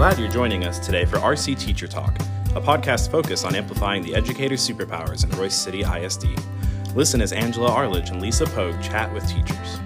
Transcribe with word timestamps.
glad 0.00 0.18
you're 0.18 0.28
joining 0.28 0.64
us 0.64 0.78
today 0.78 1.04
for 1.04 1.18
RC 1.18 1.60
Teacher 1.60 1.86
Talk, 1.86 2.18
a 2.54 2.60
podcast 2.62 3.10
focused 3.10 3.44
on 3.44 3.54
amplifying 3.54 4.02
the 4.02 4.14
educator's 4.14 4.66
superpowers 4.66 5.24
in 5.24 5.30
Royse 5.32 5.52
City 5.52 5.82
ISD. 5.82 6.26
Listen 6.94 7.20
as 7.20 7.34
Angela 7.34 7.70
Arledge 7.70 8.08
and 8.08 8.22
Lisa 8.22 8.46
Pogue 8.46 8.80
chat 8.80 9.12
with 9.12 9.28
teachers. 9.28 9.78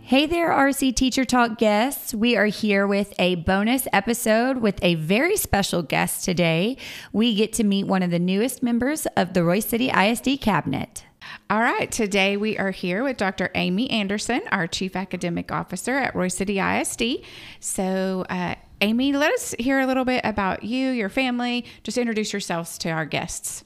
Hey 0.00 0.24
there, 0.24 0.48
RC 0.50 0.96
Teacher 0.96 1.26
Talk 1.26 1.58
guests. 1.58 2.14
We 2.14 2.38
are 2.38 2.46
here 2.46 2.86
with 2.86 3.12
a 3.18 3.34
bonus 3.34 3.86
episode 3.92 4.56
with 4.56 4.78
a 4.80 4.94
very 4.94 5.36
special 5.36 5.82
guest 5.82 6.24
today. 6.24 6.78
We 7.12 7.34
get 7.34 7.52
to 7.52 7.64
meet 7.64 7.86
one 7.86 8.02
of 8.02 8.10
the 8.10 8.18
newest 8.18 8.62
members 8.62 9.06
of 9.14 9.34
the 9.34 9.40
Royse 9.40 9.64
City 9.64 9.90
ISD 9.90 10.40
cabinet. 10.40 11.04
All 11.48 11.60
right, 11.60 11.90
today 11.90 12.36
we 12.36 12.58
are 12.58 12.72
here 12.72 13.04
with 13.04 13.16
Dr. 13.16 13.50
Amy 13.54 13.88
Anderson, 13.90 14.42
our 14.50 14.66
Chief 14.66 14.96
Academic 14.96 15.52
Officer 15.52 15.94
at 15.94 16.14
Royse 16.14 16.32
City 16.32 16.58
ISD. 16.58 17.24
So, 17.60 18.24
uh, 18.28 18.56
Amy, 18.80 19.12
let 19.12 19.32
us 19.32 19.54
hear 19.58 19.78
a 19.78 19.86
little 19.86 20.04
bit 20.04 20.22
about 20.24 20.64
you, 20.64 20.90
your 20.90 21.08
family. 21.08 21.64
Just 21.84 21.98
introduce 21.98 22.32
yourselves 22.32 22.76
to 22.78 22.90
our 22.90 23.06
guests. 23.06 23.64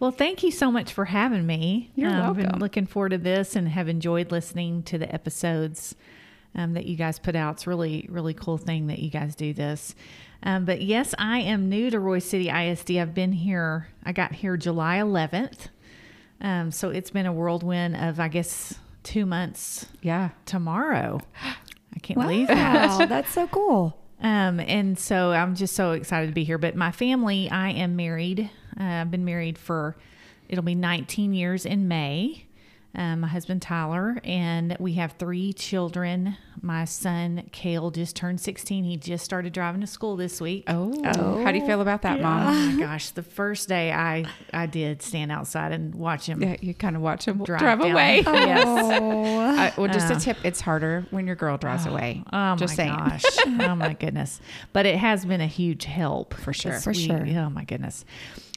Well, 0.00 0.10
thank 0.10 0.42
you 0.42 0.50
so 0.50 0.72
much 0.72 0.92
for 0.92 1.04
having 1.04 1.46
me. 1.46 1.92
You're 1.94 2.10
um, 2.10 2.18
welcome. 2.18 2.50
Been 2.50 2.58
looking 2.58 2.86
forward 2.86 3.10
to 3.10 3.18
this 3.18 3.54
and 3.54 3.68
have 3.68 3.88
enjoyed 3.88 4.32
listening 4.32 4.82
to 4.84 4.98
the 4.98 5.12
episodes 5.14 5.94
um, 6.54 6.74
that 6.74 6.86
you 6.86 6.96
guys 6.96 7.18
put 7.18 7.36
out. 7.36 7.54
It's 7.54 7.66
really, 7.66 8.06
really 8.10 8.34
cool 8.34 8.58
thing 8.58 8.88
that 8.88 8.98
you 8.98 9.10
guys 9.10 9.34
do 9.34 9.52
this. 9.52 9.94
Um, 10.42 10.64
but 10.64 10.82
yes, 10.82 11.14
I 11.16 11.38
am 11.40 11.68
new 11.68 11.90
to 11.90 11.98
Royse 11.98 12.24
City 12.24 12.50
ISD. 12.50 12.92
I've 12.92 13.14
been 13.14 13.32
here. 13.32 13.88
I 14.04 14.12
got 14.12 14.32
here 14.32 14.56
July 14.56 14.98
11th. 14.98 15.68
Um, 16.44 16.70
so 16.70 16.90
it's 16.90 17.10
been 17.10 17.26
a 17.26 17.32
whirlwind 17.32 17.96
of, 17.96 18.20
I 18.20 18.28
guess, 18.28 18.74
two 19.02 19.24
months 19.26 19.86
Yeah. 20.02 20.30
tomorrow. 20.46 21.20
I 21.42 21.98
can't 22.00 22.20
believe 22.20 22.48
that. 22.48 22.88
Wow, 22.98 23.06
that's 23.08 23.32
so 23.32 23.46
cool. 23.48 23.98
Um, 24.20 24.60
and 24.60 24.98
so 24.98 25.32
I'm 25.32 25.54
just 25.54 25.74
so 25.74 25.92
excited 25.92 26.26
to 26.28 26.32
be 26.32 26.44
here. 26.44 26.58
But 26.58 26.76
my 26.76 26.92
family, 26.92 27.50
I 27.50 27.70
am 27.70 27.96
married. 27.96 28.50
Uh, 28.78 28.82
I've 28.84 29.10
been 29.10 29.24
married 29.24 29.58
for, 29.58 29.96
it'll 30.48 30.62
be 30.64 30.74
19 30.74 31.32
years 31.34 31.64
in 31.66 31.88
May. 31.88 32.43
Um, 32.96 33.20
my 33.20 33.28
husband 33.28 33.60
Tyler, 33.60 34.20
and 34.22 34.76
we 34.78 34.92
have 34.94 35.12
three 35.18 35.52
children. 35.52 36.36
My 36.62 36.84
son 36.84 37.48
Kale 37.50 37.90
just 37.90 38.14
turned 38.14 38.40
16. 38.40 38.84
He 38.84 38.96
just 38.96 39.24
started 39.24 39.52
driving 39.52 39.80
to 39.80 39.86
school 39.86 40.16
this 40.16 40.40
week. 40.40 40.64
Oh, 40.68 41.02
how 41.42 41.50
do 41.50 41.58
you 41.58 41.66
feel 41.66 41.80
about 41.80 42.02
that, 42.02 42.20
Oh 42.20 42.22
Mom? 42.22 42.76
my 42.76 42.80
gosh! 42.86 43.10
The 43.10 43.22
first 43.24 43.68
day 43.68 43.92
I 43.92 44.24
I 44.52 44.66
did 44.66 45.02
stand 45.02 45.32
outside 45.32 45.72
and 45.72 45.92
watch 45.94 46.26
him 46.26 46.40
Yeah, 46.40 46.56
you 46.60 46.72
kind 46.72 46.94
of 46.94 47.02
watch 47.02 47.26
him 47.26 47.42
drive, 47.42 47.60
drive, 47.60 47.80
down. 47.80 47.90
away. 47.90 48.22
Yes. 48.24 48.64
Uh, 48.66 49.70
well, 49.76 49.92
just 49.92 50.12
a 50.12 50.20
tip: 50.20 50.36
it's 50.44 50.60
harder 50.60 51.04
when 51.10 51.26
your 51.26 51.36
girl 51.36 51.56
drives 51.58 51.86
away. 51.86 52.22
Oh 52.32 52.54
just 52.56 52.72
my 52.78 52.84
saying. 52.84 52.96
gosh. 52.96 53.24
oh 53.68 53.74
my 53.74 53.92
goodness. 53.94 54.40
But 54.72 54.86
it 54.86 54.96
has 54.96 55.24
been 55.26 55.40
a 55.40 55.46
huge 55.48 55.84
help 55.84 56.32
for 56.34 56.52
sure. 56.52 56.78
For 56.78 56.94
sure. 56.94 57.26
Oh 57.26 57.50
my 57.50 57.64
goodness. 57.64 58.04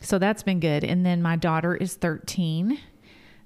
So 0.02 0.19
that's 0.19 0.43
been 0.43 0.59
good. 0.59 0.83
And 0.83 1.03
then 1.05 1.21
my 1.23 1.35
daughter 1.38 1.75
is 1.75 1.95
13. 1.95 2.80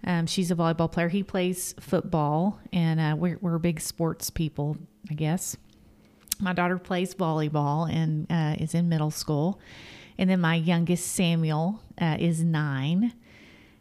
Um, 0.03 0.25
she's 0.25 0.51
a 0.51 0.55
volleyball 0.55 0.91
player. 0.91 1.09
He 1.09 1.23
plays 1.23 1.75
football, 1.79 2.59
and 2.73 2.99
uh, 2.99 3.15
we're, 3.15 3.37
we're 3.41 3.57
big 3.59 3.79
sports 3.79 4.29
people, 4.29 4.77
I 5.09 5.13
guess. 5.13 5.57
My 6.39 6.53
daughter 6.53 6.77
plays 6.79 7.13
volleyball 7.13 7.91
and 7.91 8.25
uh, 8.31 8.61
is 8.61 8.73
in 8.73 8.89
middle 8.89 9.11
school. 9.11 9.59
And 10.17 10.29
then 10.29 10.41
my 10.41 10.55
youngest, 10.55 11.11
Samuel, 11.11 11.81
uh, 11.99 12.17
is 12.19 12.43
nine. 12.43 13.13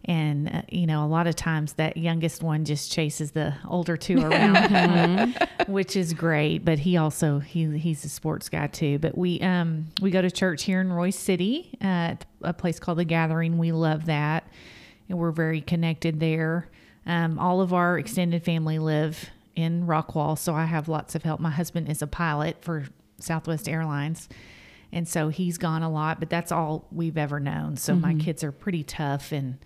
And, 0.05 0.49
uh, 0.49 0.63
you 0.69 0.87
know, 0.87 1.05
a 1.05 1.09
lot 1.09 1.27
of 1.27 1.37
times 1.37 1.75
that 1.75 1.97
youngest 1.97 2.43
one 2.43 2.65
just 2.65 2.91
chases 2.91 3.33
the 3.33 3.55
older 3.69 3.97
two 3.97 4.21
around, 4.25 5.37
which 5.69 5.97
is 5.97 6.13
great. 6.13 6.65
But 6.65 6.79
he 6.81 6.97
also, 6.97 7.39
he, 7.39 7.79
he's 7.79 8.05
a 8.05 8.09
sports 8.09 8.49
guy 8.49 8.67
too. 8.67 8.99
But 8.99 9.17
we, 9.17 9.41
um, 9.41 9.87
we 10.01 10.11
go 10.11 10.23
to 10.23 10.31
church 10.31 10.65
here 10.65 10.81
in 10.81 10.89
Royse 10.89 11.15
City 11.15 11.71
uh, 11.83 11.87
at 11.87 12.27
a 12.43 12.53
place 12.53 12.79
called 12.79 12.99
The 12.99 13.05
Gathering. 13.05 13.59
We 13.59 13.73
love 13.73 14.07
that. 14.07 14.47
And 15.11 15.19
we're 15.19 15.33
very 15.33 15.61
connected 15.61 16.21
there. 16.21 16.69
Um, 17.05 17.39
all 17.39 17.61
of 17.61 17.75
our 17.75 17.99
extended 17.99 18.45
family 18.45 18.79
live 18.79 19.29
in 19.57 19.87
Rockwall. 19.87 20.39
So 20.39 20.55
I 20.55 20.65
have 20.65 20.89
lots 20.89 21.15
of 21.15 21.25
help. 21.25 21.41
My 21.41 21.51
husband 21.51 21.91
is 21.91 22.01
a 22.01 22.07
pilot 22.07 22.59
for 22.63 22.87
Southwest 23.19 23.69
Airlines. 23.69 24.29
And 24.93 25.07
so 25.07 25.29
he's 25.29 25.59
gone 25.59 25.83
a 25.83 25.91
lot, 25.91 26.21
but 26.21 26.31
that's 26.31 26.51
all 26.53 26.87
we've 26.91 27.19
ever 27.19 27.41
known. 27.41 27.77
So 27.77 27.95
my 27.95 28.15
kids 28.15 28.43
are 28.43 28.53
pretty 28.53 28.83
tough 28.85 29.33
and 29.33 29.59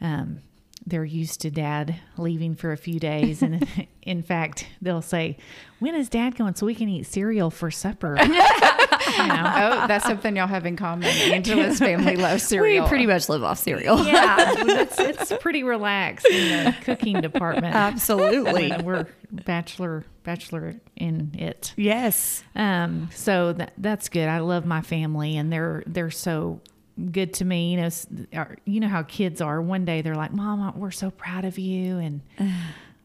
um, 0.00 0.40
they're 0.86 1.04
used 1.04 1.40
to 1.40 1.50
dad 1.50 1.96
leaving 2.16 2.54
for 2.54 2.72
a 2.72 2.76
few 2.76 3.00
days. 3.00 3.42
And 3.42 3.66
in 4.02 4.22
fact, 4.22 4.66
they'll 4.82 5.02
say, 5.02 5.36
When 5.78 5.94
is 5.94 6.08
dad 6.08 6.36
going 6.36 6.54
so 6.54 6.66
we 6.66 6.74
can 6.74 6.88
eat 6.88 7.04
cereal 7.06 7.50
for 7.50 7.70
supper? 7.70 8.16
you 8.22 8.28
know? 8.28 9.52
Oh, 9.56 9.86
that's 9.86 10.04
something 10.04 10.36
y'all 10.36 10.46
have 10.46 10.66
in 10.66 10.76
common. 10.76 11.08
Angela's 11.08 11.78
family 11.80 12.16
loves 12.16 12.42
cereal. 12.42 12.84
We 12.84 12.88
pretty 12.88 13.06
much 13.06 13.28
live 13.28 13.42
off 13.42 13.58
cereal. 13.58 14.04
Yeah, 14.04 14.54
it's, 14.56 14.98
it's 14.98 15.32
pretty 15.40 15.62
relaxed 15.62 16.26
in 16.26 16.64
the 16.64 16.76
cooking 16.82 17.20
department. 17.20 17.74
Absolutely. 17.74 18.70
When 18.70 18.84
we're 18.84 19.06
bachelor 19.30 20.04
bachelor 20.22 20.74
in 20.96 21.32
it. 21.34 21.72
Yes. 21.76 22.42
Um, 22.54 23.08
so 23.12 23.52
that 23.54 23.72
that's 23.78 24.08
good. 24.08 24.28
I 24.28 24.38
love 24.38 24.66
my 24.66 24.80
family, 24.82 25.36
and 25.36 25.52
they're 25.52 25.82
they're 25.86 26.10
so 26.10 26.60
good 27.10 27.34
to 27.34 27.44
me. 27.44 27.72
You 27.72 27.76
know, 27.82 28.46
you 28.64 28.80
know 28.80 28.88
how 28.88 29.02
kids 29.02 29.40
are. 29.40 29.60
One 29.60 29.84
day 29.84 30.02
they're 30.02 30.14
like, 30.16 30.32
"Mom, 30.32 30.78
we're 30.78 30.90
so 30.90 31.10
proud 31.10 31.44
of 31.44 31.58
you," 31.58 31.98
and 31.98 32.20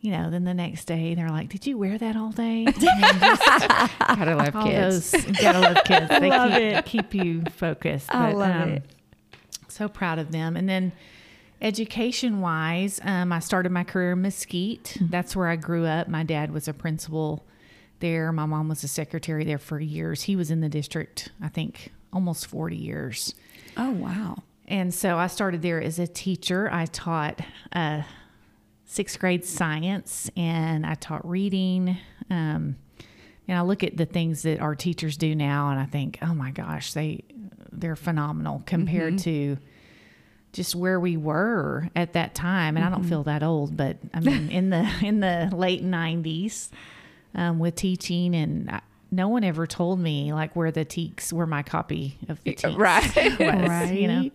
you 0.01 0.11
know, 0.11 0.29
then 0.29 0.43
the 0.45 0.53
next 0.53 0.85
day 0.85 1.15
they're 1.15 1.29
like, 1.29 1.49
"Did 1.49 1.65
you 1.67 1.77
wear 1.77 1.97
that 1.97 2.15
all 2.15 2.31
day?" 2.31 2.65
Just 2.79 2.79
Gotta 3.99 4.35
love 4.35 4.53
kids. 4.65 5.11
those 5.11 5.25
gotta 5.41 5.59
love 5.59 5.77
kids. 5.85 6.09
They 6.09 6.29
Love 6.29 6.51
keep, 6.51 6.61
it. 6.61 6.85
keep 6.85 7.13
you 7.15 7.41
focused. 7.51 8.13
I 8.13 8.31
love 8.33 8.67
it. 8.69 8.83
So 9.67 9.87
proud 9.87 10.19
of 10.19 10.31
them. 10.31 10.55
And 10.57 10.67
then 10.67 10.91
education 11.61 12.41
wise, 12.41 12.99
um, 13.03 13.31
I 13.31 13.39
started 13.39 13.71
my 13.71 13.83
career 13.83 14.13
in 14.13 14.21
Mesquite. 14.21 14.95
Mm-hmm. 14.95 15.07
That's 15.11 15.35
where 15.35 15.47
I 15.47 15.55
grew 15.55 15.85
up. 15.85 16.07
My 16.07 16.23
dad 16.23 16.51
was 16.51 16.67
a 16.67 16.73
principal 16.73 17.45
there. 17.99 18.31
My 18.31 18.45
mom 18.45 18.69
was 18.69 18.83
a 18.83 18.87
secretary 18.87 19.43
there 19.43 19.57
for 19.57 19.79
years. 19.79 20.23
He 20.23 20.35
was 20.35 20.49
in 20.51 20.61
the 20.61 20.69
district, 20.69 21.29
I 21.41 21.49
think, 21.49 21.91
almost 22.13 22.47
40 22.47 22.75
years. 22.77 23.35
Oh, 23.79 23.91
wow. 23.91 24.43
And 24.67 24.93
so 24.93 25.17
I 25.17 25.27
started 25.27 25.61
there 25.61 25.81
as 25.81 25.99
a 25.99 26.05
teacher. 26.05 26.69
I 26.71 26.85
taught 26.85 27.39
uh, 27.71 28.01
sixth 28.83 29.17
grade 29.17 29.45
science 29.45 30.29
and 30.35 30.85
I 30.85 30.95
taught 30.95 31.27
reading. 31.27 31.97
Um, 32.29 32.75
and 33.47 33.57
I 33.57 33.61
look 33.61 33.83
at 33.83 33.95
the 33.95 34.05
things 34.05 34.43
that 34.43 34.59
our 34.59 34.75
teachers 34.75 35.15
do 35.17 35.33
now, 35.33 35.69
and 35.71 35.79
I 35.79 35.85
think, 35.85 36.19
oh 36.21 36.35
my 36.35 36.51
gosh, 36.51 36.93
they 36.93 37.23
they're 37.71 37.95
phenomenal 37.95 38.61
compared 38.65 39.17
to 39.19 39.57
just 40.53 40.75
where 40.75 40.99
we 40.99 41.17
were 41.17 41.89
at 41.95 42.13
that 42.13 42.35
time. 42.35 42.75
And 42.77 42.85
I 42.85 42.89
don't 42.89 43.05
feel 43.05 43.23
that 43.23 43.41
old, 43.41 43.75
but 43.77 43.97
I 44.13 44.19
mean, 44.19 44.49
in 44.49 44.69
the 44.69 44.87
in 45.01 45.19
the 45.19 45.49
late 45.51 45.83
'90s, 45.83 46.69
um, 47.33 47.57
with 47.57 47.75
teaching, 47.75 48.35
and 48.35 48.69
I, 48.69 48.81
no 49.11 49.27
one 49.27 49.43
ever 49.43 49.65
told 49.65 49.99
me 49.99 50.33
like 50.33 50.55
where 50.55 50.71
the 50.71 50.85
TEKS, 50.85 51.33
where 51.33 51.47
my 51.47 51.63
copy 51.63 52.17
of 52.27 52.43
the 52.43 52.53
TEKS 52.53 52.77
Right. 52.77 53.39
was, 53.39 53.91
you 53.91 54.07
know 54.07 54.29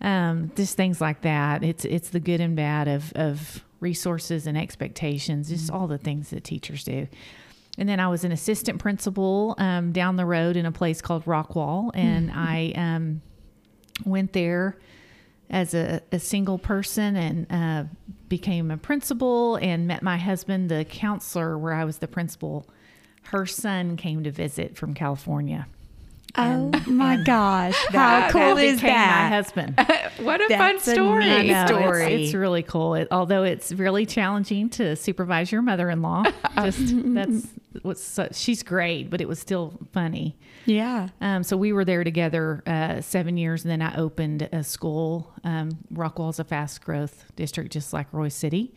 um, 0.00 0.52
just 0.54 0.76
things 0.76 1.00
like 1.00 1.22
that. 1.22 1.64
It's 1.64 1.84
it's 1.84 2.10
the 2.10 2.20
good 2.20 2.40
and 2.40 2.56
bad 2.56 2.88
of 2.88 3.12
of 3.14 3.64
resources 3.80 4.46
and 4.46 4.56
expectations, 4.58 5.48
just 5.48 5.70
all 5.70 5.86
the 5.86 5.98
things 5.98 6.30
that 6.30 6.44
teachers 6.44 6.84
do. 6.84 7.08
And 7.78 7.88
then 7.88 8.00
I 8.00 8.08
was 8.08 8.24
an 8.24 8.32
assistant 8.32 8.80
principal 8.80 9.54
um, 9.58 9.92
down 9.92 10.16
the 10.16 10.26
road 10.26 10.56
in 10.56 10.66
a 10.66 10.72
place 10.72 11.00
called 11.00 11.24
Rockwall, 11.24 11.90
and 11.94 12.30
I 12.34 12.72
um, 12.76 13.22
went 14.04 14.32
there 14.32 14.78
as 15.50 15.74
a, 15.74 16.02
a 16.12 16.18
single 16.18 16.58
person 16.58 17.16
and 17.16 17.46
uh, 17.50 17.84
became 18.28 18.70
a 18.70 18.76
principal 18.76 19.56
and 19.56 19.86
met 19.86 20.02
my 20.02 20.18
husband, 20.18 20.68
the 20.68 20.84
counselor 20.84 21.56
where 21.56 21.72
I 21.72 21.84
was 21.84 21.98
the 21.98 22.08
principal. 22.08 22.68
Her 23.30 23.46
son 23.46 23.96
came 23.96 24.24
to 24.24 24.30
visit 24.30 24.76
from 24.76 24.94
California. 24.94 25.66
Oh 26.36 26.70
my 26.86 27.16
gosh. 27.16 27.74
How 27.88 28.30
cool 28.30 28.54
that 28.56 28.64
is 28.64 28.80
that? 28.82 29.30
My 29.30 29.36
husband. 29.36 29.74
what 30.24 30.40
a 30.40 30.48
fun 30.48 30.76
That's 30.76 30.88
a 30.88 30.92
story. 30.92 31.24
I 31.24 31.42
know, 31.42 31.64
it's- 31.64 31.68
story. 31.68 32.24
It's, 32.24 32.34
really 32.34 32.62
cool. 32.62 32.94
It, 32.94 33.08
although 33.10 33.42
it's 33.42 33.72
really 33.72 34.06
challenging 34.06 34.68
to 34.70 34.94
supervise 34.94 35.50
your 35.50 35.62
mother-in-law. 35.62 36.24
Just 36.62 37.14
that's 37.14 37.46
what's 37.82 38.02
so, 38.02 38.28
she's 38.32 38.62
great, 38.62 39.10
but 39.10 39.20
it 39.20 39.28
was 39.28 39.38
still 39.38 39.74
funny. 39.92 40.36
Yeah. 40.66 41.08
Um, 41.20 41.42
so 41.42 41.56
we 41.56 41.72
were 41.72 41.84
there 41.84 42.04
together 42.04 42.62
uh, 42.66 43.00
seven 43.00 43.36
years, 43.36 43.64
and 43.64 43.70
then 43.70 43.82
I 43.82 43.96
opened 43.96 44.48
a 44.52 44.62
school. 44.62 45.32
Um, 45.44 45.78
Rockwall's 45.92 46.38
a 46.38 46.44
fast 46.44 46.84
growth 46.84 47.24
district, 47.36 47.72
just 47.72 47.92
like 47.92 48.10
Royse 48.12 48.32
City. 48.32 48.74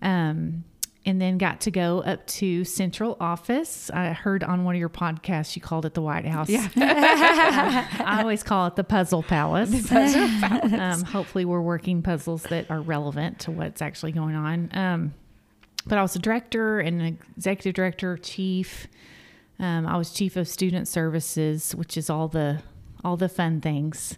Um, 0.00 0.64
and 1.06 1.20
then 1.20 1.36
got 1.36 1.60
to 1.62 1.70
go 1.70 2.00
up 2.00 2.26
to 2.26 2.64
central 2.64 3.16
office. 3.20 3.90
I 3.90 4.12
heard 4.12 4.42
on 4.42 4.64
one 4.64 4.74
of 4.74 4.78
your 4.78 4.88
podcasts 4.88 5.54
you 5.54 5.60
called 5.62 5.84
it 5.84 5.94
the 5.94 6.00
White 6.02 6.24
House. 6.24 6.48
Yeah. 6.48 6.68
I 6.76 8.20
always 8.22 8.42
call 8.42 8.66
it 8.68 8.76
the 8.76 8.84
Puzzle 8.84 9.22
Palace. 9.22 9.90
Um, 9.92 11.02
hopefully, 11.04 11.44
we're 11.44 11.60
working 11.60 12.02
puzzles 12.02 12.44
that 12.44 12.70
are 12.70 12.80
relevant 12.80 13.40
to 13.40 13.50
what's 13.50 13.82
actually 13.82 14.12
going 14.12 14.34
on. 14.34 14.70
Um, 14.72 15.14
but 15.86 15.98
I 15.98 16.02
was 16.02 16.16
a 16.16 16.18
director 16.18 16.80
and 16.80 17.00
an 17.02 17.18
executive 17.36 17.74
director, 17.74 18.16
chief, 18.16 18.86
Um, 19.58 19.86
I 19.86 19.96
was 19.98 20.10
chief 20.10 20.36
of 20.36 20.48
student 20.48 20.88
services, 20.88 21.74
which 21.74 21.96
is 21.96 22.08
all 22.08 22.28
the 22.28 22.62
all 23.04 23.18
the 23.18 23.28
fun 23.28 23.60
things, 23.60 24.16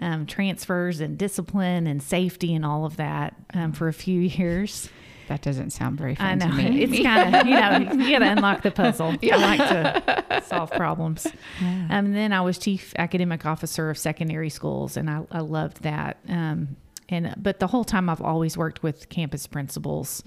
um, 0.00 0.26
transfers 0.26 0.98
and 1.00 1.16
discipline 1.16 1.86
and 1.86 2.02
safety 2.02 2.52
and 2.52 2.64
all 2.66 2.84
of 2.84 2.96
that 2.96 3.36
um, 3.54 3.72
for 3.72 3.86
a 3.86 3.92
few 3.92 4.20
years. 4.40 4.88
That 5.28 5.42
doesn't 5.42 5.70
sound 5.70 5.98
very 5.98 6.14
fun. 6.14 6.26
I 6.26 6.34
know 6.34 6.50
to 6.50 6.70
me. 6.70 6.82
it's 6.84 7.02
kind 7.02 7.34
of 7.34 7.46
you 7.46 7.54
know 7.54 8.04
you 8.04 8.10
got 8.10 8.20
to 8.20 8.30
unlock 8.30 8.62
the 8.62 8.70
puzzle. 8.70 9.14
I 9.22 9.36
like 9.36 9.58
to 9.58 10.42
solve 10.46 10.70
problems. 10.72 11.26
Um, 11.60 11.88
and 11.90 12.16
then 12.16 12.32
I 12.32 12.40
was 12.40 12.58
chief 12.58 12.94
academic 12.98 13.44
officer 13.44 13.90
of 13.90 13.98
secondary 13.98 14.50
schools, 14.50 14.96
and 14.96 15.10
I, 15.10 15.22
I 15.30 15.40
loved 15.40 15.82
that. 15.82 16.18
Um, 16.28 16.76
and 17.08 17.34
but 17.36 17.60
the 17.60 17.68
whole 17.68 17.84
time 17.84 18.08
I've 18.08 18.22
always 18.22 18.56
worked 18.56 18.82
with 18.82 19.08
campus 19.08 19.46
principals, 19.46 20.22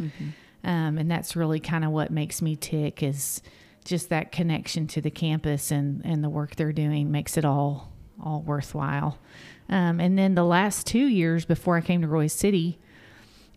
um, 0.64 0.98
and 0.98 1.10
that's 1.10 1.36
really 1.36 1.60
kind 1.60 1.84
of 1.86 1.92
what 1.92 2.12
makes 2.12 2.42
me 2.42 2.56
tick 2.56 3.04
is 3.04 3.42
just 3.86 4.10
that 4.10 4.32
connection 4.32 4.88
to 4.88 5.02
the 5.02 5.12
campus 5.12 5.72
and 5.72 6.02
and 6.06 6.24
the 6.24 6.30
work 6.30 6.56
they're 6.56 6.74
doing 6.74 7.12
makes 7.12 7.38
it 7.38 7.46
all 7.46 7.92
all 8.22 8.42
worthwhile. 8.42 9.18
Um, 9.70 10.00
and 10.00 10.18
then 10.18 10.36
the 10.36 10.44
last 10.44 10.88
two 10.88 11.08
years 11.08 11.46
before 11.46 11.78
I 11.78 11.82
came 11.82 12.02
to 12.02 12.08
Royse 12.08 12.32
City 12.32 12.80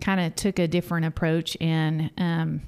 kind 0.02 0.20
of 0.20 0.34
took 0.34 0.58
a 0.58 0.68
different 0.68 1.06
approach 1.06 1.56
and 1.60 2.10
um, 2.18 2.60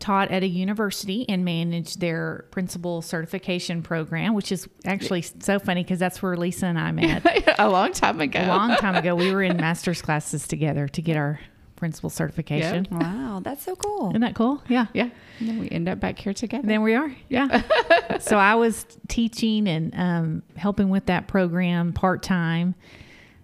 taught 0.00 0.30
at 0.30 0.42
a 0.42 0.46
university 0.46 1.26
and 1.28 1.44
managed 1.44 2.00
their 2.00 2.44
principal 2.50 3.00
certification 3.00 3.82
program, 3.82 4.34
which 4.34 4.52
is 4.52 4.68
actually 4.84 5.22
so 5.22 5.58
funny 5.58 5.82
because 5.82 5.98
that's 5.98 6.20
where 6.22 6.36
Lisa 6.36 6.66
and 6.66 6.78
I 6.78 6.90
met 6.90 7.54
a 7.58 7.70
long 7.70 7.92
time 7.92 8.20
ago. 8.20 8.40
a 8.40 8.48
long 8.48 8.76
time 8.76 8.96
ago. 8.96 9.14
We 9.14 9.32
were 9.32 9.42
in 9.42 9.56
master's 9.56 10.02
classes 10.02 10.46
together 10.46 10.88
to 10.88 11.00
get 11.00 11.16
our 11.16 11.40
principal 11.76 12.10
certification. 12.10 12.86
Wow, 12.90 13.40
that's 13.42 13.62
so 13.62 13.76
cool. 13.76 14.10
Isn't 14.10 14.20
that 14.22 14.34
cool? 14.34 14.62
Yeah. 14.68 14.86
Yeah. 14.92 15.10
And 15.38 15.48
then 15.48 15.58
we 15.60 15.70
end 15.70 15.88
up 15.88 16.00
back 16.00 16.18
here 16.18 16.34
together. 16.34 16.62
And 16.62 16.70
then 16.70 16.82
we 16.82 16.94
are. 16.94 17.14
Yeah. 17.28 17.62
so 18.20 18.38
I 18.38 18.56
was 18.56 18.86
teaching 19.08 19.68
and 19.68 19.94
um, 19.94 20.42
helping 20.56 20.88
with 20.88 21.06
that 21.06 21.28
program 21.28 21.92
part 21.92 22.22
time. 22.22 22.74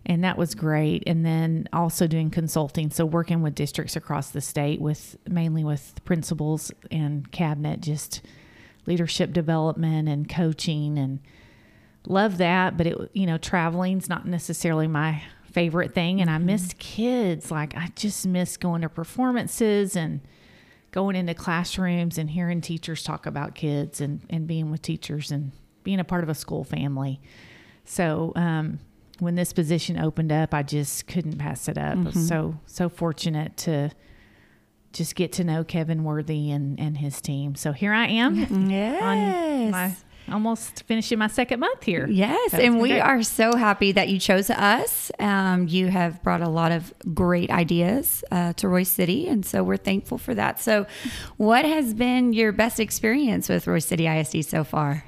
And 0.06 0.24
that 0.24 0.38
was 0.38 0.54
great. 0.54 1.02
And 1.06 1.24
then 1.24 1.68
also 1.72 2.06
doing 2.06 2.30
consulting. 2.30 2.90
So 2.90 3.04
working 3.04 3.42
with 3.42 3.54
districts 3.54 3.96
across 3.96 4.30
the 4.30 4.40
state 4.40 4.80
with 4.80 5.16
mainly 5.28 5.62
with 5.62 6.00
principals 6.04 6.72
and 6.90 7.30
cabinet, 7.30 7.80
just 7.80 8.22
leadership 8.86 9.32
development 9.32 10.08
and 10.08 10.28
coaching 10.28 10.98
and 10.98 11.20
love 12.06 12.38
that. 12.38 12.76
But 12.76 12.86
it, 12.86 13.10
you 13.12 13.26
know, 13.26 13.38
traveling's 13.38 14.08
not 14.08 14.26
necessarily 14.26 14.88
my 14.88 15.22
favorite 15.44 15.94
thing. 15.94 16.20
And 16.20 16.30
I 16.30 16.38
missed 16.38 16.78
kids. 16.78 17.50
Like 17.50 17.76
I 17.76 17.88
just 17.94 18.26
miss 18.26 18.56
going 18.56 18.82
to 18.82 18.88
performances 18.88 19.96
and 19.96 20.20
going 20.92 21.14
into 21.14 21.34
classrooms 21.34 22.18
and 22.18 22.30
hearing 22.30 22.60
teachers 22.60 23.02
talk 23.02 23.26
about 23.26 23.54
kids 23.54 24.00
and, 24.00 24.22
and 24.30 24.46
being 24.46 24.70
with 24.70 24.82
teachers 24.82 25.30
and 25.30 25.52
being 25.84 26.00
a 26.00 26.04
part 26.04 26.22
of 26.22 26.28
a 26.28 26.34
school 26.34 26.64
family. 26.64 27.20
So 27.84 28.32
um, 28.36 28.80
when 29.20 29.34
this 29.36 29.52
position 29.52 29.98
opened 29.98 30.32
up, 30.32 30.52
I 30.54 30.62
just 30.62 31.06
couldn't 31.06 31.38
pass 31.38 31.68
it 31.68 31.78
up. 31.78 31.96
I 31.98 32.00
was 32.02 32.26
So 32.28 32.58
so 32.66 32.88
fortunate 32.88 33.56
to 33.58 33.90
just 34.92 35.14
get 35.14 35.32
to 35.34 35.44
know 35.44 35.62
Kevin 35.62 36.02
Worthy 36.02 36.50
and, 36.50 36.78
and 36.80 36.98
his 36.98 37.20
team. 37.20 37.54
So 37.54 37.72
here 37.72 37.92
I 37.92 38.06
am 38.08 38.34
Yes. 38.70 39.02
on 39.02 39.70
my 39.70 39.94
almost 40.30 40.84
finishing 40.84 41.18
my 41.18 41.26
second 41.26 41.58
month 41.60 41.82
here. 41.82 42.06
Yes, 42.08 42.54
and 42.54 42.80
we 42.80 42.90
great. 42.90 43.00
are 43.00 43.22
so 43.22 43.56
happy 43.56 43.90
that 43.92 44.08
you 44.08 44.18
chose 44.20 44.48
us. 44.50 45.10
Um, 45.18 45.66
you 45.68 45.88
have 45.88 46.22
brought 46.22 46.40
a 46.40 46.48
lot 46.48 46.70
of 46.72 46.92
great 47.14 47.50
ideas 47.50 48.22
uh, 48.30 48.52
to 48.54 48.66
Royse 48.68 48.86
City, 48.88 49.26
and 49.28 49.44
so 49.44 49.64
we're 49.64 49.76
thankful 49.76 50.18
for 50.18 50.34
that. 50.34 50.60
So, 50.60 50.86
what 51.36 51.64
has 51.64 51.94
been 51.94 52.32
your 52.32 52.52
best 52.52 52.78
experience 52.78 53.48
with 53.48 53.64
Royse 53.66 53.84
City 53.86 54.06
ISD 54.06 54.44
so 54.44 54.62
far? 54.62 55.04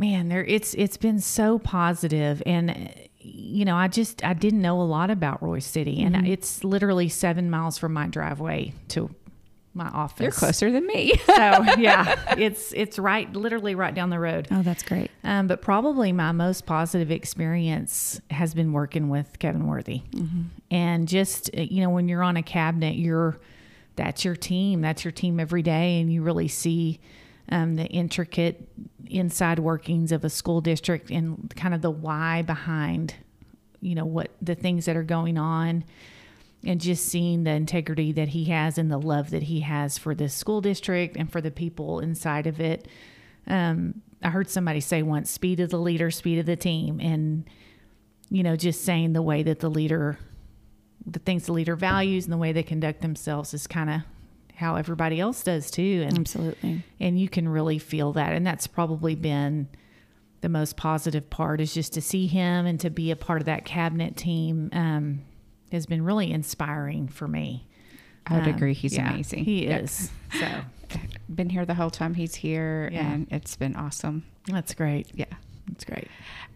Man 0.00 0.28
there 0.28 0.44
it's 0.44 0.74
it's 0.74 0.96
been 0.96 1.20
so 1.20 1.58
positive 1.58 2.42
and 2.46 2.70
uh, 2.70 2.74
you 3.18 3.64
know 3.66 3.76
i 3.76 3.86
just 3.86 4.24
i 4.24 4.32
didn't 4.32 4.62
know 4.62 4.80
a 4.80 4.82
lot 4.84 5.10
about 5.10 5.42
royse 5.42 5.64
city 5.66 6.02
and 6.02 6.26
it's 6.26 6.64
literally 6.64 7.08
seven 7.10 7.50
miles 7.50 7.76
from 7.76 7.92
my 7.92 8.06
driveway 8.06 8.72
to 8.88 9.14
my 9.74 9.86
office 9.88 10.22
You're 10.22 10.32
closer 10.32 10.72
than 10.72 10.84
me. 10.86 11.12
so 11.26 11.34
yeah 11.78 12.34
it's 12.38 12.72
it's 12.72 12.98
right 12.98 13.30
literally 13.34 13.74
right 13.76 13.94
down 13.94 14.10
the 14.10 14.18
road 14.18 14.48
Oh, 14.50 14.62
that's 14.62 14.82
great. 14.82 15.10
um, 15.22 15.46
but 15.46 15.60
probably 15.62 16.12
my 16.12 16.32
most 16.32 16.64
positive 16.66 17.10
experience 17.12 18.20
has 18.30 18.52
been 18.54 18.72
working 18.72 19.10
with 19.10 19.38
Kevin 19.38 19.66
Worthy. 19.68 20.02
And 20.72 21.06
just, 21.06 21.50
uh, 21.56 21.60
you 21.60 21.82
know, 21.82 21.90
when 21.90 22.08
you're 22.08 22.22
on 22.22 22.36
a 22.36 22.42
cabinet, 22.42 22.94
you're, 22.96 23.38
that's 23.96 24.24
your 24.24 24.34
team. 24.36 24.80
That's 24.80 25.04
your 25.04 25.12
team 25.12 25.38
every 25.40 25.62
day. 25.62 26.00
And 26.00 26.12
you 26.12 26.22
really 26.22 26.48
see 26.48 27.00
um, 27.50 27.76
the 27.76 27.86
intricate 27.86 28.68
inside 29.06 29.58
workings 29.58 30.12
of 30.12 30.24
a 30.24 30.30
school 30.30 30.60
district 30.60 31.10
and 31.10 31.52
kind 31.56 31.74
of 31.74 31.82
the 31.82 31.90
why 31.90 32.42
behind, 32.42 33.14
you 33.80 33.94
know, 33.94 34.04
what 34.04 34.30
the 34.40 34.54
things 34.54 34.84
that 34.84 34.96
are 34.96 35.02
going 35.02 35.38
on. 35.38 35.84
And 36.62 36.78
just 36.78 37.06
seeing 37.06 37.44
the 37.44 37.52
integrity 37.52 38.12
that 38.12 38.28
he 38.28 38.44
has 38.46 38.76
and 38.76 38.90
the 38.90 38.98
love 38.98 39.30
that 39.30 39.44
he 39.44 39.60
has 39.60 39.96
for 39.96 40.14
this 40.14 40.34
school 40.34 40.60
district 40.60 41.16
and 41.16 41.32
for 41.32 41.40
the 41.40 41.50
people 41.50 42.00
inside 42.00 42.46
of 42.46 42.60
it 42.60 42.86
um, 43.46 44.02
I 44.22 44.30
heard 44.30 44.48
somebody 44.48 44.80
say 44.80 45.02
once, 45.02 45.30
speed 45.30 45.60
of 45.60 45.70
the 45.70 45.78
leader, 45.78 46.10
speed 46.10 46.38
of 46.38 46.46
the 46.46 46.56
team. 46.56 47.00
And, 47.00 47.44
you 48.28 48.42
know, 48.42 48.56
just 48.56 48.84
saying 48.84 49.12
the 49.12 49.22
way 49.22 49.42
that 49.42 49.60
the 49.60 49.70
leader, 49.70 50.18
the 51.06 51.18
things 51.18 51.46
the 51.46 51.52
leader 51.52 51.76
values 51.76 52.24
and 52.24 52.32
the 52.32 52.38
way 52.38 52.52
they 52.52 52.62
conduct 52.62 53.00
themselves 53.00 53.54
is 53.54 53.66
kind 53.66 53.90
of 53.90 54.00
how 54.60 54.76
everybody 54.76 55.18
else 55.18 55.42
does 55.42 55.70
too. 55.70 56.04
And, 56.06 56.18
Absolutely. 56.18 56.84
and 57.00 57.18
you 57.18 57.28
can 57.28 57.48
really 57.48 57.78
feel 57.78 58.12
that. 58.12 58.32
And 58.34 58.46
that's 58.46 58.66
probably 58.66 59.14
been 59.14 59.68
the 60.42 60.48
most 60.48 60.76
positive 60.76 61.28
part 61.30 61.60
is 61.60 61.74
just 61.74 61.92
to 61.94 62.00
see 62.00 62.26
him 62.26 62.66
and 62.66 62.78
to 62.80 62.90
be 62.90 63.10
a 63.10 63.16
part 63.16 63.40
of 63.42 63.46
that 63.46 63.64
cabinet 63.64 64.16
team 64.16 64.68
um, 64.72 65.20
has 65.72 65.86
been 65.86 66.02
really 66.04 66.30
inspiring 66.30 67.08
for 67.08 67.26
me. 67.26 67.66
I 68.26 68.34
would 68.38 68.48
Um, 68.48 68.54
agree. 68.54 68.74
He's 68.74 68.94
yeah, 68.96 69.10
amazing. 69.12 69.44
He 69.44 69.64
is. 69.66 70.10
So 70.38 70.46
Been 71.34 71.48
here 71.50 71.64
the 71.64 71.74
whole 71.74 71.90
time 71.90 72.14
he's 72.14 72.34
here, 72.34 72.90
Yeah. 72.92 73.12
and 73.12 73.26
it's 73.30 73.56
been 73.56 73.76
awesome. 73.76 74.24
that's 74.46 74.74
great. 74.74 75.08
Yeah. 75.14 75.26
That's 75.70 75.84
great. 75.84 76.08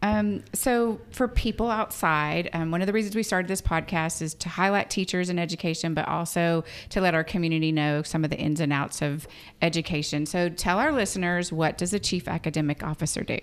Um, 0.02 0.44
so, 0.52 1.00
for 1.12 1.28
people 1.28 1.70
outside, 1.70 2.50
um, 2.52 2.70
one 2.70 2.82
of 2.82 2.86
the 2.86 2.92
reasons 2.92 3.16
we 3.16 3.22
started 3.22 3.48
this 3.48 3.62
podcast 3.62 4.20
is 4.20 4.34
to 4.34 4.50
highlight 4.50 4.90
teachers 4.90 5.30
and 5.30 5.40
education, 5.40 5.94
but 5.94 6.06
also 6.06 6.62
to 6.90 7.00
let 7.00 7.14
our 7.14 7.24
community 7.24 7.72
know 7.72 8.02
some 8.02 8.22
of 8.22 8.28
the 8.28 8.36
ins 8.36 8.60
and 8.60 8.70
outs 8.70 9.00
of 9.00 9.26
education. 9.62 10.26
So, 10.26 10.50
tell 10.50 10.78
our 10.78 10.92
listeners 10.92 11.50
what 11.52 11.78
does 11.78 11.94
a 11.94 11.98
chief 11.98 12.28
academic 12.28 12.82
officer 12.82 13.22
do? 13.22 13.38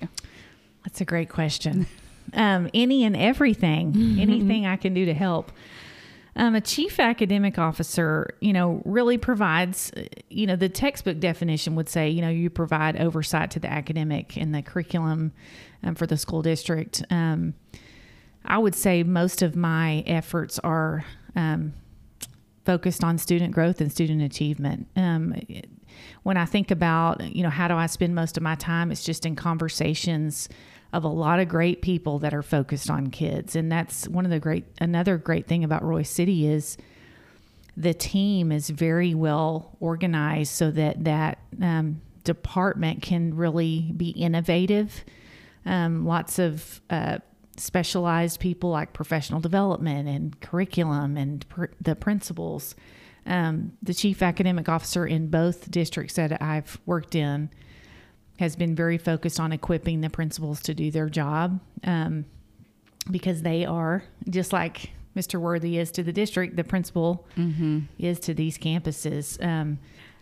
That's 0.83 1.01
a 1.01 1.05
great 1.05 1.29
question. 1.29 1.87
Um, 2.33 2.69
any 2.73 3.03
and 3.03 3.17
everything, 3.17 4.17
anything 4.17 4.65
I 4.65 4.77
can 4.77 4.93
do 4.93 5.05
to 5.05 5.13
help. 5.13 5.51
Um, 6.35 6.55
a 6.55 6.61
chief 6.61 6.99
academic 6.99 7.59
officer, 7.59 8.35
you 8.39 8.53
know, 8.53 8.81
really 8.85 9.17
provides, 9.17 9.91
uh, 9.97 10.03
you 10.29 10.47
know, 10.47 10.55
the 10.55 10.69
textbook 10.69 11.19
definition 11.19 11.75
would 11.75 11.89
say, 11.89 12.09
you 12.09 12.21
know, 12.21 12.29
you 12.29 12.49
provide 12.49 12.99
oversight 12.99 13.51
to 13.51 13.59
the 13.59 13.69
academic 13.69 14.37
and 14.37 14.55
the 14.55 14.61
curriculum 14.61 15.33
um, 15.83 15.95
for 15.95 16.07
the 16.07 16.17
school 16.17 16.41
district. 16.41 17.03
Um, 17.09 17.53
I 18.45 18.57
would 18.57 18.75
say 18.75 19.03
most 19.03 19.41
of 19.41 19.55
my 19.55 20.03
efforts 20.07 20.57
are 20.59 21.03
um, 21.35 21.73
focused 22.65 23.03
on 23.03 23.17
student 23.17 23.53
growth 23.53 23.81
and 23.81 23.91
student 23.91 24.21
achievement. 24.21 24.87
Um, 24.95 25.35
when 26.23 26.37
I 26.37 26.45
think 26.45 26.71
about, 26.71 27.35
you 27.35 27.43
know, 27.43 27.49
how 27.49 27.67
do 27.67 27.75
I 27.75 27.87
spend 27.87 28.15
most 28.15 28.37
of 28.37 28.43
my 28.43 28.55
time, 28.55 28.91
it's 28.91 29.03
just 29.03 29.25
in 29.25 29.35
conversations 29.35 30.47
of 30.93 31.03
a 31.03 31.07
lot 31.07 31.39
of 31.39 31.47
great 31.47 31.81
people 31.81 32.19
that 32.19 32.33
are 32.33 32.43
focused 32.43 32.89
on 32.89 33.07
kids. 33.07 33.55
And 33.55 33.71
that's 33.71 34.07
one 34.07 34.25
of 34.25 34.31
the 34.31 34.39
great, 34.39 34.65
another 34.79 35.17
great 35.17 35.47
thing 35.47 35.63
about 35.63 35.83
Royse 35.83 36.07
City 36.07 36.47
is 36.47 36.77
the 37.77 37.93
team 37.93 38.51
is 38.51 38.69
very 38.69 39.13
well 39.13 39.77
organized 39.79 40.53
so 40.53 40.71
that 40.71 41.03
that 41.05 41.39
um, 41.61 42.01
department 42.23 43.01
can 43.01 43.35
really 43.35 43.93
be 43.95 44.09
innovative. 44.09 45.03
Um, 45.65 46.05
lots 46.05 46.39
of 46.39 46.81
uh, 46.89 47.19
specialized 47.55 48.39
people 48.39 48.69
like 48.69 48.93
professional 48.93 49.39
development 49.39 50.09
and 50.09 50.39
curriculum 50.41 51.17
and 51.17 51.47
pr- 51.47 51.65
the 51.79 51.95
principals. 51.95 52.75
Um, 53.25 53.73
the 53.83 53.93
chief 53.93 54.23
academic 54.23 54.67
officer 54.67 55.05
in 55.05 55.27
both 55.27 55.69
districts 55.69 56.15
that 56.15 56.41
I've 56.41 56.79
worked 56.87 57.13
in 57.13 57.51
has 58.41 58.55
been 58.55 58.75
very 58.75 58.97
focused 58.97 59.39
on 59.39 59.51
equipping 59.51 60.01
the 60.01 60.09
principals 60.09 60.61
to 60.63 60.73
do 60.73 60.89
their 60.89 61.07
job 61.09 61.59
um, 61.83 62.25
because 63.11 63.43
they 63.43 63.65
are 63.65 64.03
just 64.29 64.51
like 64.51 64.89
Mr. 65.15 65.39
Worthy 65.39 65.77
is 65.77 65.91
to 65.91 66.01
the 66.01 66.11
district, 66.11 66.55
the 66.55 66.63
principal 66.63 67.27
is 67.99 68.19
to 68.21 68.33
these 68.33 68.57
campuses. 68.57 69.41
Um, 69.45 69.77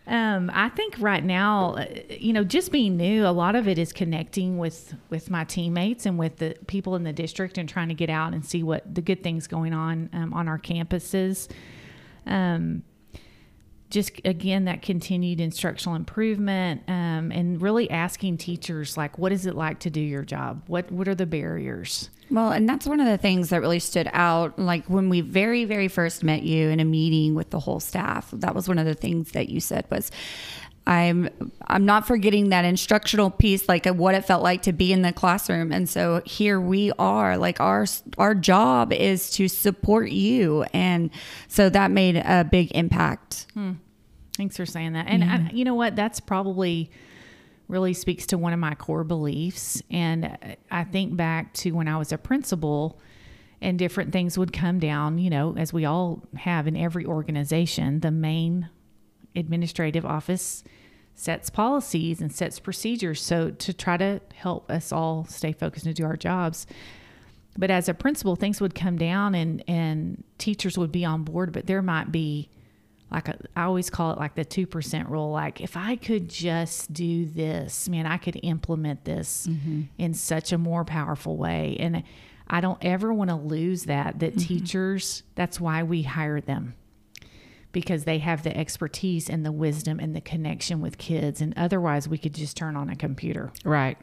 um, 0.06 0.52
I 0.54 0.68
think 0.68 0.96
right 1.00 1.24
now, 1.24 1.76
uh, 1.76 1.86
you 2.10 2.34
know, 2.34 2.44
just 2.44 2.74
being 2.74 2.98
new, 2.98 3.26
a 3.26 3.32
lot 3.32 3.56
of 3.56 3.70
it 3.70 3.78
is 3.78 3.94
connecting 3.94 4.58
with 4.58 4.96
with 5.10 5.30
my 5.30 5.46
teammates 5.46 6.06
and 6.06 6.18
with 6.18 6.38
the 6.38 6.58
people 6.68 6.96
in 6.96 7.04
the 7.04 7.14
district 7.14 7.58
and 7.58 7.70
trying 7.70 7.88
to 7.88 7.94
get 7.94 8.10
out 8.10 8.34
and 8.34 8.44
see 8.44 8.64
what 8.64 8.94
the 8.94 9.02
good 9.02 9.24
things 9.24 9.48
going 9.48 9.74
on 9.74 10.10
um, 10.12 10.34
on 10.34 10.50
our 10.50 10.60
campuses. 10.60 11.48
Um, 12.26 12.84
just 13.90 14.22
again 14.26 14.66
that 14.66 14.82
continued 14.82 15.42
instructional 15.42 15.96
improvement 15.96 16.82
um, 16.88 17.32
and 17.32 17.62
really 17.62 17.90
asking 17.90 18.38
teachers 18.38 18.98
like 18.98 19.18
what 19.18 19.32
is 19.32 19.46
it 19.46 19.56
like 19.56 19.80
to 19.80 19.90
do 19.90 20.00
your 20.00 20.24
job 20.24 20.62
what 20.68 20.92
what 20.92 21.08
are 21.08 21.16
the 21.16 21.26
barriers 21.26 22.10
Well, 22.32 22.52
and 22.52 22.70
that's 22.70 22.86
one 22.86 23.00
of 23.00 23.08
the 23.08 23.18
things 23.18 23.50
that 23.50 23.60
really 23.60 23.80
stood 23.80 24.08
out. 24.14 24.60
Like 24.60 24.86
when 24.86 25.10
we 25.10 25.22
very, 25.22 25.66
very 25.66 25.88
first 25.88 26.24
met 26.24 26.44
you 26.44 26.70
in 26.70 26.80
a 26.80 26.86
meeting 26.86 27.34
with 27.34 27.50
the 27.50 27.60
whole 27.60 27.80
staff, 27.80 28.30
that 28.34 28.54
was 28.54 28.68
one 28.68 28.78
of 28.78 28.86
the 28.86 28.94
things 28.94 29.32
that 29.32 29.50
you 29.50 29.60
said 29.60 29.86
was, 29.90 30.12
"I'm, 30.90 31.30
I'm 31.68 31.86
not 31.86 32.08
forgetting 32.08 32.50
that 32.50 32.66
instructional 32.66 33.30
piece, 33.30 33.70
like 33.70 33.86
what 33.86 34.16
it 34.16 34.26
felt 34.26 34.44
like 34.44 34.64
to 34.64 34.74
be 34.74 34.92
in 34.92 35.02
the 35.04 35.14
classroom." 35.14 35.72
And 35.72 35.88
so 35.88 36.22
here 36.26 36.60
we 36.60 36.92
are. 36.98 37.38
Like 37.38 37.60
our 37.60 37.86
our 38.18 38.36
job 38.36 38.92
is 38.92 39.30
to 39.32 39.48
support 39.48 40.10
you, 40.10 40.64
and 40.74 41.12
so 41.48 41.70
that 41.70 41.92
made 41.92 42.18
a 42.18 42.44
big 42.44 42.72
impact. 42.72 43.48
Hmm. 43.54 43.74
Thanks 44.36 44.58
for 44.58 44.66
saying 44.66 44.94
that. 44.94 45.08
And 45.08 45.24
I, 45.24 45.36
uh, 45.36 45.40
you 45.52 45.66
know 45.66 45.76
what? 45.76 45.96
That's 45.96 46.20
probably 46.20 46.92
really 47.70 47.94
speaks 47.94 48.26
to 48.26 48.38
one 48.38 48.52
of 48.52 48.60
my 48.60 48.76
core 48.76 49.04
beliefs. 49.04 49.82
And 49.90 50.26
uh, 50.26 50.56
I 50.72 50.84
think 50.84 51.16
back 51.16 51.54
to 51.56 51.72
when 51.72 51.88
I 51.88 51.98
was 51.98 52.12
a 52.12 52.18
principal 52.18 53.00
and 53.62 53.78
different 53.78 54.12
things 54.12 54.38
would 54.38 54.52
come 54.52 54.80
down, 54.80 55.20
you 55.20 55.30
know, 55.30 55.56
as 55.58 55.72
we 55.72 55.86
all 55.86 56.24
have 56.36 56.68
in 56.68 56.76
every 56.76 57.06
organization, 57.06 58.00
the 58.00 58.12
main 58.12 58.70
administrative 59.36 60.06
office 60.06 60.64
sets 61.20 61.50
policies 61.50 62.22
and 62.22 62.34
sets 62.34 62.60
procedures 62.60 63.22
so 63.22 63.52
to 63.52 63.74
try 63.74 63.98
to 63.98 64.22
help 64.34 64.72
us 64.72 64.94
all 64.94 65.26
stay 65.26 65.52
focused 65.52 65.86
and 65.86 65.94
do 65.94 66.06
our 66.06 66.16
jobs. 66.16 66.66
But 67.58 67.70
as 67.70 67.90
a 67.90 67.94
principal 67.94 68.38
things 68.38 68.62
would 68.62 68.74
come 68.74 68.98
down 68.98 69.36
and 69.36 69.64
and 69.68 70.24
teachers 70.38 70.78
would 70.78 70.92
be 70.92 71.04
on 71.04 71.24
board 71.24 71.52
but 71.52 71.68
there 71.68 71.82
might 71.82 72.12
be 72.12 72.50
like 73.12 73.28
a, 73.28 73.38
I 73.56 73.64
always 73.64 73.90
call 73.90 74.12
it 74.14 74.20
like 74.20 74.36
the 74.36 74.46
2% 74.46 75.10
rule 75.10 75.32
like 75.32 75.60
if 75.60 75.76
I 75.76 75.98
could 75.98 76.30
just 76.30 76.94
do 76.94 77.26
this 77.26 77.90
man 77.90 78.06
I 78.06 78.18
could 78.18 78.40
implement 78.42 79.04
this 79.04 79.46
mm-hmm. 79.48 79.84
in 79.98 80.14
such 80.14 80.54
a 80.54 80.58
more 80.58 80.86
powerful 80.86 81.36
way. 81.36 81.76
And 81.80 82.04
I 82.48 82.62
don't 82.62 82.84
ever 82.84 83.14
want 83.14 83.30
to 83.30 83.36
lose 83.36 83.84
that 83.86 84.20
that 84.20 84.36
mm-hmm. 84.36 84.48
teachers 84.48 85.24
that's 85.36 85.60
why 85.60 85.84
we 85.84 86.04
hire 86.04 86.40
them 86.40 86.76
because 87.72 88.04
they 88.06 88.18
have 88.20 88.44
the 88.44 88.56
expertise 88.58 89.30
and 89.30 89.46
the 89.46 89.52
wisdom 89.52 90.00
and 90.00 90.16
the 90.16 90.22
connection 90.22 90.82
with 90.82 90.98
kids 90.98 91.40
and 91.42 91.54
otherwise 91.58 92.08
we 92.10 92.18
could 92.18 92.34
just 92.34 92.58
turn 92.58 92.76
on 92.76 92.90
a 92.90 92.96
computer 92.96 93.52
Right. 93.64 93.98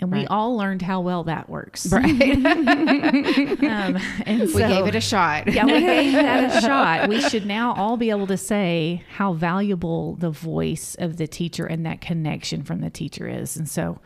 and 0.00 0.12
we 0.12 0.18
Right. 0.18 0.26
all 0.28 0.56
learned 0.56 0.82
how 0.82 1.00
well 1.00 1.24
that 1.24 1.48
works 1.48 1.90
Right. 1.90 2.04
um, 2.44 3.96
and 4.26 4.40
we 4.40 4.52
gave 4.60 4.86
it 4.86 4.94
a 4.94 5.00
shot. 5.00 5.52
yeah, 5.52 5.64
we 5.64 5.80
gave 5.80 6.12
that 6.12 6.58
a 6.58 6.60
shot. 6.66 7.08
We 7.08 7.20
should 7.20 7.46
now 7.46 7.74
all 7.74 7.96
be 7.96 8.10
able 8.10 8.26
to 8.26 8.36
say 8.36 9.02
how 9.16 9.32
valuable 9.32 10.16
the 10.16 10.30
voice 10.30 10.94
of 10.98 11.16
the 11.16 11.26
teacher 11.26 11.66
and 11.66 11.86
that 11.86 12.00
connection 12.00 12.62
from 12.62 12.80
the 12.80 12.90
teacher 12.90 13.26
is. 13.28 13.56
And 13.56 13.68
so 13.68 13.98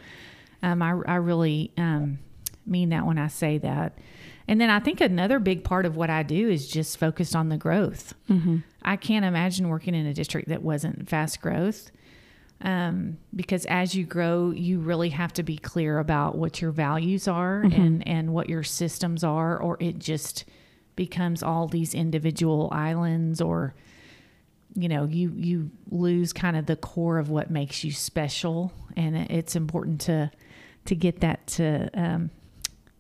um, 0.63 0.83
I, 0.83 0.91
I 1.07 1.17
really 1.17 1.73
um, 1.77 2.19
mean 2.67 2.91
that 2.91 3.07
when 3.07 3.19
I 3.19 3.29
say 3.29 3.59
that. 3.59 3.99
And 4.51 4.61
then 4.61 4.69
I 4.69 4.81
think 4.81 5.01
another 5.01 5.39
big 5.39 5.63
part 5.63 5.87
of 5.87 5.95
what 5.95 6.11
I 6.11 6.25
do 6.25 6.49
is 6.49 6.67
just 6.67 6.99
focused 6.99 7.37
on 7.37 7.51
the 7.51 7.57
growth. 7.57 8.15
I 8.83 8.97
can't 8.97 9.25
imagine 9.25 9.69
working 9.69 9.95
in 9.95 10.07
a 10.07 10.13
district 10.13 10.49
that 10.49 10.61
wasn't 10.61 11.09
fast 11.09 11.41
growth. 11.41 11.93
Um, 12.61 13.19
because 13.33 13.65
as 13.67 13.95
you 13.95 14.05
grow, 14.05 14.51
you 14.51 14.81
really 14.81 15.11
have 15.11 15.33
to 15.35 15.45
be 15.45 15.57
clear 15.57 16.01
about 16.01 16.35
what 16.37 16.61
your 16.61 16.73
values 16.73 17.29
are 17.29 17.63
and, 17.77 18.09
and 18.09 18.35
what 18.35 18.49
your 18.49 18.65
systems 18.65 19.23
are, 19.23 19.57
or 19.57 19.77
it 19.79 20.01
just 20.01 20.45
becomes 20.97 21.45
all 21.45 21.69
these 21.69 21.95
individual 21.95 22.69
islands 22.73 23.41
or 23.41 23.73
you 24.75 24.89
know 24.89 25.05
you 25.05 25.33
you 25.37 25.71
lose 25.91 26.33
kind 26.33 26.57
of 26.57 26.67
the 26.67 26.77
core 26.77 27.19
of 27.19 27.31
what 27.31 27.51
makes 27.51 27.83
you 27.85 27.91
special 27.93 28.73
and 28.97 29.17
it's 29.17 29.57
important 29.57 30.01
to 30.01 30.31
to 30.85 30.95
get 30.95 31.21
that 31.21 31.47
to 31.47 31.89
um 31.95 32.31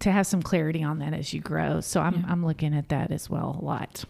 to 0.00 0.10
have 0.12 0.26
some 0.26 0.42
clarity 0.42 0.82
on 0.82 0.98
that 0.98 1.14
as 1.14 1.32
you 1.32 1.40
grow. 1.40 1.80
So 1.80 2.00
i'm 2.00 2.24
i'm 2.28 2.44
looking 2.44 2.74
at 2.74 2.88
that 2.88 3.10
as 3.10 3.30
well 3.30 3.58
a 3.60 3.64
lot. 3.64 4.04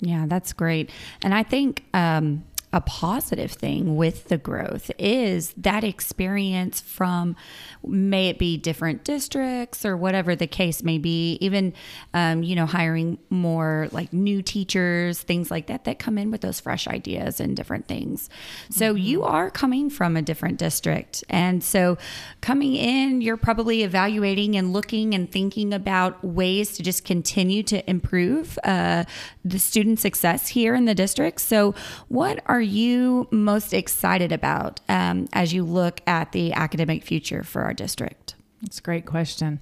Yeah, 0.00 0.24
that's 0.26 0.52
great. 0.52 0.90
And 1.22 1.32
I 1.32 1.44
think 1.44 1.84
um, 1.94 2.44
a 2.72 2.80
positive 2.80 3.52
thing 3.52 3.96
with 3.96 4.28
the 4.28 4.38
growth 4.38 4.90
is 4.98 5.52
that 5.58 5.84
experience 5.84 6.80
from 6.80 7.36
may 7.84 8.28
it 8.28 8.38
be 8.38 8.56
different 8.56 9.04
districts 9.04 9.84
or 9.84 9.96
whatever 9.96 10.34
the 10.34 10.46
case 10.46 10.82
may 10.82 10.96
be, 10.96 11.34
even, 11.40 11.74
um, 12.14 12.42
you 12.42 12.56
know, 12.56 12.64
hiring 12.64 13.18
more 13.28 13.88
like 13.92 14.12
new 14.12 14.40
teachers, 14.40 15.20
things 15.20 15.50
like 15.50 15.66
that, 15.66 15.84
that 15.84 15.98
come 15.98 16.16
in 16.16 16.30
with 16.30 16.40
those 16.40 16.60
fresh 16.60 16.88
ideas 16.88 17.40
and 17.40 17.56
different 17.56 17.88
things. 17.88 18.30
So 18.70 18.94
you 18.94 19.22
are 19.22 19.50
coming 19.50 19.90
from 19.90 20.16
a 20.16 20.22
different 20.22 20.58
district. 20.58 21.24
And 21.28 21.62
so 21.62 21.98
coming 22.40 22.74
in, 22.74 23.20
you're 23.20 23.36
probably 23.36 23.82
evaluating 23.82 24.56
and 24.56 24.72
looking 24.72 25.14
and 25.14 25.30
thinking 25.30 25.74
about 25.74 26.24
ways 26.24 26.72
to 26.76 26.82
just 26.82 27.04
continue 27.04 27.62
to 27.64 27.88
improve 27.90 28.58
uh, 28.64 29.04
the 29.44 29.58
student 29.58 30.00
success 30.00 30.48
here 30.48 30.74
in 30.74 30.86
the 30.86 30.94
district. 30.94 31.40
So, 31.40 31.74
what 32.08 32.42
are 32.46 32.61
you 32.62 33.28
most 33.30 33.74
excited 33.74 34.32
about 34.32 34.80
um, 34.88 35.28
as 35.32 35.52
you 35.52 35.64
look 35.64 36.00
at 36.06 36.32
the 36.32 36.52
academic 36.52 37.04
future 37.04 37.42
for 37.42 37.62
our 37.62 37.74
district? 37.74 38.34
That's 38.62 38.78
a 38.78 38.82
great 38.82 39.06
question. 39.06 39.60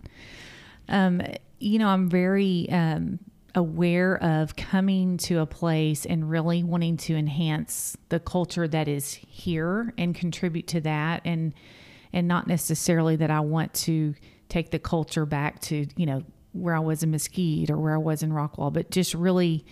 Um, 0.89 1.23
you 1.59 1.79
know, 1.79 1.89
I'm 1.89 2.09
very 2.09 2.69
um, 2.71 3.19
aware 3.55 4.23
of 4.23 4.57
coming 4.57 5.17
to 5.19 5.41
a 5.41 5.47
place 5.47 6.07
and 6.07 6.31
really 6.31 6.63
wanting 6.63 6.97
to 6.97 7.17
enhance 7.17 7.97
the 8.09 8.21
culture 8.21 8.69
that 8.69 8.89
is 8.89 9.15
here 9.15 9.93
and 9.99 10.15
contribute 10.15 10.67
to 10.69 10.81
that, 10.83 11.23
and 11.25 11.55
and 12.13 12.27
not 12.27 12.47
necessarily 12.47 13.17
that 13.17 13.31
I 13.31 13.41
want 13.41 13.73
to 13.75 14.15
take 14.49 14.71
the 14.71 14.79
culture 14.79 15.27
back 15.27 15.61
to 15.63 15.87
you 15.97 16.07
know 16.07 16.23
where 16.53 16.75
I 16.75 16.81
was 16.81 17.03
in 17.03 17.11
Mesquite 17.11 17.71
or 17.71 17.79
where 17.79 17.95
I 17.95 17.99
was 17.99 18.23
in 18.23 18.33
Rockwall, 18.33 18.73
but 18.73 18.91
just 18.91 19.15
really 19.15 19.65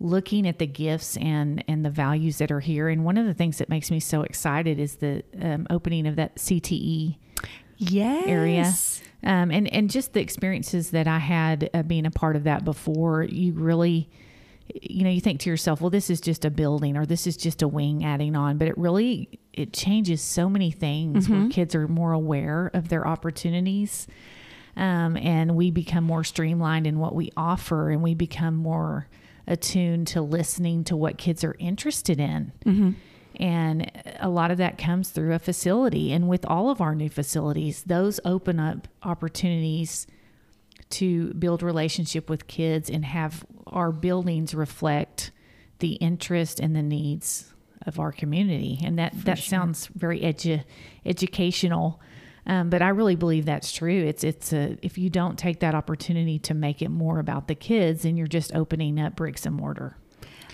looking 0.00 0.48
at 0.48 0.58
the 0.58 0.66
gifts 0.66 1.16
and 1.18 1.62
and 1.68 1.84
the 1.84 1.90
values 1.90 2.38
that 2.38 2.50
are 2.50 2.60
here. 2.60 2.88
And 2.88 3.04
one 3.04 3.18
of 3.18 3.26
the 3.26 3.34
things 3.34 3.58
that 3.58 3.68
makes 3.68 3.90
me 3.90 4.00
so 4.00 4.22
excited 4.22 4.78
is 4.80 4.96
the 4.96 5.22
um, 5.40 5.66
opening 5.70 6.06
of 6.06 6.16
that 6.16 6.36
CTE 6.36 7.16
Yes. 7.76 8.26
area. 8.26 8.72
Um, 9.22 9.50
and, 9.50 9.72
and 9.72 9.90
just 9.90 10.12
the 10.12 10.20
experiences 10.20 10.90
that 10.90 11.06
I 11.06 11.18
had 11.18 11.68
uh, 11.74 11.82
being 11.82 12.06
a 12.06 12.10
part 12.10 12.36
of 12.36 12.44
that 12.44 12.64
before, 12.64 13.22
you 13.24 13.52
really, 13.54 14.08
you 14.82 15.02
know, 15.04 15.10
you 15.10 15.20
think 15.20 15.40
to 15.40 15.50
yourself, 15.50 15.80
well, 15.80 15.90
this 15.90 16.10
is 16.10 16.20
just 16.20 16.44
a 16.44 16.50
building 16.50 16.96
or 16.96 17.04
this 17.06 17.26
is 17.26 17.36
just 17.36 17.60
a 17.62 17.68
wing 17.68 18.04
adding 18.04 18.36
on, 18.36 18.56
but 18.58 18.68
it 18.68 18.76
really, 18.78 19.40
it 19.52 19.72
changes 19.72 20.20
so 20.22 20.48
many 20.48 20.70
things 20.70 21.28
where 21.28 21.48
kids 21.48 21.74
are 21.74 21.88
more 21.88 22.12
aware 22.12 22.70
of 22.74 22.88
their 22.88 23.06
opportunities. 23.06 24.06
Um, 24.76 25.16
and 25.16 25.56
we 25.56 25.70
become 25.70 26.04
more 26.04 26.24
streamlined 26.24 26.86
in 26.86 26.98
what 26.98 27.14
we 27.14 27.30
offer 27.36 27.90
and 27.90 28.02
we 28.02 28.14
become 28.14 28.56
more 28.56 29.08
attuned 29.50 30.06
to 30.06 30.22
listening 30.22 30.84
to 30.84 30.96
what 30.96 31.18
kids 31.18 31.44
are 31.44 31.56
interested 31.58 32.18
in. 32.20 32.52
Mm-hmm. 32.64 32.90
And 33.36 33.90
a 34.20 34.28
lot 34.28 34.50
of 34.50 34.58
that 34.58 34.78
comes 34.78 35.10
through 35.10 35.34
a 35.34 35.38
facility. 35.38 36.12
And 36.12 36.28
with 36.28 36.46
all 36.46 36.70
of 36.70 36.80
our 36.80 36.94
new 36.94 37.08
facilities, 37.08 37.82
those 37.82 38.20
open 38.24 38.60
up 38.60 38.88
opportunities 39.02 40.06
to 40.90 41.32
build 41.34 41.62
relationship 41.62 42.30
with 42.30 42.46
kids 42.46 42.88
and 42.88 43.04
have 43.04 43.44
our 43.66 43.92
buildings 43.92 44.54
reflect 44.54 45.30
the 45.78 45.92
interest 45.94 46.60
and 46.60 46.76
the 46.76 46.82
needs 46.82 47.52
of 47.86 47.98
our 47.98 48.12
community. 48.12 48.78
And 48.84 48.98
that, 48.98 49.14
that 49.24 49.38
sounds 49.38 49.86
very 49.86 50.20
edu- 50.20 50.64
educational. 51.04 52.00
Um, 52.46 52.70
but 52.70 52.82
I 52.82 52.88
really 52.88 53.16
believe 53.16 53.44
that's 53.44 53.72
true. 53.72 54.04
It's 54.04 54.24
it's 54.24 54.52
a 54.52 54.76
if 54.82 54.98
you 54.98 55.10
don't 55.10 55.38
take 55.38 55.60
that 55.60 55.74
opportunity 55.74 56.38
to 56.40 56.54
make 56.54 56.82
it 56.82 56.88
more 56.88 57.18
about 57.18 57.48
the 57.48 57.54
kids, 57.54 58.02
then 58.02 58.16
you're 58.16 58.26
just 58.26 58.54
opening 58.54 58.98
up 58.98 59.16
bricks 59.16 59.46
and 59.46 59.54
mortar. 59.54 59.96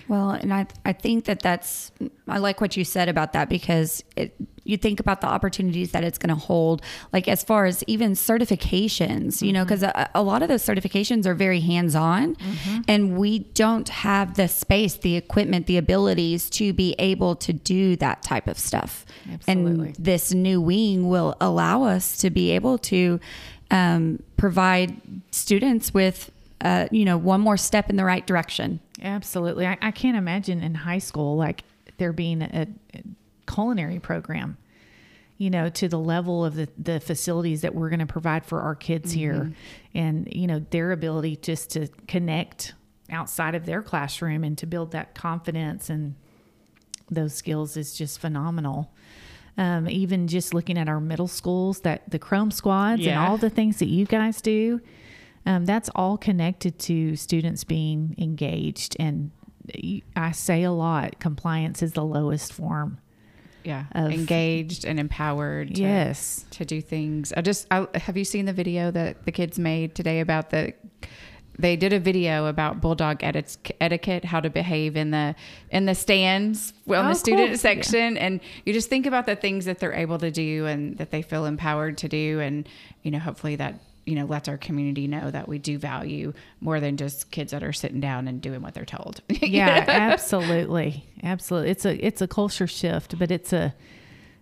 Well, 0.07 0.31
and 0.31 0.53
I 0.53 0.67
I 0.85 0.93
think 0.93 1.25
that 1.25 1.41
that's 1.41 1.91
I 2.27 2.37
like 2.37 2.61
what 2.61 2.77
you 2.77 2.83
said 2.83 3.09
about 3.09 3.33
that 3.33 3.49
because 3.49 4.03
it, 4.15 4.35
you 4.63 4.77
think 4.77 4.99
about 4.99 5.21
the 5.21 5.27
opportunities 5.27 5.91
that 5.91 6.03
it's 6.03 6.17
going 6.17 6.29
to 6.29 6.35
hold, 6.35 6.81
like 7.13 7.27
as 7.27 7.41
far 7.43 7.65
as 7.65 7.83
even 7.87 8.11
certifications, 8.11 9.41
you 9.41 9.53
know, 9.53 9.63
because 9.63 9.81
a, 9.81 10.09
a 10.13 10.21
lot 10.21 10.41
of 10.41 10.49
those 10.49 10.61
certifications 10.61 11.25
are 11.25 11.33
very 11.33 11.61
hands 11.61 11.95
on, 11.95 12.35
and 12.87 13.17
we 13.17 13.39
don't 13.39 13.87
have 13.89 14.35
the 14.35 14.47
space, 14.47 14.95
the 14.97 15.15
equipment, 15.15 15.67
the 15.67 15.77
abilities 15.77 16.49
to 16.49 16.73
be 16.73 16.95
able 16.99 17.35
to 17.35 17.53
do 17.53 17.95
that 17.95 18.23
type 18.23 18.47
of 18.47 18.59
stuff. 18.59 19.05
Absolutely. 19.31 19.87
And 19.87 19.95
this 19.95 20.33
new 20.33 20.59
wing 20.61 21.07
will 21.07 21.35
allow 21.39 21.83
us 21.83 22.17
to 22.19 22.29
be 22.29 22.51
able 22.51 22.77
to 22.79 23.19
um, 23.71 24.21
provide 24.35 25.01
students 25.31 25.93
with, 25.93 26.31
uh, 26.61 26.87
you 26.91 27.05
know, 27.05 27.17
one 27.17 27.41
more 27.41 27.57
step 27.57 27.89
in 27.89 27.95
the 27.95 28.05
right 28.05 28.25
direction. 28.25 28.79
Absolutely. 29.01 29.67
I, 29.67 29.77
I 29.81 29.91
can't 29.91 30.17
imagine 30.17 30.61
in 30.61 30.73
high 30.73 30.99
school 30.99 31.35
like 31.35 31.63
there 31.97 32.13
being 32.13 32.41
a, 32.41 32.67
a 32.93 33.03
culinary 33.51 33.99
program, 33.99 34.57
you 35.37 35.49
know, 35.49 35.69
to 35.69 35.87
the 35.87 35.99
level 35.99 36.43
of 36.43 36.55
the, 36.55 36.67
the 36.77 36.99
facilities 36.99 37.61
that 37.61 37.75
we're 37.75 37.89
going 37.89 37.99
to 37.99 38.05
provide 38.05 38.45
for 38.45 38.61
our 38.61 38.75
kids 38.75 39.11
here 39.11 39.51
and, 39.93 40.27
you 40.31 40.47
know, 40.47 40.59
their 40.71 40.91
ability 40.91 41.35
just 41.37 41.71
to 41.71 41.87
connect 42.07 42.73
outside 43.09 43.55
of 43.55 43.65
their 43.65 43.81
classroom 43.81 44.43
and 44.43 44.57
to 44.57 44.65
build 44.65 44.91
that 44.91 45.15
confidence 45.15 45.89
and 45.89 46.15
those 47.09 47.33
skills 47.33 47.77
is 47.77 47.93
just 47.93 48.19
phenomenal. 48.19 48.91
Um, 49.57 49.89
even 49.89 50.27
just 50.27 50.53
looking 50.53 50.77
at 50.77 50.87
our 50.87 50.99
middle 50.99 51.27
schools, 51.27 51.79
that 51.79 52.09
the 52.11 52.19
Chrome 52.19 52.51
squads 52.51 53.01
and 53.07 53.17
all 53.17 53.37
the 53.37 53.49
things 53.49 53.77
that 53.79 53.87
you 53.87 54.05
guys 54.05 54.39
do, 54.39 54.81
um, 55.47 55.65
that's 55.65 55.89
all 55.95 56.17
connected 56.17 56.77
to 56.79 57.15
students 57.15 57.63
being 57.63 58.13
engaged. 58.17 58.95
And 58.99 59.31
I 60.15 60.31
say 60.31 60.63
a 60.63 60.71
lot, 60.71 61.19
compliance 61.19 61.81
is 61.81 61.93
the 61.93 62.03
lowest 62.03 62.53
form. 62.53 62.99
Yeah. 63.63 63.85
Of- 63.93 64.11
Engaged 64.11 64.85
and 64.85 64.99
empowered. 64.99 65.75
To, 65.75 65.81
Yes. 65.81 66.45
To 66.51 66.65
do 66.65 66.79
things. 66.81 67.33
I 67.35 67.41
just, 67.41 67.67
I, 67.71 67.87
have 67.95 68.15
you 68.17 68.23
seen 68.23 68.45
the 68.45 68.53
video 68.53 68.91
that 68.91 69.25
the 69.25 69.31
kids 69.31 69.57
made 69.59 69.93
today 69.95 70.19
about 70.21 70.51
the, 70.51 70.73
they 71.59 71.75
did 71.75 71.91
a 71.91 71.99
video 71.99 72.45
about 72.45 72.79
bulldog 72.81 73.23
eti- 73.23 73.73
etiquette, 73.81 74.23
how 74.25 74.39
to 74.39 74.49
behave 74.49 74.95
in 74.95 75.09
the 75.11 75.33
in 75.71 75.85
the 75.87 75.95
stands, 75.95 76.71
well, 76.85 77.01
in 77.01 77.07
Oh, 77.07 77.09
the 77.09 77.15
student 77.15 77.47
cool. 77.49 77.57
section, 77.57 78.15
and 78.17 78.41
you 78.63 78.73
just 78.73 78.89
think 78.89 79.05
about 79.07 79.25
the 79.25 79.35
things 79.35 79.65
that 79.65 79.79
they're 79.79 79.93
able 79.93 80.19
to 80.19 80.29
do 80.29 80.67
and 80.67 80.97
that 80.99 81.09
they 81.09 81.23
feel 81.23 81.45
empowered 81.45 81.97
to 81.97 82.07
do, 82.07 82.39
and 82.39 82.69
you 83.01 83.09
know, 83.09 83.17
hopefully 83.17 83.55
that 83.55 83.79
you 84.07 84.15
know 84.15 84.25
lets 84.25 84.47
our 84.47 84.57
community 84.57 85.05
know 85.05 85.29
that 85.29 85.47
we 85.47 85.59
do 85.59 85.77
value 85.77 86.33
more 86.61 86.79
than 86.79 86.95
just 86.95 87.29
kids 87.29 87.51
that 87.51 87.61
are 87.61 87.73
sitting 87.73 87.99
down 87.99 88.27
and 88.27 88.41
doing 88.41 88.61
what 88.61 88.73
they're 88.73 88.85
told. 88.85 89.21
yeah 89.29 89.83
absolutely. 89.87 91.05
Absolutely. 91.21 91.69
It's 91.71 91.85
a 91.85 92.05
it's 92.05 92.21
a 92.21 92.27
culture 92.27 92.67
shift 92.67 93.19
but 93.19 93.29
it's 93.29 93.51
a 93.51 93.75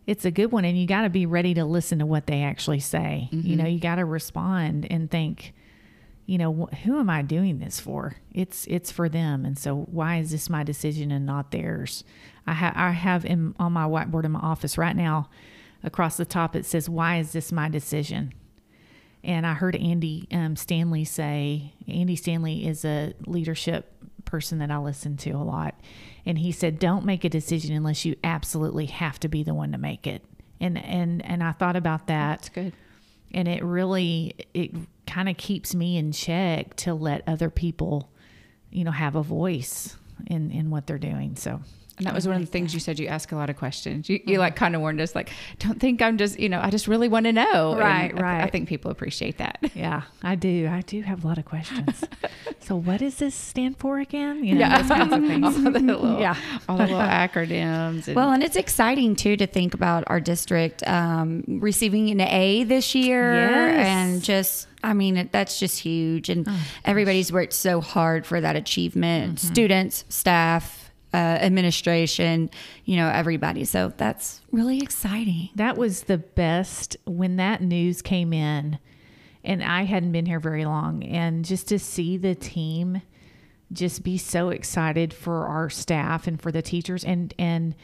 it's 0.05 0.23
a 0.23 0.31
good 0.31 0.51
one 0.51 0.65
and 0.65 0.79
you 0.79 0.85
got 0.85 1.01
to 1.01 1.09
be 1.09 1.25
ready 1.25 1.55
to 1.55 1.65
listen 1.65 1.97
to 1.99 2.05
what 2.05 2.27
they 2.27 2.43
actually 2.43 2.79
say. 2.79 3.27
You 3.31 3.55
know 3.55 3.63
mm-hmm. 3.63 3.73
you 3.73 3.79
got 3.79 3.95
to 3.95 4.05
respond 4.05 4.85
and 4.89 5.09
think 5.09 5.53
you 6.27 6.37
know 6.37 6.69
wh- 6.71 6.75
who 6.83 6.99
am 6.99 7.09
i 7.09 7.23
doing 7.23 7.57
this 7.57 7.79
for? 7.79 8.17
It's 8.31 8.67
it's 8.67 8.91
for 8.91 9.09
them 9.09 9.45
and 9.45 9.57
so 9.57 9.87
why 9.91 10.17
is 10.17 10.29
this 10.29 10.47
my 10.47 10.63
decision 10.63 11.11
and 11.11 11.25
not 11.25 11.49
theirs? 11.49 12.03
I 12.45 12.53
have 12.53 12.73
i 12.75 12.91
have 12.91 13.25
in 13.25 13.55
on 13.57 13.73
my 13.73 13.85
whiteboard 13.85 14.25
in 14.25 14.31
my 14.31 14.41
office 14.41 14.77
right 14.77 14.95
now 14.95 15.27
across 15.83 16.17
the 16.17 16.25
top 16.25 16.55
it 16.55 16.65
says 16.65 16.87
why 16.87 17.17
is 17.17 17.31
this 17.31 17.51
my 17.51 17.67
decision 17.67 18.33
and 19.25 19.45
I 19.45 19.53
heard 19.53 19.75
Andy 19.75 20.27
um, 20.31 20.55
Stanley 20.55 21.03
say, 21.03 21.73
Andy 21.87 22.15
Stanley 22.15 22.67
is 22.67 22.85
a 22.85 23.13
leadership 23.25 23.91
person 24.23 24.59
that 24.59 24.71
I 24.71 24.77
listen 24.77 25.17
to 25.17 25.31
a 25.31 25.43
lot. 25.43 25.79
And 26.25 26.37
he 26.37 26.51
said, 26.51 26.79
don't 26.79 27.05
make 27.05 27.23
a 27.23 27.29
decision 27.29 27.75
unless 27.75 28.05
you 28.05 28.15
absolutely 28.23 28.85
have 28.87 29.19
to 29.21 29.27
be 29.27 29.43
the 29.43 29.53
one 29.53 29.71
to 29.71 29.77
make 29.77 30.07
it. 30.07 30.23
And, 30.61 30.77
and, 30.77 31.25
and 31.25 31.43
I 31.43 31.51
thought 31.51 31.75
about 31.75 32.07
that 32.07 32.37
That's 32.37 32.49
good. 32.49 32.73
and 33.33 33.47
it 33.47 33.63
really, 33.63 34.35
it 34.53 34.71
kind 35.05 35.27
of 35.29 35.37
keeps 35.37 35.75
me 35.75 35.97
in 35.97 36.11
check 36.11 36.75
to 36.77 36.93
let 36.93 37.23
other 37.27 37.49
people, 37.49 38.09
you 38.71 38.83
know, 38.83 38.91
have 38.91 39.15
a 39.15 39.23
voice 39.23 39.97
in, 40.27 40.51
in 40.51 40.69
what 40.69 40.87
they're 40.87 40.97
doing. 40.97 41.35
So 41.35 41.61
And 41.97 42.05
that 42.05 42.13
was 42.13 42.27
one 42.27 42.35
of 42.35 42.41
the 42.41 42.47
things 42.51 42.73
you 42.73 42.79
said. 42.81 42.99
You 42.99 43.07
ask 43.07 43.31
a 43.31 43.35
lot 43.37 43.49
of 43.49 43.55
questions. 43.55 44.09
You, 44.09 44.19
Mm-hmm. 44.19 44.29
you 44.29 44.39
like 44.39 44.55
kind 44.57 44.75
of 44.75 44.81
warned 44.81 44.99
us, 44.99 45.15
like, 45.15 45.29
don't 45.59 45.79
think 45.79 46.01
I'm 46.01 46.17
just, 46.17 46.37
you 46.39 46.49
know, 46.49 46.59
I 46.61 46.69
just 46.69 46.87
really 46.89 47.07
want 47.07 47.25
to 47.25 47.31
know. 47.31 47.71
And 47.71 47.79
Right, 47.79 48.21
I- 48.21 48.43
I, 48.43 48.49
think 48.49 48.67
people 48.67 48.91
appreciate 48.91 49.37
that. 49.37 49.59
yeah, 49.75 50.01
I 50.21 50.35
do. 50.35 50.67
I 50.71 50.81
do 50.81 51.01
have 51.03 51.23
a 51.23 51.27
lot 51.27 51.37
of 51.37 51.45
questions. 51.45 52.03
so 52.59 52.75
what 52.75 52.99
does 52.99 53.15
this 53.15 53.33
stand 53.33 53.77
for 53.77 53.99
again? 53.99 54.43
You 54.43 54.55
know, 54.55 54.67
those 54.77 54.87
kinds 54.89 55.13
of 55.13 55.21
things. 55.27 55.45
all 55.45 55.51
the 55.71 55.79
little, 55.79 56.19
Yeah. 56.19 56.35
all 56.67 56.75
the 56.77 56.83
little 56.83 56.99
acronyms. 57.25 58.07
And, 58.07 58.15
Well, 58.15 58.31
and 58.31 58.43
it's 58.43 58.55
exciting 58.57 59.15
too 59.15 59.37
to 59.37 59.47
think 59.47 59.73
about 59.73 60.03
our 60.07 60.19
district 60.19 60.85
um, 60.87 61.43
receiving 61.47 62.09
an 62.09 62.19
A 62.21 62.63
this 62.65 62.93
year, 62.95 63.35
Yes. 63.35 63.87
and 63.87 64.21
just 64.23 64.67
I 64.83 64.93
mean 64.93 65.29
that's 65.31 65.59
just 65.59 65.79
huge, 65.79 66.29
and 66.29 66.47
everybody's 66.83 67.31
worked 67.31 67.53
so 67.53 67.81
hard 67.81 68.25
for 68.25 68.39
that 68.41 68.55
achievement. 68.55 69.39
Students, 69.39 70.05
staff, 70.09 70.84
uh, 71.15 71.37
administration, 71.41 72.49
you 72.83 72.97
know, 72.97 73.09
everybody. 73.09 73.63
So 73.65 73.93
that's 73.95 74.41
really 74.51 74.79
exciting. 74.79 75.49
That 75.55 75.77
was 75.77 76.03
the 76.03 76.17
best 76.17 76.97
when 77.05 77.37
that 77.37 77.61
news 77.61 78.01
came 78.01 78.33
in, 78.33 78.79
and 79.43 79.63
I 79.63 79.83
hadn't 79.83 80.11
been 80.11 80.25
here 80.25 80.39
very 80.39 80.65
long, 80.65 81.03
and 81.03 81.45
just 81.45 81.67
to 81.69 81.79
see 81.79 82.17
the 82.17 82.35
team 82.35 83.01
just 83.71 84.03
be 84.03 84.17
so 84.17 84.49
excited 84.49 85.13
for 85.13 85.47
our 85.47 85.69
staff 85.69 86.27
and 86.27 86.41
for 86.41 86.51
the 86.51 86.61
teachers, 86.61 87.03
and 87.03 87.33
and 87.39 87.75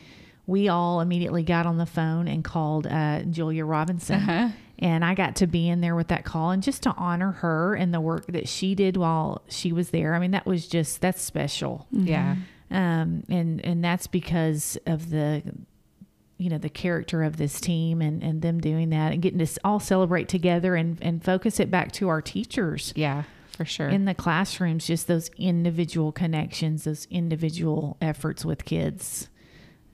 we 0.47 0.67
all 0.67 1.01
immediately 1.01 1.43
got 1.43 1.65
on 1.65 1.77
the 1.77 1.85
phone 1.85 2.27
and 2.27 2.43
called 2.43 2.85
uh, 2.87 3.21
Julia 3.23 3.63
Robinson. 3.63 4.19
And 4.79 5.05
I 5.05 5.13
got 5.13 5.35
to 5.37 5.47
be 5.47 5.69
in 5.69 5.79
there 5.79 5.95
with 5.95 6.07
that 6.07 6.25
call 6.25 6.49
and 6.49 6.63
just 6.63 6.81
to 6.83 6.93
honor 6.97 7.31
her 7.33 7.75
and 7.75 7.93
the 7.93 8.01
work 8.01 8.25
that 8.25 8.47
she 8.47 8.73
did 8.73 8.97
while 8.97 9.43
she 9.47 9.71
was 9.71 9.91
there. 9.91 10.15
I 10.15 10.19
mean, 10.19 10.31
that 10.31 10.47
was 10.47 10.67
just, 10.67 11.01
that's 11.01 11.21
special 11.21 11.85
yeah. 11.91 12.35
Um, 12.71 13.23
and 13.29 13.63
and 13.65 13.83
that's 13.83 14.07
because 14.07 14.77
of 14.85 15.09
the 15.09 15.43
you 16.37 16.49
know 16.49 16.57
the 16.57 16.69
character 16.69 17.21
of 17.23 17.37
this 17.37 17.61
team 17.61 18.01
and 18.01 18.23
and 18.23 18.41
them 18.41 18.59
doing 18.59 18.89
that 18.89 19.11
and 19.13 19.21
getting 19.21 19.37
to 19.45 19.59
all 19.63 19.79
celebrate 19.79 20.27
together 20.27 20.75
and 20.75 20.97
and 21.01 21.23
focus 21.23 21.59
it 21.59 21.69
back 21.69 21.91
to 21.91 22.07
our 22.09 22.21
teachers 22.21 22.93
Yeah, 22.95 23.23
for 23.55 23.65
sure. 23.65 23.89
in 23.89 24.05
the 24.05 24.15
classrooms 24.15 24.87
just 24.87 25.07
those 25.07 25.29
individual 25.37 26.11
connections 26.11 26.85
those 26.85 27.05
individual 27.11 27.95
efforts 28.01 28.43
with 28.43 28.65
kids 28.65 29.27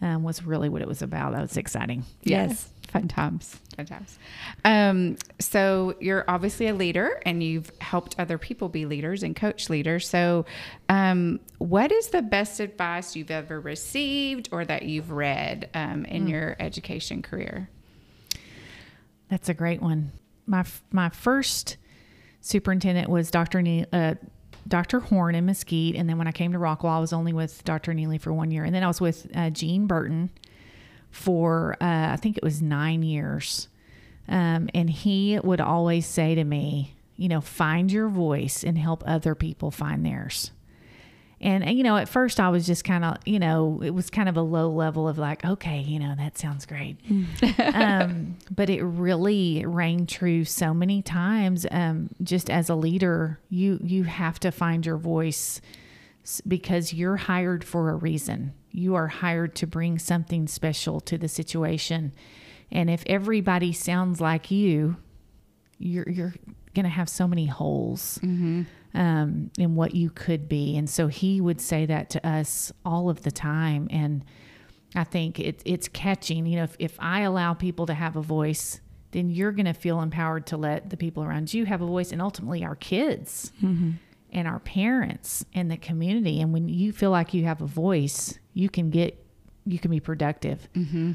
um, 0.02 0.24
was 0.24 0.44
really 0.46 0.70
what 0.70 0.82
it 0.82 0.88
was 0.88 1.02
about 1.02 1.34
that 1.34 1.42
was 1.42 1.58
exciting 1.58 2.06
Yes. 2.24 2.70
Fun 2.88 3.08
times. 3.08 3.60
Fun 3.76 3.86
times. 3.86 4.17
Um, 4.63 5.17
so 5.39 5.95
you're 6.00 6.23
obviously 6.28 6.67
a 6.67 6.73
leader 6.73 7.21
and 7.26 7.43
you've 7.43 7.71
helped 7.82 8.15
other 8.17 8.38
people 8.38 8.69
be 8.69 8.86
leaders 8.86 9.23
and 9.23 9.36
coach 9.36 9.69
leaders. 9.69 10.08
So 10.08 10.45
um, 10.88 11.39
what 11.58 11.91
is 11.91 12.10
the 12.10 12.21
best 12.21 12.60
advice 12.60 13.15
you've 13.15 13.32
ever 13.32 13.60
received 13.60 14.50
or 14.52 14.63
that 14.65 14.84
you've 14.84 15.12
read 15.12 15.69
um, 15.73 16.06
in 16.06 16.28
your 16.28 16.56
education 16.60 17.21
career? 17.21 17.69
That's 19.30 19.50
a 19.50 19.54
great 19.54 19.82
one. 19.82 20.13
My 20.45 20.63
my 20.91 21.10
first 21.10 21.76
superintendent 22.39 23.10
was 23.10 23.30
Dr. 23.30 23.62
Ne- 23.62 23.86
uh, 23.91 24.15
Dr. 24.65 25.02
Horn 25.02 25.36
in 25.36 25.45
Mesquite, 25.45 25.95
and 25.95 26.10
then 26.10 26.17
when 26.17 26.28
I 26.28 26.32
came 26.32 26.54
to 26.54 26.58
Rockwall, 26.58 26.97
I 26.97 27.00
was 27.00 27.12
only 27.12 27.34
with 27.34 27.63
Dr. 27.65 27.93
Neely 27.93 28.17
for 28.17 28.32
one 28.32 28.52
year, 28.52 28.63
and 28.63 28.73
then 28.73 28.84
I 28.84 28.88
was 28.88 29.02
with 29.02 29.28
uh, 29.36 29.50
Gene 29.50 29.88
Burton 29.88 30.30
for 31.12 31.76
uh, 31.82 32.12
I 32.12 32.17
think 32.17 32.38
it 32.38 32.43
was 32.43 32.62
nine 32.62 33.04
years, 33.04 33.67
um, 34.28 34.70
and 34.74 34.89
he 34.89 35.39
would 35.43 35.62
always 35.62 36.06
say 36.06 36.36
to 36.36 36.43
me, 36.43 36.96
you 37.15 37.28
know, 37.28 37.41
find 37.41 37.91
your 37.91 38.10
voice 38.10 38.63
and 38.63 38.78
help 38.78 39.04
other 39.06 39.36
people 39.36 39.72
find 39.72 40.06
theirs. 40.06 40.52
And, 41.39 41.63
and, 41.63 41.78
you 41.78 41.84
know, 41.84 41.98
at 41.98 42.10
first 42.10 42.39
I 42.39 42.50
was 42.50 42.65
just 42.65 42.84
kind 42.84 43.06
of, 43.06 43.17
you 43.26 43.38
know, 43.38 43.80
it 43.84 43.91
was 43.91 44.10
kind 44.10 44.28
of 44.28 44.38
a 44.38 44.41
low 44.41 44.70
level 44.72 45.08
of 45.08 45.20
like, 45.20 45.46
okay, 45.46 45.82
you 45.82 46.00
know, 46.00 46.15
that 46.17 46.38
sounds 46.38 46.65
great. 46.65 46.98
um, 47.74 48.38
but 48.50 48.70
it 48.70 48.82
really 48.82 49.63
rang 49.65 50.08
true 50.08 50.46
so 50.46 50.74
many 50.74 51.04
times. 51.04 51.67
Um, 51.70 52.10
just 52.24 52.50
as 52.50 52.70
a 52.70 52.76
leader, 52.76 53.39
you 53.50 53.80
you 53.84 54.04
have 54.06 54.39
to 54.39 54.52
find 54.52 54.86
your 54.86 54.98
voice 54.98 55.62
because 56.48 56.91
you're 56.91 57.17
hired 57.17 57.63
for 57.63 57.91
a 57.91 57.96
reason. 57.96 58.54
You 58.78 58.96
are 58.96 59.08
hired 59.08 59.56
to 59.56 59.68
bring 59.68 59.98
something 59.98 60.48
special 60.48 61.00
to 61.02 61.18
the 61.18 61.28
situation. 61.28 62.13
And 62.72 62.90
if 62.90 63.04
everybody 63.08 63.74
sounds 63.74 64.22
like 64.22 64.52
you, 64.52 64.98
you're 65.80 66.08
you're 66.08 66.34
gonna 66.76 66.90
have 66.90 67.10
so 67.10 67.28
many 67.28 67.48
holes 67.48 68.20
um, 68.94 69.52
in 69.58 69.76
what 69.76 69.96
you 69.96 70.10
could 70.12 70.48
be. 70.48 70.78
And 70.78 70.88
so 70.90 71.08
he 71.08 71.42
would 71.42 71.60
say 71.60 71.86
that 71.88 72.10
to 72.12 72.28
us 72.28 72.72
all 72.86 73.10
of 73.10 73.24
the 73.24 73.32
time. 73.32 73.88
And 73.90 74.24
I 74.96 75.04
think 75.04 75.40
it, 75.40 75.62
it's 75.66 75.88
catching. 75.88 76.46
You 76.46 76.58
know, 76.58 76.63
if, 76.63 76.76
if 76.80 76.96
I 77.00 77.22
allow 77.22 77.54
people 77.54 77.86
to 77.88 77.94
have 77.94 78.16
a 78.16 78.22
voice, 78.22 78.80
then 79.12 79.30
you're 79.30 79.52
going 79.52 79.66
to 79.66 79.74
feel 79.74 80.02
empowered 80.02 80.46
to 80.48 80.58
let 80.58 80.90
the 80.90 80.98
people 80.98 81.24
around 81.24 81.54
you 81.54 81.66
have 81.66 81.82
a 81.82 81.86
voice, 81.86 82.12
and 82.12 82.22
ultimately 82.22 82.63
our 82.63 82.76
kids 82.76 83.52
and 84.32 84.48
our 84.48 84.60
parents 84.60 85.46
and 85.54 85.72
the 85.72 85.78
community. 85.78 86.42
And 86.42 86.54
when 86.54 86.68
you 86.70 86.92
feel 86.92 87.12
like 87.12 87.34
you 87.34 87.46
have 87.46 87.62
a 87.62 87.68
voice, 87.68 88.38
you 88.58 88.70
can 88.70 88.89
get, 88.89 89.24
you 89.65 89.78
can 89.78 89.91
be 89.91 90.00
productive. 90.00 90.67
Mm-hmm. 90.74 91.12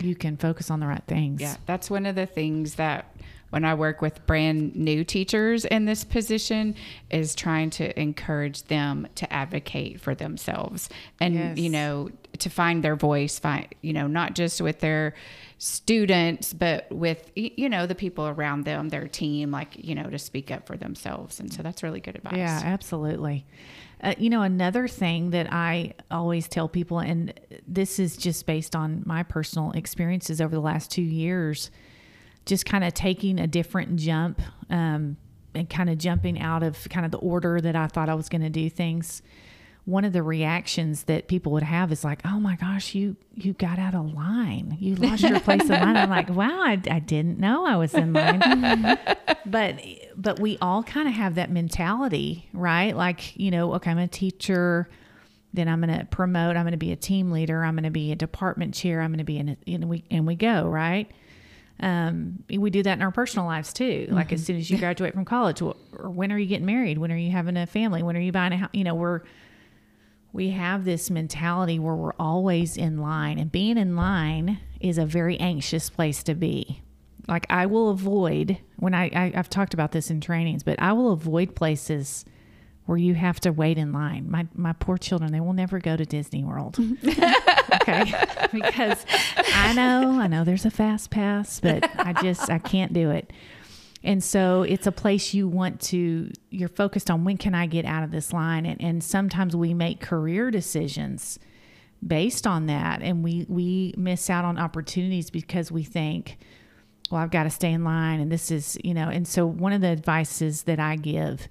You 0.00 0.14
can 0.16 0.36
focus 0.36 0.70
on 0.70 0.80
the 0.80 0.86
right 0.86 1.04
things. 1.06 1.40
Yeah, 1.40 1.56
that's 1.66 1.88
one 1.90 2.04
of 2.06 2.14
the 2.16 2.26
things 2.26 2.74
that 2.76 3.14
when 3.50 3.64
I 3.64 3.74
work 3.74 4.00
with 4.00 4.26
brand 4.26 4.74
new 4.74 5.04
teachers 5.04 5.64
in 5.64 5.84
this 5.84 6.04
position 6.04 6.74
is 7.10 7.34
trying 7.34 7.70
to 7.70 8.00
encourage 8.00 8.64
them 8.64 9.06
to 9.16 9.30
advocate 9.32 10.00
for 10.00 10.14
themselves 10.14 10.88
and 11.20 11.34
Yes. 11.34 11.58
you 11.58 11.68
know 11.68 12.10
to 12.38 12.48
find 12.48 12.82
their 12.84 12.94
voice 12.96 13.38
find 13.40 13.66
you 13.82 13.92
know 13.92 14.06
not 14.06 14.34
just 14.36 14.60
with 14.60 14.78
their 14.78 15.14
students 15.58 16.52
but 16.54 16.86
with 16.90 17.30
you 17.34 17.68
know 17.68 17.86
the 17.86 17.94
people 17.94 18.26
around 18.26 18.64
them 18.64 18.88
their 18.88 19.06
team 19.08 19.50
like 19.50 19.68
you 19.76 19.94
know 19.94 20.08
to 20.08 20.18
speak 20.18 20.50
up 20.50 20.66
for 20.66 20.76
themselves 20.76 21.38
and 21.40 21.52
so 21.52 21.62
that's 21.62 21.82
really 21.82 22.00
good 22.00 22.16
advice 22.16 22.36
Yeah, 22.36 22.60
absolutely. 22.64 23.44
Uh, 24.02 24.14
you 24.16 24.30
know, 24.30 24.42
another 24.42 24.88
thing 24.88 25.30
that 25.30 25.52
I 25.52 25.94
always 26.10 26.48
tell 26.48 26.68
people, 26.68 27.00
and 27.00 27.38
this 27.68 27.98
is 27.98 28.16
just 28.16 28.46
based 28.46 28.74
on 28.74 29.02
my 29.04 29.22
personal 29.22 29.72
experiences 29.72 30.40
over 30.40 30.54
the 30.54 30.60
last 30.60 30.90
two 30.90 31.02
years, 31.02 31.70
just 32.46 32.64
kind 32.64 32.82
of 32.82 32.94
taking 32.94 33.38
a 33.38 33.46
different 33.46 33.96
jump 33.96 34.40
um, 34.70 35.18
and 35.54 35.68
kind 35.68 35.90
of 35.90 35.98
jumping 35.98 36.40
out 36.40 36.62
of 36.62 36.88
kind 36.88 37.04
of 37.04 37.12
the 37.12 37.18
order 37.18 37.60
that 37.60 37.76
I 37.76 37.88
thought 37.88 38.08
I 38.08 38.14
was 38.14 38.30
going 38.30 38.42
to 38.42 38.50
do 38.50 38.70
things 38.70 39.22
one 39.90 40.04
of 40.04 40.12
the 40.12 40.22
reactions 40.22 41.04
that 41.04 41.26
people 41.26 41.52
would 41.52 41.62
have 41.62 41.90
is 41.90 42.04
like, 42.04 42.20
"Oh 42.24 42.38
my 42.38 42.56
gosh, 42.56 42.94
you 42.94 43.16
you 43.34 43.52
got 43.52 43.78
out 43.78 43.94
of 43.94 44.14
line. 44.14 44.76
You 44.78 44.94
lost 44.94 45.22
your 45.22 45.40
place 45.40 45.62
in 45.62 45.68
line." 45.68 45.96
I'm 45.96 46.10
like, 46.10 46.30
"Wow, 46.30 46.62
I, 46.62 46.80
I 46.90 47.00
didn't 47.00 47.38
know 47.38 47.66
I 47.66 47.76
was 47.76 47.92
in 47.94 48.12
line." 48.12 48.40
but 49.46 49.80
but 50.16 50.38
we 50.38 50.58
all 50.62 50.82
kind 50.82 51.08
of 51.08 51.14
have 51.14 51.34
that 51.34 51.50
mentality, 51.50 52.48
right? 52.52 52.96
Like, 52.96 53.36
you 53.36 53.50
know, 53.50 53.74
okay, 53.74 53.90
I'm 53.90 53.98
a 53.98 54.08
teacher, 54.08 54.88
then 55.52 55.68
I'm 55.68 55.80
going 55.80 55.98
to 55.98 56.04
promote, 56.06 56.56
I'm 56.56 56.62
going 56.62 56.72
to 56.72 56.78
be 56.78 56.92
a 56.92 56.96
team 56.96 57.30
leader, 57.30 57.64
I'm 57.64 57.74
going 57.74 57.84
to 57.84 57.90
be 57.90 58.12
a 58.12 58.16
department 58.16 58.74
chair, 58.74 59.00
I'm 59.00 59.10
going 59.10 59.18
to 59.18 59.24
be 59.24 59.38
in 59.38 59.50
a, 59.50 59.56
and 59.66 59.88
we 59.88 60.04
and 60.10 60.26
we 60.26 60.36
go, 60.36 60.68
right? 60.68 61.10
Um, 61.80 62.44
we 62.48 62.70
do 62.70 62.82
that 62.82 62.92
in 62.92 63.02
our 63.02 63.10
personal 63.10 63.46
lives 63.46 63.72
too. 63.72 64.06
Like 64.10 64.32
as 64.32 64.44
soon 64.44 64.56
as 64.56 64.70
you 64.70 64.76
graduate 64.78 65.14
from 65.14 65.24
college, 65.24 65.62
or 65.62 65.74
when 65.92 66.30
are 66.30 66.38
you 66.38 66.46
getting 66.46 66.66
married? 66.66 66.98
When 66.98 67.10
are 67.10 67.16
you 67.16 67.30
having 67.30 67.56
a 67.56 67.66
family? 67.66 68.02
When 68.02 68.16
are 68.16 68.20
you 68.20 68.32
buying 68.32 68.52
a 68.52 68.58
house? 68.58 68.70
You 68.74 68.84
know, 68.84 68.94
we're 68.94 69.22
we 70.32 70.50
have 70.50 70.84
this 70.84 71.10
mentality 71.10 71.78
where 71.78 71.94
we're 71.94 72.12
always 72.18 72.76
in 72.76 72.98
line, 72.98 73.38
and 73.38 73.50
being 73.50 73.76
in 73.76 73.96
line 73.96 74.58
is 74.80 74.98
a 74.98 75.06
very 75.06 75.38
anxious 75.38 75.90
place 75.90 76.22
to 76.24 76.34
be. 76.34 76.82
Like 77.28 77.46
I 77.50 77.66
will 77.66 77.90
avoid 77.90 78.58
when 78.76 78.94
I, 78.94 79.06
I 79.14 79.32
I've 79.34 79.50
talked 79.50 79.74
about 79.74 79.92
this 79.92 80.10
in 80.10 80.20
trainings, 80.20 80.62
but 80.62 80.80
I 80.80 80.92
will 80.92 81.12
avoid 81.12 81.54
places 81.54 82.24
where 82.86 82.98
you 82.98 83.14
have 83.14 83.38
to 83.40 83.50
wait 83.52 83.78
in 83.78 83.92
line. 83.92 84.28
My 84.30 84.46
my 84.54 84.72
poor 84.72 84.98
children, 84.98 85.30
they 85.32 85.40
will 85.40 85.52
never 85.52 85.78
go 85.78 85.96
to 85.96 86.04
Disney 86.04 86.42
World. 86.42 86.78
okay. 87.04 88.12
because 88.52 89.06
I 89.54 89.72
know, 89.74 90.18
I 90.20 90.26
know 90.26 90.42
there's 90.44 90.64
a 90.64 90.70
fast 90.70 91.10
pass, 91.10 91.60
but 91.60 91.88
I 91.98 92.14
just 92.20 92.50
I 92.50 92.58
can't 92.58 92.92
do 92.92 93.10
it. 93.10 93.32
And 94.02 94.24
so 94.24 94.62
it's 94.62 94.86
a 94.86 94.92
place 94.92 95.34
you 95.34 95.46
want 95.46 95.80
to 95.82 96.30
you're 96.50 96.68
focused 96.68 97.10
on 97.10 97.24
when 97.24 97.36
can 97.36 97.54
I 97.54 97.66
get 97.66 97.84
out 97.84 98.02
of 98.02 98.10
this 98.10 98.32
line? 98.32 98.64
And, 98.64 98.80
and 98.80 99.04
sometimes 99.04 99.54
we 99.54 99.74
make 99.74 100.00
career 100.00 100.50
decisions 100.50 101.38
based 102.06 102.46
on 102.46 102.66
that. 102.66 103.02
And 103.02 103.22
we 103.22 103.44
we 103.48 103.94
miss 103.96 104.30
out 104.30 104.44
on 104.44 104.58
opportunities 104.58 105.30
because 105.30 105.70
we 105.70 105.84
think 105.84 106.38
well 107.10 107.20
I've 107.20 107.30
got 107.30 107.42
to 107.42 107.50
stay 107.50 107.72
in 107.72 107.84
line 107.84 108.20
and 108.20 108.32
this 108.32 108.50
is 108.50 108.78
you 108.82 108.94
know 108.94 109.08
and 109.08 109.26
so 109.26 109.44
one 109.44 109.72
of 109.72 109.80
the 109.80 109.88
advices 109.88 110.62
that 110.62 110.80
I 110.80 110.96
give 110.96 111.48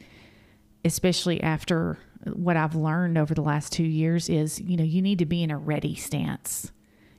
especially 0.85 1.43
after 1.43 1.99
what 2.33 2.57
I've 2.57 2.75
learned 2.75 3.17
over 3.17 3.33
the 3.33 3.41
last 3.41 3.73
2 3.73 3.83
years 3.83 4.29
is 4.29 4.59
you 4.59 4.75
know 4.75 4.83
you 4.83 5.01
need 5.01 5.19
to 5.19 5.25
be 5.25 5.43
in 5.43 5.51
a 5.51 5.57
ready 5.57 5.93
stance. 5.93 6.71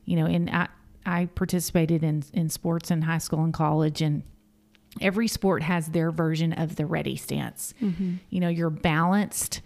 You 0.05 0.17
know 0.17 0.27
and 0.27 0.51
I 0.51 0.69
I 1.07 1.27
participated 1.27 2.03
in 2.03 2.25
in 2.33 2.49
sports 2.49 2.91
in 2.91 3.03
high 3.03 3.19
school 3.19 3.45
and 3.45 3.55
college 3.55 4.03
and 4.03 4.25
every 5.01 5.29
sport 5.29 5.63
has 5.63 5.89
their 5.89 6.11
version 6.11 6.53
of 6.53 6.77
the 6.77 6.87
ready 6.87 7.17
stance. 7.17 7.75
You 8.31 8.41
know, 8.41 8.49
you're 8.49 8.71
balanced. 8.71 9.61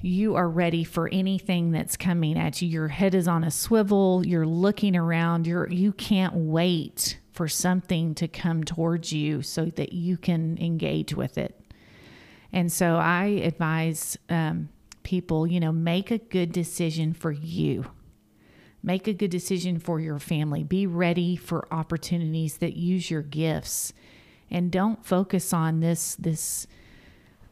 You 0.00 0.34
are 0.34 0.48
ready 0.48 0.84
for 0.84 1.08
anything 1.12 1.70
that's 1.70 1.96
coming 1.96 2.38
at 2.38 2.60
you. 2.60 2.68
Your 2.68 2.88
head 2.88 3.14
is 3.14 3.28
on 3.28 3.44
a 3.44 3.50
swivel. 3.50 4.26
You're 4.26 4.46
looking 4.46 4.96
around. 4.96 5.46
You're 5.46 5.68
you 5.70 5.92
can't 5.92 6.34
wait 6.34 7.18
for 7.32 7.48
something 7.48 8.14
to 8.16 8.28
come 8.28 8.64
towards 8.64 9.12
you 9.12 9.42
so 9.42 9.66
that 9.66 9.92
you 9.92 10.16
can 10.16 10.58
engage 10.58 11.14
with 11.14 11.38
it. 11.38 11.58
And 12.52 12.70
so 12.70 12.96
I 12.96 13.24
advise 13.44 14.18
um, 14.28 14.68
people, 15.02 15.46
you 15.46 15.58
know, 15.58 15.72
make 15.72 16.10
a 16.10 16.18
good 16.18 16.52
decision 16.52 17.14
for 17.14 17.32
you. 17.32 17.86
Make 18.82 19.06
a 19.06 19.14
good 19.14 19.30
decision 19.30 19.78
for 19.78 20.00
your 20.00 20.18
family. 20.18 20.64
Be 20.64 20.86
ready 20.86 21.36
for 21.36 21.72
opportunities 21.72 22.58
that 22.58 22.76
use 22.76 23.10
your 23.10 23.22
gifts 23.22 23.92
and 24.52 24.70
don't 24.70 25.04
focus 25.04 25.52
on 25.52 25.80
this 25.80 26.14
this 26.16 26.66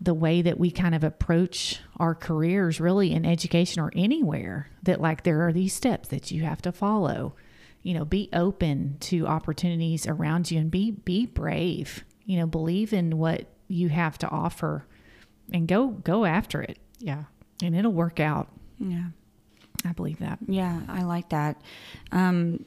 the 0.00 0.14
way 0.14 0.40
that 0.40 0.58
we 0.58 0.70
kind 0.70 0.94
of 0.94 1.02
approach 1.04 1.80
our 1.98 2.14
careers 2.14 2.80
really 2.80 3.12
in 3.12 3.26
education 3.26 3.82
or 3.82 3.90
anywhere 3.94 4.68
that 4.82 5.00
like 5.00 5.24
there 5.24 5.46
are 5.46 5.52
these 5.52 5.74
steps 5.74 6.08
that 6.08 6.30
you 6.30 6.42
have 6.42 6.62
to 6.62 6.70
follow 6.72 7.34
you 7.82 7.92
know 7.94 8.04
be 8.04 8.28
open 8.32 8.96
to 9.00 9.26
opportunities 9.26 10.06
around 10.06 10.50
you 10.50 10.58
and 10.60 10.70
be 10.70 10.90
be 10.90 11.26
brave 11.26 12.04
you 12.24 12.38
know 12.38 12.46
believe 12.46 12.92
in 12.92 13.18
what 13.18 13.46
you 13.68 13.88
have 13.88 14.16
to 14.16 14.28
offer 14.28 14.84
and 15.52 15.66
go 15.68 15.88
go 15.88 16.24
after 16.24 16.62
it 16.62 16.78
Yeah. 16.98 17.24
and 17.62 17.74
it'll 17.76 17.92
work 17.92 18.20
out 18.20 18.48
Yeah. 18.78 19.08
i 19.84 19.92
believe 19.92 20.18
that 20.20 20.38
Yeah, 20.46 20.80
I 20.88 21.02
like 21.02 21.28
that. 21.30 21.60
Um, 22.12 22.64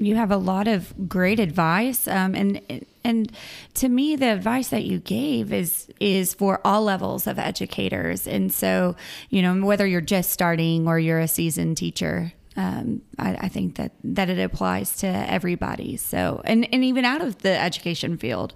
you 0.00 0.14
have 0.16 0.30
a 0.30 0.36
lot 0.36 0.68
of 0.68 1.08
great 1.08 1.40
advice, 1.40 2.06
um, 2.06 2.34
and 2.36 2.60
and 3.08 3.32
to 3.74 3.88
me, 3.88 4.16
the 4.16 4.26
advice 4.26 4.68
that 4.68 4.84
you 4.84 4.98
gave 4.98 5.50
is 5.52 5.88
is 5.98 6.34
for 6.34 6.60
all 6.62 6.82
levels 6.82 7.26
of 7.26 7.38
educators. 7.38 8.28
And 8.28 8.52
so, 8.52 8.96
you 9.30 9.40
know, 9.40 9.64
whether 9.64 9.86
you're 9.86 10.02
just 10.02 10.30
starting 10.30 10.86
or 10.86 10.98
you're 10.98 11.18
a 11.18 11.26
seasoned 11.26 11.78
teacher, 11.78 12.34
um, 12.58 13.00
I, 13.18 13.34
I 13.40 13.48
think 13.48 13.76
that 13.76 13.92
that 14.04 14.28
it 14.28 14.38
applies 14.38 14.98
to 14.98 15.06
everybody. 15.06 15.96
So, 15.96 16.42
and 16.44 16.68
and 16.70 16.84
even 16.84 17.06
out 17.06 17.22
of 17.22 17.38
the 17.38 17.58
education 17.58 18.18
field. 18.18 18.52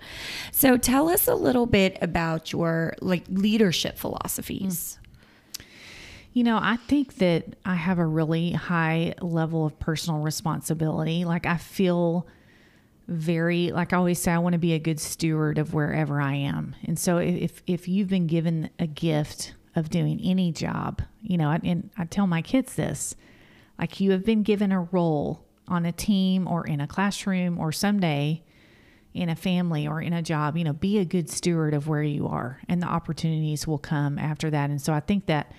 So, 0.50 0.76
tell 0.76 1.08
us 1.08 1.26
a 1.26 1.34
little 1.34 1.66
bit 1.66 1.96
about 2.02 2.52
your 2.52 2.94
like 3.00 3.24
leadership 3.30 3.96
philosophies. 3.96 4.98
You 6.34 6.44
know, 6.44 6.58
I 6.60 6.76
think 6.88 7.16
that 7.16 7.56
I 7.64 7.74
have 7.74 7.98
a 7.98 8.06
really 8.06 8.52
high 8.52 9.14
level 9.22 9.64
of 9.64 9.78
personal 9.78 10.20
responsibility. 10.20 11.24
Like, 11.24 11.46
I 11.46 11.56
feel 11.56 12.26
very, 13.08 13.72
like 13.72 13.92
I 13.92 13.96
always 13.96 14.18
say, 14.18 14.32
I 14.32 14.38
want 14.38 14.54
to 14.54 14.58
be 14.58 14.74
a 14.74 14.78
good 14.78 15.00
steward 15.00 15.58
of 15.58 15.74
wherever 15.74 16.20
I 16.20 16.34
am. 16.34 16.74
And 16.84 16.98
so, 16.98 17.18
if, 17.18 17.62
if 17.66 17.88
you've 17.88 18.08
been 18.08 18.26
given 18.26 18.70
a 18.78 18.86
gift 18.86 19.54
of 19.74 19.90
doing 19.90 20.20
any 20.22 20.52
job, 20.52 21.02
you 21.22 21.36
know, 21.36 21.50
and 21.50 21.90
I 21.96 22.04
tell 22.04 22.26
my 22.26 22.42
kids 22.42 22.74
this 22.74 23.16
like, 23.78 24.00
you 24.00 24.12
have 24.12 24.24
been 24.24 24.42
given 24.42 24.70
a 24.70 24.82
role 24.82 25.44
on 25.68 25.86
a 25.86 25.92
team 25.92 26.46
or 26.46 26.66
in 26.66 26.80
a 26.80 26.86
classroom 26.86 27.58
or 27.58 27.72
someday 27.72 28.42
in 29.14 29.28
a 29.28 29.36
family 29.36 29.86
or 29.86 30.00
in 30.00 30.12
a 30.12 30.22
job, 30.22 30.56
you 30.56 30.64
know, 30.64 30.72
be 30.72 30.98
a 30.98 31.04
good 31.04 31.28
steward 31.28 31.74
of 31.74 31.88
where 31.88 32.02
you 32.02 32.26
are 32.26 32.60
and 32.68 32.80
the 32.80 32.86
opportunities 32.86 33.66
will 33.66 33.78
come 33.78 34.18
after 34.18 34.50
that. 34.50 34.70
And 34.70 34.80
so 34.80 34.92
I 34.92 35.00
think 35.00 35.26
that 35.26 35.52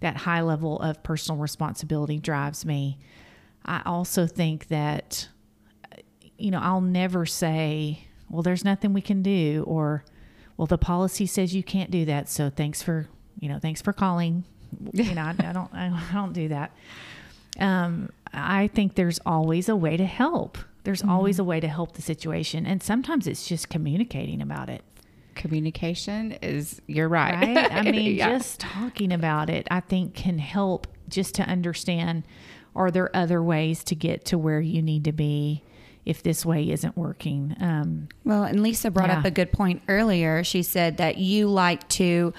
that 0.00 0.16
high 0.16 0.40
level 0.40 0.78
of 0.80 1.02
personal 1.02 1.40
responsibility 1.40 2.18
drives 2.18 2.64
me. 2.64 2.98
I 3.64 3.82
also 3.84 4.26
think 4.26 4.68
that, 4.68 5.28
you 6.40 6.50
know, 6.50 6.60
I'll 6.60 6.80
never 6.80 7.26
say, 7.26 8.06
well, 8.28 8.42
there's 8.42 8.64
nothing 8.64 8.92
we 8.92 9.00
can 9.00 9.22
do, 9.22 9.64
or, 9.66 10.04
well, 10.56 10.66
the 10.66 10.78
policy 10.78 11.26
says 11.26 11.54
you 11.54 11.62
can't 11.62 11.90
do 11.90 12.04
that. 12.06 12.28
So 12.28 12.50
thanks 12.50 12.82
for, 12.82 13.08
you 13.38 13.48
know, 13.48 13.58
thanks 13.58 13.82
for 13.82 13.92
calling. 13.92 14.44
You 14.92 15.14
know, 15.14 15.22
I, 15.22 15.30
I 15.38 15.52
don't, 15.52 15.74
I 15.74 16.02
don't 16.12 16.32
do 16.32 16.48
that. 16.48 16.72
Um, 17.58 18.10
I 18.32 18.68
think 18.68 18.94
there's 18.94 19.18
always 19.26 19.68
a 19.68 19.74
way 19.76 19.96
to 19.96 20.06
help. 20.06 20.58
There's 20.84 21.02
always 21.02 21.38
a 21.38 21.44
way 21.44 21.60
to 21.60 21.68
help 21.68 21.92
the 21.94 22.02
situation. 22.02 22.64
And 22.66 22.82
sometimes 22.82 23.26
it's 23.26 23.46
just 23.46 23.68
communicating 23.68 24.40
about 24.40 24.70
it 24.70 24.82
Communication 25.34 26.32
is, 26.42 26.80
you're 26.86 27.08
right. 27.08 27.34
right? 27.56 27.72
I 27.72 27.82
mean, 27.90 28.16
Yeah. 28.16 28.30
just 28.36 28.60
talking 28.60 29.12
about 29.12 29.48
it, 29.50 29.66
I 29.70 29.80
think 29.80 30.14
can 30.14 30.38
help 30.38 30.86
just 31.08 31.34
to 31.36 31.42
understand 31.42 32.24
are 32.76 32.90
there 32.90 33.14
other 33.16 33.42
ways 33.42 33.82
to 33.84 33.94
get 33.94 34.24
to 34.26 34.38
where 34.38 34.60
you 34.60 34.80
need 34.82 35.04
to 35.04 35.12
be 35.12 35.62
if 36.06 36.22
this 36.22 36.44
way 36.46 36.70
isn't 36.70 36.96
working? 36.96 37.54
Um, 37.60 38.08
Well, 38.24 38.44
and 38.44 38.62
Lisa 38.62 38.90
brought 38.90 39.10
up 39.10 39.24
a 39.24 39.30
good 39.30 39.52
point 39.52 39.82
earlier. 39.88 40.42
She 40.44 40.62
said 40.62 40.96
that 40.96 41.18
you 41.18 41.48
like 41.48 41.86
to 41.90 42.32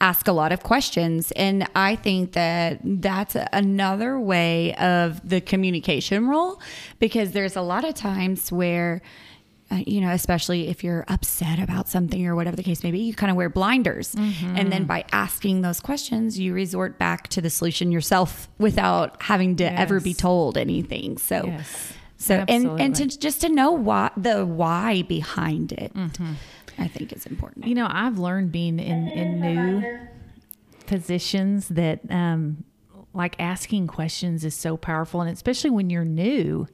ask 0.00 0.28
a 0.28 0.32
lot 0.32 0.52
of 0.52 0.62
questions. 0.62 1.32
And 1.32 1.66
I 1.74 1.96
think 1.96 2.32
that 2.32 2.80
that's 2.84 3.34
another 3.52 4.20
way 4.20 4.74
of 4.74 5.26
the 5.26 5.40
communication 5.40 6.28
role 6.28 6.60
because 6.98 7.32
there's 7.32 7.56
a 7.56 7.62
lot 7.62 7.84
of 7.84 7.94
times 7.94 8.52
where. 8.52 9.00
Uh, 9.68 9.82
you 9.84 10.00
know, 10.00 10.10
especially 10.12 10.68
if 10.68 10.84
you're 10.84 11.04
upset 11.08 11.58
about 11.58 11.88
something 11.88 12.24
or 12.24 12.36
whatever 12.36 12.54
the 12.54 12.62
case 12.62 12.84
may 12.84 12.92
be, 12.92 13.00
you 13.00 13.12
kind 13.12 13.32
of 13.32 13.36
wear 13.36 13.48
blinders. 13.50 14.14
And 14.14 14.70
then 14.70 14.84
by 14.84 15.04
asking 15.10 15.62
those 15.62 15.80
questions, 15.80 16.38
you 16.38 16.54
resort 16.54 17.00
back 17.00 17.26
to 17.30 17.40
the 17.40 17.50
solution 17.50 17.90
yourself 17.90 18.48
without 18.58 19.20
having 19.24 19.56
to 19.56 19.64
ever 19.64 19.98
be 19.98 20.14
told 20.14 20.56
anything. 20.56 21.18
So, 21.18 21.46
Yes, 21.46 21.92
so 22.16 22.44
and 22.48 22.80
and 22.80 22.94
to 22.96 23.06
just 23.06 23.40
to 23.42 23.48
know 23.48 23.72
why 23.72 24.10
the 24.16 24.44
why 24.46 25.02
behind 25.02 25.72
it, 25.72 25.92
I 26.78 26.88
think 26.88 27.12
is 27.12 27.26
important. 27.26 27.66
you 27.66 27.74
know, 27.74 27.88
I've 27.90 28.18
learned 28.18 28.52
being 28.52 28.78
in, 28.78 29.08
in 29.08 29.40
new 29.40 29.98
positions 30.86 31.68
that 31.68 32.00
um, 32.10 32.64
like 33.14 33.36
asking 33.38 33.86
questions 33.86 34.44
is 34.44 34.54
so 34.54 34.76
powerful, 34.76 35.20
and 35.20 35.30
especially 35.30 35.70
when 35.70 35.90
you're 35.90 36.04
new, 36.04 36.66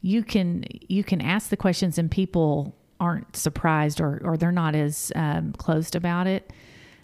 you 0.00 0.22
can 0.22 0.64
you 0.88 1.04
can 1.04 1.20
ask 1.20 1.50
the 1.50 1.56
questions 1.56 1.98
and 1.98 2.10
people 2.10 2.74
aren't 2.98 3.34
surprised 3.36 4.00
or 4.00 4.20
or 4.24 4.36
they're 4.36 4.52
not 4.52 4.74
as 4.74 5.12
um, 5.14 5.52
closed 5.52 5.94
about 5.96 6.26
it. 6.26 6.52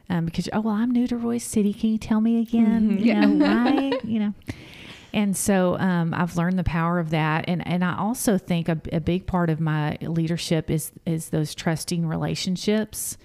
Um, 0.08 0.24
because 0.24 0.48
oh 0.52 0.60
well, 0.60 0.74
I'm 0.74 0.92
new 0.92 1.06
to 1.08 1.16
Royse 1.16 1.42
City. 1.42 1.74
Can 1.74 1.90
you 1.90 1.98
tell 1.98 2.20
me 2.20 2.40
again? 2.40 2.98
You 2.98 3.14
know 3.14 3.44
why? 3.44 3.92
You 4.04 4.20
know, 4.20 4.34
and 5.16 5.34
so 5.34 5.78
um, 5.78 6.12
I've 6.12 6.36
learned 6.36 6.58
the 6.58 6.64
power 6.64 6.98
of 6.98 7.08
that, 7.08 7.46
and 7.48 7.66
and 7.66 7.82
I 7.82 7.96
also 7.96 8.36
think 8.36 8.68
a, 8.68 8.78
a 8.92 9.00
big 9.00 9.26
part 9.26 9.48
of 9.48 9.60
my 9.60 9.96
leadership 10.02 10.70
is 10.70 10.92
is 11.06 11.30
those 11.30 11.54
trusting 11.54 12.06
relationships, 12.06 13.16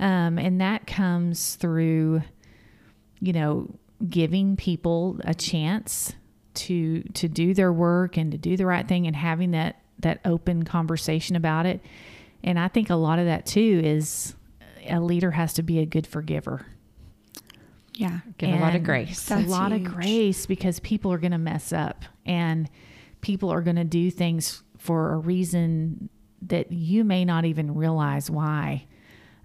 um, 0.00 0.38
and 0.38 0.62
that 0.62 0.86
comes 0.86 1.56
through, 1.56 2.22
you 3.20 3.34
know, 3.34 3.68
giving 4.08 4.56
people 4.56 5.20
a 5.24 5.34
chance 5.34 6.14
to 6.54 7.02
to 7.02 7.28
do 7.28 7.52
their 7.52 7.70
work 7.70 8.16
and 8.16 8.32
to 8.32 8.38
do 8.38 8.56
the 8.56 8.64
right 8.64 8.88
thing 8.88 9.06
and 9.06 9.14
having 9.14 9.50
that 9.50 9.82
that 9.98 10.20
open 10.24 10.62
conversation 10.62 11.36
about 11.36 11.66
it. 11.66 11.82
And 12.44 12.58
I 12.58 12.68
think 12.68 12.88
a 12.88 12.94
lot 12.94 13.18
of 13.18 13.26
that 13.26 13.44
too 13.44 13.82
is 13.84 14.34
a 14.88 15.00
leader 15.00 15.32
has 15.32 15.52
to 15.54 15.62
be 15.62 15.80
a 15.80 15.86
good 15.86 16.06
forgiver. 16.06 16.64
Yeah. 17.96 18.20
Give 18.36 18.50
a 18.50 18.56
lot 18.56 18.70
of 18.70 18.76
And 18.76 18.84
grace. 18.84 19.30
A 19.30 19.38
lot 19.40 19.72
huge. 19.72 19.86
of 19.86 19.94
grace 19.94 20.46
because 20.46 20.80
people 20.80 21.12
are 21.12 21.18
going 21.18 21.32
to 21.32 21.38
mess 21.38 21.72
up 21.72 22.04
and 22.26 22.68
people 23.22 23.50
are 23.50 23.62
going 23.62 23.76
to 23.76 23.84
do 23.84 24.10
things 24.10 24.62
for 24.76 25.14
a 25.14 25.16
reason 25.16 26.10
that 26.42 26.70
you 26.70 27.04
may 27.04 27.24
not 27.24 27.46
even 27.46 27.74
realize 27.74 28.30
why. 28.30 28.86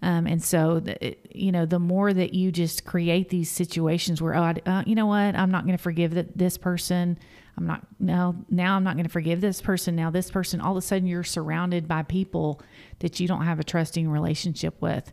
Um, 0.01 0.27
and 0.27 0.43
so, 0.43 0.81
the, 0.81 1.15
you 1.33 1.51
know, 1.51 1.65
the 1.65 1.79
more 1.79 2.11
that 2.11 2.33
you 2.33 2.51
just 2.51 2.85
create 2.85 3.29
these 3.29 3.49
situations 3.49 4.21
where, 4.21 4.35
oh, 4.35 4.41
I, 4.41 4.55
uh, 4.65 4.83
you 4.85 4.95
know 4.95 5.05
what, 5.05 5.35
I'm 5.35 5.51
not 5.51 5.65
going 5.65 5.77
to 5.77 5.81
forgive 5.81 6.15
that 6.15 6.37
this 6.37 6.57
person. 6.57 7.17
I'm 7.57 7.67
not 7.67 7.85
now. 7.99 8.35
Now 8.49 8.75
I'm 8.75 8.83
not 8.83 8.95
going 8.95 9.05
to 9.05 9.11
forgive 9.11 9.41
this 9.41 9.61
person. 9.61 9.95
Now 9.95 10.09
this 10.09 10.31
person. 10.31 10.59
All 10.61 10.71
of 10.71 10.77
a 10.77 10.81
sudden, 10.81 11.07
you're 11.07 11.23
surrounded 11.23 11.87
by 11.87 12.01
people 12.01 12.61
that 12.99 13.19
you 13.19 13.27
don't 13.27 13.43
have 13.43 13.59
a 13.59 13.63
trusting 13.63 14.09
relationship 14.09 14.81
with 14.81 15.11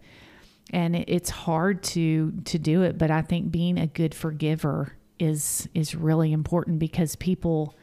and 0.71 0.95
it, 0.97 1.05
it's 1.09 1.31
hard 1.31 1.83
to 1.83 2.33
to 2.45 2.59
do 2.59 2.83
it 2.83 2.99
but 2.99 3.11
i 3.11 3.23
think 3.23 3.51
being 3.51 3.79
a 3.79 3.87
good 3.87 4.15
forgiver 4.15 4.95
is 5.19 5.69
is 5.75 5.95
really 5.95 6.33
important 6.33 6.79
because 6.79 7.17
people 7.17 7.75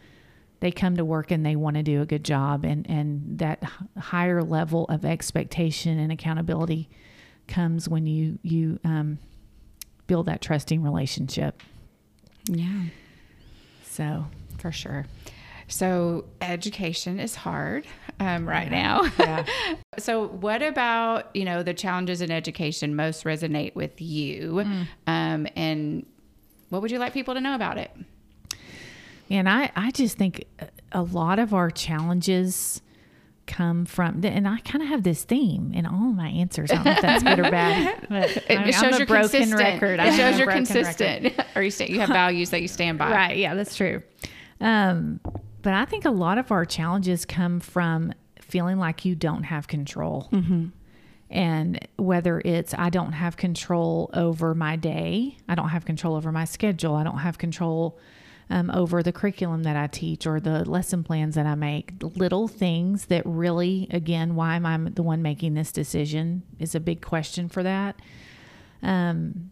they 0.62 0.71
come 0.71 0.95
to 0.95 1.04
work 1.06 1.32
and 1.32 1.45
they 1.45 1.56
want 1.56 1.76
to 1.76 1.84
do 1.84 2.02
a 2.02 2.06
good 2.06 2.24
job 2.24 2.63
and 2.63 2.89
and 2.89 3.39
that 3.39 3.62
higher 3.98 4.41
level 4.41 4.86
of 4.86 5.04
expectation 5.06 6.00
and 6.00 6.12
accountability 6.12 6.89
comes 7.48 7.88
when 7.89 8.08
you 8.08 8.39
you 8.41 8.80
um, 8.84 9.19
build 10.08 10.26
that 10.28 10.41
trusting 10.41 10.82
relationship 10.82 11.62
Yeah. 12.48 12.84
so 13.84 14.26
for 14.58 14.71
sure. 14.71 15.06
So 15.67 16.25
education 16.41 17.19
is 17.19 17.36
hard 17.36 17.86
um, 18.19 18.47
right 18.47 18.69
now. 18.69 19.04
so 19.97 20.28
what 20.28 20.62
about 20.62 21.36
you 21.36 21.43
know 21.45 21.63
the 21.63 21.73
challenges 21.73 22.21
in 22.21 22.30
education 22.32 22.95
most 22.95 23.23
resonate 23.23 23.73
with 23.75 23.99
you, 23.99 24.63
um, 25.08 25.47
and 25.56 26.06
what 26.69 26.82
would 26.82 26.91
you 26.91 26.99
like 26.99 27.13
people 27.13 27.34
to 27.34 27.41
know 27.41 27.56
about 27.56 27.78
it? 27.78 27.91
And 29.30 29.49
I, 29.49 29.71
I 29.75 29.89
just 29.91 30.17
think 30.17 30.45
a 30.91 31.01
lot 31.01 31.39
of 31.39 31.51
our 31.54 31.71
challenges 31.71 32.82
come 33.47 33.86
from, 33.86 34.21
and 34.23 34.47
I 34.47 34.60
kind 34.60 34.84
of 34.84 34.89
have 34.89 35.01
this 35.04 35.23
theme 35.23 35.71
in 35.73 35.86
all 35.88 36.12
my 36.13 36.28
answers. 36.30 36.69
I 36.71 36.75
don't 36.75 36.86
know 36.86 36.91
if 36.91 37.01
that's 37.01 37.23
good 37.23 37.39
or 37.39 37.49
bad, 37.49 38.06
but 38.10 38.38
It, 38.38 38.51
I, 38.51 38.69
shows 38.71 38.84
am 38.84 38.93
a 38.93 38.97
you're 38.97 39.08
broken 39.08 39.30
consistent. 39.30 39.60
record. 39.60 39.99
It 39.99 40.04
I'm 40.04 40.13
shows 40.17 40.38
you're 40.38 40.47
record. 40.47 40.67
consistent, 40.67 41.34
or 41.56 41.63
you 41.63 41.71
you 41.88 41.99
have 42.01 42.10
values 42.10 42.51
that 42.51 42.62
you 42.62 42.67
stand 42.67 42.99
by. 42.99 43.12
Right. 43.12 43.38
Yeah, 43.38 43.56
that's 43.56 43.75
true. 43.75 44.04
Um, 44.62 45.19
but 45.65 45.73
I 45.73 45.84
think 45.84 46.06
a 46.06 46.12
lot 46.12 46.38
of 46.38 46.51
our 46.51 46.63
challenges 46.63 47.25
come 47.25 47.60
from 47.60 48.13
feeling 48.39 48.78
like 48.78 49.04
you 49.04 49.15
don't 49.15 49.41
have 49.41 49.67
control. 49.67 50.30
And 51.32 51.88
whether 51.97 52.39
it's 52.45 52.75
I 52.75 52.91
don't 52.91 53.13
have 53.13 53.36
control 53.36 54.12
over 54.13 54.54
my 54.54 54.75
day, 54.75 55.38
I 55.49 55.56
don't 55.56 55.69
have 55.69 55.84
control 55.84 56.13
over 56.13 56.32
my 56.32 56.45
schedule, 56.45 56.93
I 56.93 57.04
don't 57.04 57.17
have 57.17 57.39
control 57.39 57.97
um, 58.51 58.69
over 58.69 59.01
the 59.01 59.12
curriculum 59.12 59.63
that 59.63 59.75
I 59.75 59.88
teach 59.88 60.28
or 60.28 60.39
the 60.39 60.69
lesson 60.69 61.04
plans 61.04 61.34
that 61.34 61.47
I 61.47 61.56
make. 61.56 61.93
Little 61.99 62.47
things 62.47 63.06
that 63.06 63.23
really, 63.25 63.88
again, 63.89 64.36
why 64.36 64.58
am 64.58 64.67
I 64.67 64.78
the 64.78 65.01
one 65.01 65.23
making 65.23 65.56
this 65.56 65.71
decision 65.71 66.43
is 66.60 66.75
a 66.75 66.80
big 66.80 67.01
question 67.01 67.49
for 67.49 67.63
that. 67.63 67.99
Um, 68.84 69.49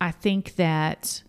I 0.00 0.12
think 0.12 0.54
that 0.54 1.24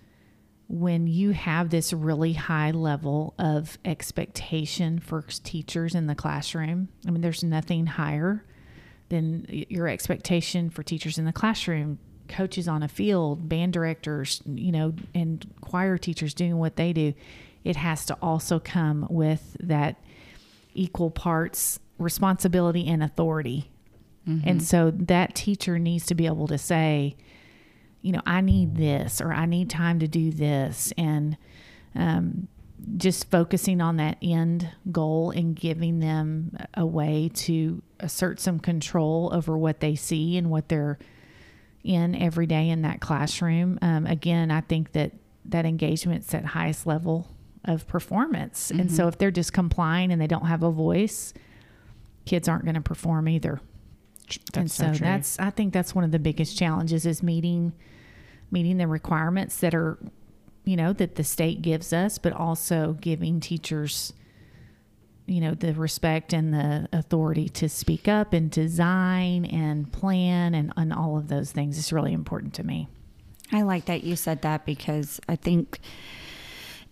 when 0.67 1.07
you 1.07 1.31
have 1.31 1.69
this 1.69 1.93
really 1.93 2.33
high 2.33 2.71
level 2.71 3.33
of 3.37 3.77
expectation 3.85 4.99
for 4.99 5.21
teachers 5.21 5.93
in 5.93 6.07
the 6.07 6.15
classroom, 6.15 6.89
I 7.07 7.11
mean, 7.11 7.21
there's 7.21 7.43
nothing 7.43 7.85
higher 7.85 8.43
than 9.09 9.45
your 9.49 9.87
expectation 9.87 10.69
for 10.69 10.81
teachers 10.81 11.17
in 11.17 11.25
the 11.25 11.33
classroom, 11.33 11.99
coaches 12.27 12.67
on 12.67 12.81
a 12.81 12.87
field, 12.87 13.47
band 13.47 13.73
directors, 13.73 14.41
you 14.45 14.71
know, 14.71 14.93
and 15.13 15.45
choir 15.61 15.97
teachers 15.97 16.33
doing 16.33 16.57
what 16.57 16.75
they 16.75 16.91
do. 16.93 17.13
It 17.63 17.75
has 17.75 18.05
to 18.07 18.17
also 18.21 18.59
come 18.59 19.07
with 19.09 19.57
that 19.59 19.97
equal 20.73 21.11
parts 21.11 21.79
responsibility 21.97 22.87
and 22.87 23.03
authority. 23.03 23.71
Mm-hmm. 24.27 24.49
And 24.49 24.63
so 24.63 24.91
that 24.91 25.35
teacher 25.35 25.79
needs 25.79 26.05
to 26.07 26.15
be 26.15 26.25
able 26.25 26.47
to 26.47 26.57
say, 26.57 27.15
you 28.05 28.11
know, 28.11 28.21
I 28.23 28.41
need 28.41 28.75
this 28.75 29.19
or 29.19 29.33
I 29.33 29.47
need 29.47 29.67
time 29.67 29.97
to 29.99 30.07
do 30.07 30.29
this. 30.29 30.93
And 30.95 31.37
um, 31.95 32.47
just 32.97 33.31
focusing 33.31 33.81
on 33.81 33.97
that 33.97 34.17
end 34.21 34.69
goal 34.91 35.31
and 35.31 35.55
giving 35.55 36.01
them 36.01 36.55
a 36.75 36.85
way 36.85 37.31
to 37.33 37.81
assert 37.99 38.39
some 38.39 38.59
control 38.59 39.31
over 39.33 39.57
what 39.57 39.79
they 39.79 39.95
see 39.95 40.37
and 40.37 40.51
what 40.51 40.69
they're 40.69 40.99
in 41.83 42.13
every 42.13 42.45
day 42.45 42.69
in 42.69 42.83
that 42.83 43.01
classroom. 43.01 43.79
Um, 43.81 44.05
again, 44.05 44.51
I 44.51 44.61
think 44.61 44.91
that 44.91 45.13
that 45.45 45.65
engagement's 45.65 46.31
at 46.35 46.45
highest 46.45 46.85
level 46.85 47.27
of 47.63 47.87
performance. 47.87 48.69
And 48.69 48.91
so 48.91 49.07
if 49.07 49.17
they're 49.17 49.31
just 49.31 49.51
complying 49.51 50.11
and 50.11 50.21
they 50.21 50.27
don't 50.27 50.45
have 50.45 50.61
a 50.61 50.69
voice, 50.69 51.33
kids 52.25 52.47
aren't 52.47 52.65
going 52.65 52.75
to 52.75 52.81
perform 52.81 53.27
either 53.27 53.61
and 54.55 54.71
so, 54.71 54.91
so 54.93 54.99
that's 54.99 55.39
I 55.39 55.49
think 55.49 55.73
that's 55.73 55.93
one 55.93 56.03
of 56.03 56.11
the 56.11 56.19
biggest 56.19 56.57
challenges 56.57 57.05
is 57.05 57.21
meeting 57.21 57.73
meeting 58.55 58.77
the 58.77 58.87
requirements 58.87 59.57
that 59.57 59.75
are 59.75 59.99
you 60.63 60.77
know 60.77 60.93
that 60.93 61.15
the 61.15 61.23
state 61.25 61.61
gives 61.61 61.91
us, 61.91 62.17
but 62.17 62.31
also 62.31 62.97
giving 63.01 63.41
teachers 63.41 64.13
you 65.27 65.41
know 65.41 65.53
the 65.53 65.73
respect 65.73 66.31
and 66.31 66.53
the 66.53 66.87
authority 66.93 67.49
to 67.49 67.67
speak 67.67 68.07
up 68.07 68.31
and 68.31 68.49
design 68.49 69.43
and 69.43 69.91
plan 69.91 70.55
and, 70.55 70.71
and 70.77 70.93
all 70.93 71.17
of 71.17 71.27
those 71.27 71.51
things 71.51 71.77
is 71.77 71.91
really 71.91 72.13
important 72.13 72.53
to 72.53 72.63
me. 72.63 72.87
I 73.51 73.63
like 73.63 73.85
that 73.85 74.05
you 74.05 74.15
said 74.15 74.41
that 74.43 74.65
because 74.65 75.19
I 75.27 75.35
think 75.35 75.79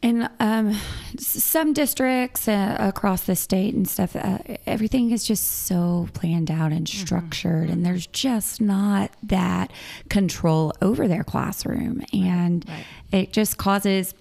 in 0.04 0.30
um, 0.42 0.76
some 1.18 1.72
districts 1.72 2.48
uh, 2.48 2.76
across 2.78 3.24
the 3.24 3.38
state 3.38 3.74
and 3.74 3.90
stuff, 3.90 4.16
uh, 4.18 4.40
everything 4.68 5.12
is 5.12 5.24
just 5.24 5.66
so 5.66 6.10
planned 6.14 6.52
out 6.52 6.74
and 6.74 6.88
structured, 6.88 7.70
and 7.70 7.86
there's 7.86 8.06
just 8.08 8.60
not 8.60 9.12
that 9.24 9.72
control 10.10 10.74
over 10.82 11.08
their 11.08 11.24
classroom, 11.24 12.04
and 12.12 12.66
it 13.12 13.34
just 13.34 13.58
causes. 13.58 14.14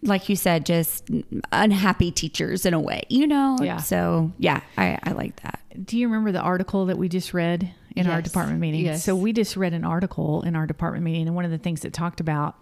Like 0.00 0.28
you 0.28 0.36
said, 0.36 0.64
just 0.64 1.10
unhappy 1.50 2.12
teachers 2.12 2.64
in 2.64 2.72
a 2.72 2.78
way, 2.78 3.02
you 3.08 3.26
know? 3.26 3.58
Yeah. 3.60 3.78
So, 3.78 4.30
yeah, 4.38 4.60
I, 4.76 4.96
I 5.02 5.10
like 5.10 5.42
that. 5.42 5.58
Do 5.84 5.98
you 5.98 6.06
remember 6.06 6.30
the 6.30 6.40
article 6.40 6.86
that 6.86 6.96
we 6.96 7.08
just 7.08 7.34
read 7.34 7.74
in 7.96 8.06
our 8.06 8.22
department 8.22 8.60
meeting? 8.60 8.84
Yes. 8.84 9.02
So 9.02 9.16
we 9.16 9.32
just 9.32 9.56
read 9.56 9.72
an 9.72 9.84
article 9.84 10.42
in 10.42 10.54
our 10.54 10.68
department 10.68 11.04
meeting, 11.04 11.26
and 11.26 11.34
one 11.34 11.44
of 11.44 11.50
the 11.50 11.58
things 11.58 11.84
it 11.84 11.92
talked 11.92 12.20
about 12.20 12.56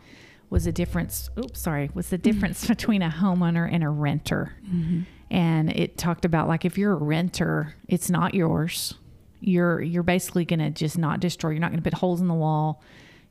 was 0.50 0.64
the 0.64 0.72
difference. 0.72 1.30
Oops, 1.38 1.58
sorry, 1.58 1.90
was 1.94 2.08
the 2.08 2.18
mm-hmm. 2.18 2.30
difference 2.30 2.66
between 2.68 3.02
a 3.02 3.10
homeowner 3.10 3.68
and 3.70 3.82
a 3.82 3.88
renter. 3.88 4.54
Mm-hmm. 4.64 5.02
And 5.30 5.72
it 5.72 5.98
talked 5.98 6.24
about 6.24 6.48
like 6.48 6.64
if 6.64 6.78
you're 6.78 6.92
a 6.92 6.96
renter, 6.96 7.74
it's 7.88 8.10
not 8.10 8.34
yours. 8.34 8.94
You're 9.40 9.82
you're 9.82 10.02
basically 10.02 10.44
going 10.44 10.60
to 10.60 10.70
just 10.70 10.96
not 10.96 11.20
destroy. 11.20 11.50
You're 11.50 11.60
not 11.60 11.70
going 11.70 11.82
to 11.82 11.88
put 11.90 11.98
holes 11.98 12.20
in 12.20 12.28
the 12.28 12.34
wall. 12.34 12.82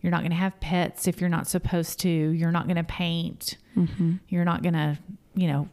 You're 0.02 0.12
not 0.12 0.22
going 0.22 0.32
to 0.32 0.38
have 0.38 0.60
pets 0.60 1.08
if 1.08 1.20
you're 1.20 1.30
not 1.30 1.48
supposed 1.48 2.00
to. 2.02 2.10
You're 2.10 2.52
not 2.52 2.66
going 2.66 2.76
to 2.76 2.84
paint. 2.84 3.58
Mm-hmm. 3.76 4.16
You're 4.30 4.46
not 4.46 4.62
going 4.62 4.74
to, 4.74 5.00
you 5.34 5.48
know, 5.48 5.70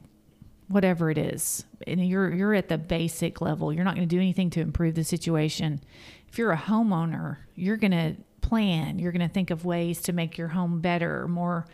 whatever 0.72 1.10
it 1.10 1.18
is 1.18 1.64
and 1.86 2.06
you're 2.08 2.32
you're 2.32 2.54
at 2.54 2.68
the 2.68 2.78
basic 2.78 3.42
level 3.42 3.72
you're 3.72 3.84
not 3.84 3.94
going 3.94 4.08
to 4.08 4.14
do 4.14 4.20
anything 4.20 4.48
to 4.48 4.60
improve 4.60 4.94
the 4.94 5.04
situation 5.04 5.80
if 6.28 6.38
you're 6.38 6.52
a 6.52 6.56
homeowner 6.56 7.36
you're 7.54 7.76
going 7.76 7.90
to 7.90 8.16
plan. 8.42 8.98
You're 8.98 9.12
going 9.12 9.26
to 9.26 9.32
think 9.32 9.50
of 9.50 9.64
ways 9.64 10.02
to 10.02 10.12
make 10.12 10.36
your 10.36 10.48
home 10.48 10.80
better 10.80 11.26
more 11.26 11.66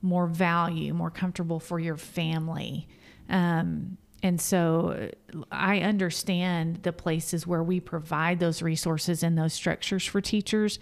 more 0.00 0.28
value 0.28 0.94
more 0.94 1.10
comfortable 1.10 1.58
for 1.58 1.80
your 1.80 1.96
family. 1.96 2.86
Um, 3.28 3.96
and 4.20 4.40
so 4.40 5.10
i 5.52 5.78
understand 5.78 6.82
the 6.82 6.92
places 6.92 7.46
where 7.46 7.62
we 7.62 7.78
provide 7.78 8.40
those 8.40 8.62
resources 8.62 9.22
and 9.22 9.38
those 9.38 9.52
structures 9.52 10.04
for 10.04 10.20
teachers 10.20 10.80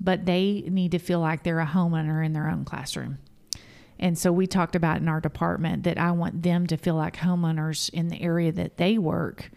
but 0.00 0.24
they 0.24 0.64
need 0.66 0.92
to 0.92 0.98
feel 0.98 1.20
like 1.20 1.42
they're 1.42 1.60
a 1.60 1.66
homeowner 1.66 2.24
in 2.24 2.32
their 2.32 2.48
own 2.48 2.64
classroom. 2.64 3.18
And 3.98 4.18
so 4.18 4.32
we 4.32 4.46
talked 4.46 4.74
about 4.74 4.96
in 4.96 5.08
our 5.08 5.20
department 5.20 5.82
that 5.82 5.98
I 5.98 6.10
want 6.12 6.42
them 6.42 6.66
to 6.68 6.78
feel 6.78 6.94
like 6.94 7.18
homeowners 7.18 7.90
in 7.90 8.08
the 8.08 8.20
area 8.20 8.50
that 8.50 8.78
they 8.78 8.96
work 8.96 9.50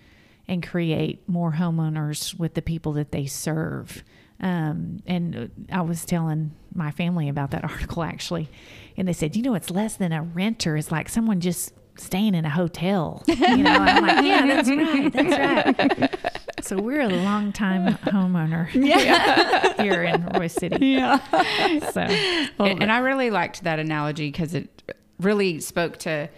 and 0.46 0.62
create 0.62 1.28
more 1.30 1.54
homeowners 1.54 2.38
with 2.38 2.54
the 2.54 2.62
people 2.62 2.92
that 2.94 3.14
they 3.14 3.26
serve. 3.26 4.04
Um, 4.44 5.00
and 5.08 5.50
I 5.72 5.82
was 5.82 6.04
telling 6.06 6.52
my 6.76 6.92
family 6.92 7.30
about 7.30 7.52
that 7.52 7.64
article 7.70 8.04
actually, 8.04 8.50
and 8.98 9.08
they 9.08 9.14
said, 9.14 9.36
you 9.36 9.42
know, 9.42 9.56
it's 9.56 9.70
less 9.72 9.96
than 9.96 10.12
a 10.12 10.22
renter. 10.22 10.76
It's 10.78 10.92
like 10.92 11.08
someone 11.10 11.40
just 11.40 11.74
staying 11.96 12.36
in 12.36 12.44
a 12.46 12.50
hotel. 12.50 13.24
You 13.28 13.58
know, 13.64 13.72
and 13.72 13.90
I'm 13.90 14.06
like, 14.06 14.26
yeah, 14.26 14.46
that's 14.48 14.70
right, 14.70 15.14
that's 15.14 15.80
right. 16.00 16.20
So 16.64 16.78
we're 16.82 17.02
a 17.02 17.10
long 17.10 17.52
time 17.52 17.96
homeowner 17.98 18.70
Yeah. 18.74 19.82
here 19.84 20.04
in 20.04 20.24
Royse 20.24 20.52
City. 20.52 20.78
yeah. 20.88 21.18
So 21.92 22.00
and, 22.02 22.82
and 22.84 22.90
I 22.92 23.00
really 23.00 23.30
liked 23.32 23.64
that 23.64 23.80
analogy 23.80 24.32
because 24.32 24.54
it 24.54 24.94
really 25.20 25.60
spoke 25.60 25.98
to 26.00 26.30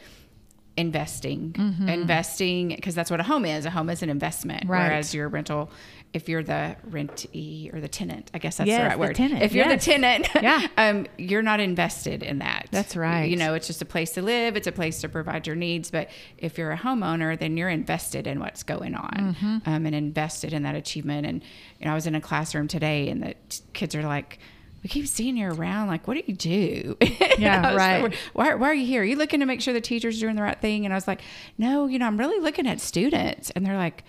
investing, 0.77 1.53
Mm-hmm. 1.53 1.89
investing 1.89 2.67
because 2.69 2.95
that's 2.95 3.09
what 3.11 3.19
a 3.19 3.23
home 3.23 3.45
is. 3.45 3.65
A 3.65 3.69
home 3.69 3.89
is 3.89 4.01
an 4.03 4.09
investment, 4.09 4.67
Right. 4.67 4.87
whereas 4.89 5.13
your 5.13 5.29
rental, 5.29 5.69
if 6.15 6.27
you're 6.29 6.41
the 6.43 6.75
rentee 6.89 7.71
or 7.73 7.81
the 7.81 7.87
tenant, 7.87 8.31
I 8.33 8.39
guess 8.39 8.57
that's 8.57 8.67
Yes, 8.67 8.79
the 8.79 8.83
right 8.87 8.91
the 8.93 8.97
word. 8.99 9.15
tenant, 9.15 9.43
If 9.43 9.53
you're 9.53 9.65
yes. 9.67 9.85
the 9.85 9.91
tenant, 9.91 10.27
Yeah. 10.41 10.65
um, 10.77 11.05
you're 11.17 11.41
not 11.41 11.59
invested 11.59 12.23
in 12.23 12.39
that. 12.39 12.67
That's 12.71 12.95
right. 12.95 13.25
You 13.29 13.35
know, 13.35 13.53
it's 13.53 13.67
just 13.67 13.81
a 13.81 13.85
place 13.85 14.11
to 14.13 14.21
live. 14.21 14.55
It's 14.55 14.65
a 14.67 14.71
place 14.71 15.01
to 15.01 15.09
provide 15.09 15.45
your 15.45 15.55
needs. 15.55 15.91
But 15.91 16.09
if 16.37 16.57
you're 16.57 16.71
a 16.71 16.77
homeowner, 16.77 17.37
then 17.37 17.57
you're 17.57 17.69
invested 17.69 18.25
in 18.27 18.39
what's 18.39 18.63
going 18.63 18.95
on 18.95 19.35
Mm-hmm. 19.35 19.57
um, 19.69 19.85
and 19.85 19.93
invested 19.93 20.53
in 20.53 20.63
that 20.63 20.75
achievement. 20.75 21.27
And 21.27 21.43
you 21.79 21.85
know, 21.85 21.91
I 21.91 21.95
was 21.95 22.07
in 22.07 22.15
a 22.15 22.21
classroom 22.21 22.67
today, 22.67 23.09
and 23.09 23.21
the 23.21 23.35
t- 23.49 23.61
kids 23.73 23.93
are 23.95 24.03
like. 24.03 24.39
We 24.83 24.89
keep 24.89 25.07
seeing 25.07 25.35
you 25.35 25.49
around. 25.49 25.87
Like, 25.87 26.07
what 26.07 26.13
do 26.13 26.21
you 26.27 26.35
do? 26.35 26.95
Yeah, 27.39 27.73
was 27.73 27.75
like, 27.79 28.03
right. 28.03 28.15
why, 28.33 28.53
why 28.53 28.69
are 28.69 28.73
you 28.75 28.85
here? 28.85 29.01
Are 29.01 29.03
you 29.03 29.15
looking 29.15 29.39
to 29.39 29.47
make 29.47 29.59
sure 29.59 29.73
the 29.73 29.81
teacher's 29.81 30.19
doing 30.19 30.35
the 30.35 30.43
right 30.43 30.61
thing? 30.61 30.85
And 30.85 30.93
I 30.93 30.95
was 30.95 31.07
like, 31.07 31.21
no, 31.57 31.87
you 31.87 31.97
know, 31.97 32.05
I'm 32.05 32.17
really 32.17 32.39
looking 32.39 32.67
at 32.67 32.79
students. 32.79 33.49
And 33.55 33.65
they're 33.65 33.75
like, 33.75 34.03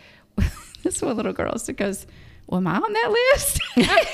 this 0.91 1.03
one 1.03 1.17
little 1.17 1.33
girl 1.33 1.55
goes, 1.77 2.07
well, 2.47 2.59
am 2.59 2.67
I 2.67 2.77
on 2.77 2.93
that 2.93 3.11
list? 3.33 3.61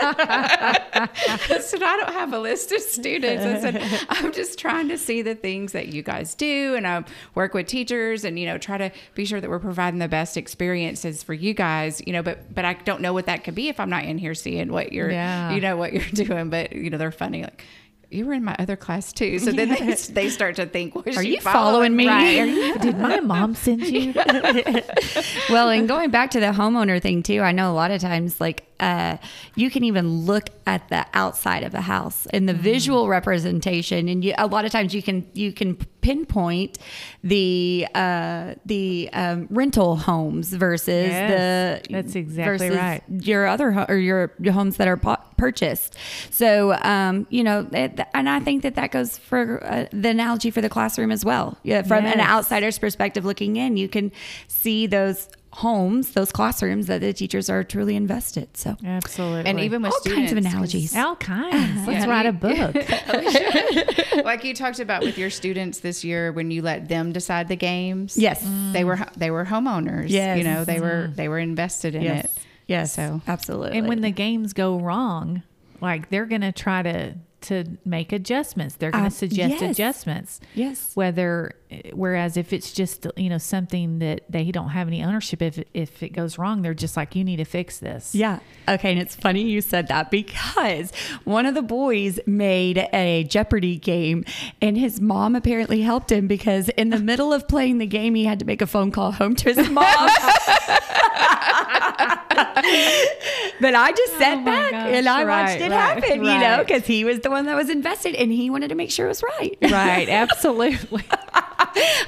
I 0.00 1.58
said, 1.60 1.82
I 1.82 1.96
don't 1.96 2.12
have 2.12 2.32
a 2.32 2.38
list 2.38 2.70
of 2.72 2.80
students. 2.80 3.44
I 3.44 3.60
said, 3.60 4.06
I'm 4.10 4.32
just 4.32 4.58
trying 4.58 4.88
to 4.88 4.98
see 4.98 5.22
the 5.22 5.34
things 5.34 5.72
that 5.72 5.88
you 5.88 6.02
guys 6.02 6.34
do. 6.34 6.74
And 6.76 6.86
I 6.86 7.04
work 7.34 7.54
with 7.54 7.66
teachers 7.66 8.24
and, 8.24 8.38
you 8.38 8.46
know, 8.46 8.58
try 8.58 8.78
to 8.78 8.92
be 9.14 9.24
sure 9.24 9.40
that 9.40 9.50
we're 9.50 9.58
providing 9.58 9.98
the 9.98 10.08
best 10.08 10.36
experiences 10.36 11.22
for 11.22 11.34
you 11.34 11.54
guys, 11.54 12.00
you 12.06 12.12
know, 12.12 12.22
but, 12.22 12.54
but 12.54 12.64
I 12.64 12.74
don't 12.74 13.00
know 13.00 13.12
what 13.12 13.26
that 13.26 13.44
could 13.44 13.54
be 13.54 13.68
if 13.68 13.80
I'm 13.80 13.90
not 13.90 14.04
in 14.04 14.18
here 14.18 14.34
seeing 14.34 14.70
what 14.72 14.92
you're, 14.92 15.10
Yeah. 15.10 15.52
you 15.52 15.60
know, 15.60 15.76
what 15.76 15.92
you're 15.92 16.02
doing. 16.26 16.50
But, 16.50 16.72
you 16.72 16.90
know, 16.90 16.98
they're 16.98 17.10
funny. 17.10 17.42
Like, 17.42 17.64
you 18.10 18.26
were 18.26 18.32
in 18.32 18.44
my 18.44 18.56
other 18.58 18.76
class 18.76 19.12
too. 19.12 19.38
So 19.38 19.52
then 19.52 19.68
they, 19.68 19.94
they 19.94 20.28
start 20.30 20.56
to 20.56 20.66
think, 20.66 20.94
was 20.94 21.16
Are 21.16 21.22
you 21.22 21.40
following 21.40 21.94
me? 21.96 22.08
Right. 22.08 22.38
Are 22.40 22.46
you- 22.46 22.78
did 22.78 22.98
my 22.98 23.20
mom 23.20 23.54
send 23.54 23.82
you? 23.86 24.12
well, 25.50 25.68
and 25.70 25.88
going 25.88 26.10
back 26.10 26.30
to 26.32 26.40
the 26.40 26.46
homeowner 26.46 27.00
thing 27.00 27.22
too, 27.22 27.40
I 27.40 27.52
know 27.52 27.70
a 27.70 27.74
lot 27.74 27.90
of 27.90 28.00
times 28.00 28.40
like 28.40 28.67
uh, 28.80 29.16
you 29.54 29.70
can 29.70 29.84
even 29.84 30.20
look 30.26 30.50
at 30.66 30.88
the 30.88 31.06
outside 31.14 31.62
of 31.62 31.74
a 31.74 31.80
house 31.80 32.26
and 32.32 32.48
the 32.48 32.54
visual 32.54 33.08
representation, 33.08 34.08
and 34.08 34.24
you, 34.24 34.34
a 34.38 34.46
lot 34.46 34.64
of 34.64 34.72
times 34.72 34.94
you 34.94 35.02
can 35.02 35.26
you 35.34 35.52
can 35.52 35.76
pinpoint 36.00 36.78
the 37.22 37.86
uh, 37.94 38.54
the 38.64 39.10
um, 39.12 39.46
rental 39.50 39.96
homes 39.96 40.52
versus 40.52 41.08
Yes, 41.10 41.82
the 41.86 41.92
that's 41.92 42.14
exactly 42.14 42.68
versus 42.68 42.76
right. 42.76 43.02
your 43.08 43.46
other 43.46 43.72
ho- 43.72 43.86
or 43.88 43.96
your, 43.96 44.32
your 44.40 44.52
homes 44.52 44.76
that 44.76 44.88
are 44.88 44.96
pu- 44.96 45.16
purchased. 45.36 45.96
So 46.30 46.72
um, 46.82 47.26
you 47.30 47.42
know, 47.44 47.68
it, 47.72 48.00
and 48.14 48.28
I 48.28 48.40
think 48.40 48.62
that 48.62 48.74
that 48.76 48.90
goes 48.90 49.18
for 49.18 49.62
uh, 49.64 49.86
the 49.92 50.10
analogy 50.10 50.50
for 50.50 50.60
the 50.60 50.68
classroom 50.68 51.10
as 51.10 51.24
well. 51.24 51.58
Yeah, 51.62 51.82
from 51.82 52.06
an 52.06 52.20
outsider's 52.20 52.78
perspective 52.78 53.24
looking 53.24 53.56
in, 53.56 53.76
you 53.76 53.88
can 53.88 54.12
see 54.46 54.86
those 54.86 55.28
homes, 55.58 56.12
those 56.12 56.30
classrooms 56.30 56.86
that 56.86 57.00
the 57.00 57.12
teachers 57.12 57.50
are 57.50 57.64
truly 57.64 57.96
invested. 57.96 58.56
So 58.56 58.76
Absolutely. 58.84 59.50
And 59.50 59.58
even 59.58 59.82
with 59.82 59.92
all 59.92 60.00
students, 60.00 60.30
kinds 60.30 60.46
of 60.46 60.52
analogies. 60.52 60.96
all 60.96 61.16
kinds. 61.16 61.54
Uh-huh. 61.54 61.90
Let's 61.90 62.06
Yeah. 62.06 62.10
write 62.10 62.26
a 62.26 62.32
book. 62.32 62.74
like 64.24 64.44
you 64.44 64.54
talked 64.54 64.78
about 64.78 65.02
with 65.02 65.18
your 65.18 65.30
students 65.30 65.80
this 65.80 66.04
year 66.04 66.30
when 66.30 66.52
you 66.52 66.62
let 66.62 66.88
them 66.88 67.10
decide 67.12 67.48
the 67.48 67.56
games. 67.56 68.16
Yes. 68.16 68.46
They 68.72 68.84
were 68.84 69.00
they 69.16 69.32
were 69.32 69.44
homeowners. 69.44 70.10
Yes. 70.10 70.38
You 70.38 70.44
know, 70.44 70.64
they 70.64 70.78
were 70.78 71.06
mm-hmm. 71.06 71.14
they 71.14 71.28
were 71.28 71.40
invested 71.40 71.96
in 71.96 72.02
yes, 72.02 72.24
it. 72.24 72.42
yes, 72.68 72.94
So 72.94 73.20
absolutely. 73.26 73.78
And 73.78 73.88
when 73.88 74.00
the 74.00 74.12
games 74.12 74.52
go 74.52 74.78
wrong, 74.78 75.42
like 75.80 76.08
they're 76.08 76.26
going 76.26 76.42
to 76.42 76.52
try 76.52 76.82
to 76.82 77.14
to 77.42 77.64
make 77.84 78.12
adjustments. 78.12 78.74
They're 78.76 78.90
going 78.90 79.04
to 79.04 79.08
Uh, 79.08 79.10
suggest 79.10 79.60
yes. 79.60 79.62
adjustments. 79.62 80.40
yes, 80.54 80.92
Whether, 80.94 81.52
whereas 81.92 82.36
if 82.36 82.52
it's 82.52 82.72
just 82.72 83.06
you 83.16 83.28
know 83.28 83.38
something 83.38 84.00
that 84.00 84.22
they 84.28 84.50
don't 84.50 84.70
have 84.70 84.88
any 84.88 85.02
ownership, 85.04 85.40
if 85.42 85.62
if 85.74 86.02
it 86.02 86.10
goes 86.10 86.38
wrong, 86.38 86.62
they're 86.62 86.74
just 86.74 86.96
like, 86.96 87.14
you 87.14 87.22
need 87.24 87.36
to 87.36 87.44
fix 87.44 87.78
this. 87.78 88.14
Yeah. 88.14 88.40
Okay. 88.68 88.90
And 88.92 89.00
it's 89.00 89.14
funny 89.14 89.42
you 89.42 89.60
said 89.60 89.88
that 89.88 90.10
because 90.10 90.92
one 91.24 91.46
of 91.46 91.54
the 91.54 91.62
boys 91.62 92.18
made 92.26 92.88
a 92.92 93.24
Jeopardy 93.24 93.76
game 93.76 94.24
and 94.60 94.76
his 94.76 95.00
mom 95.00 95.36
apparently 95.36 95.82
helped 95.82 96.10
him 96.10 96.26
because 96.26 96.68
in 96.70 96.90
the 96.90 96.98
middle 96.98 97.32
of 97.32 97.46
playing 97.48 97.78
the 97.78 97.86
game, 97.86 98.14
he 98.14 98.24
had 98.24 98.38
to 98.40 98.44
make 98.44 98.60
a 98.62 98.66
phone 98.66 98.90
call 98.90 99.12
home 99.12 99.34
to 99.36 99.54
his 99.54 99.68
mom. 99.70 100.08
but 103.60 103.74
I 103.74 103.92
just 103.92 104.18
sat 104.18 104.38
Oh 104.38 104.40
my 104.40 104.44
back 104.44 104.70
gosh, 104.70 104.92
and 104.92 105.08
I 105.08 105.24
right, 105.24 105.42
watched 105.42 105.60
it 105.60 105.70
right, 105.70 106.02
happen, 106.02 106.24
you 106.24 106.38
know, 106.38 106.58
because 106.58 106.86
he 106.86 107.04
was 107.04 107.20
the 107.20 107.30
one 107.30 107.46
that 107.46 107.56
was 107.56 107.68
invested 107.68 108.14
and 108.14 108.32
he 108.32 108.50
wanted 108.50 108.68
to 108.68 108.74
make 108.74 108.90
sure 108.90 109.06
it 109.06 109.10
was 109.10 109.22
right. 109.22 109.58
Right. 109.62 110.08
Absolutely. 110.18 111.04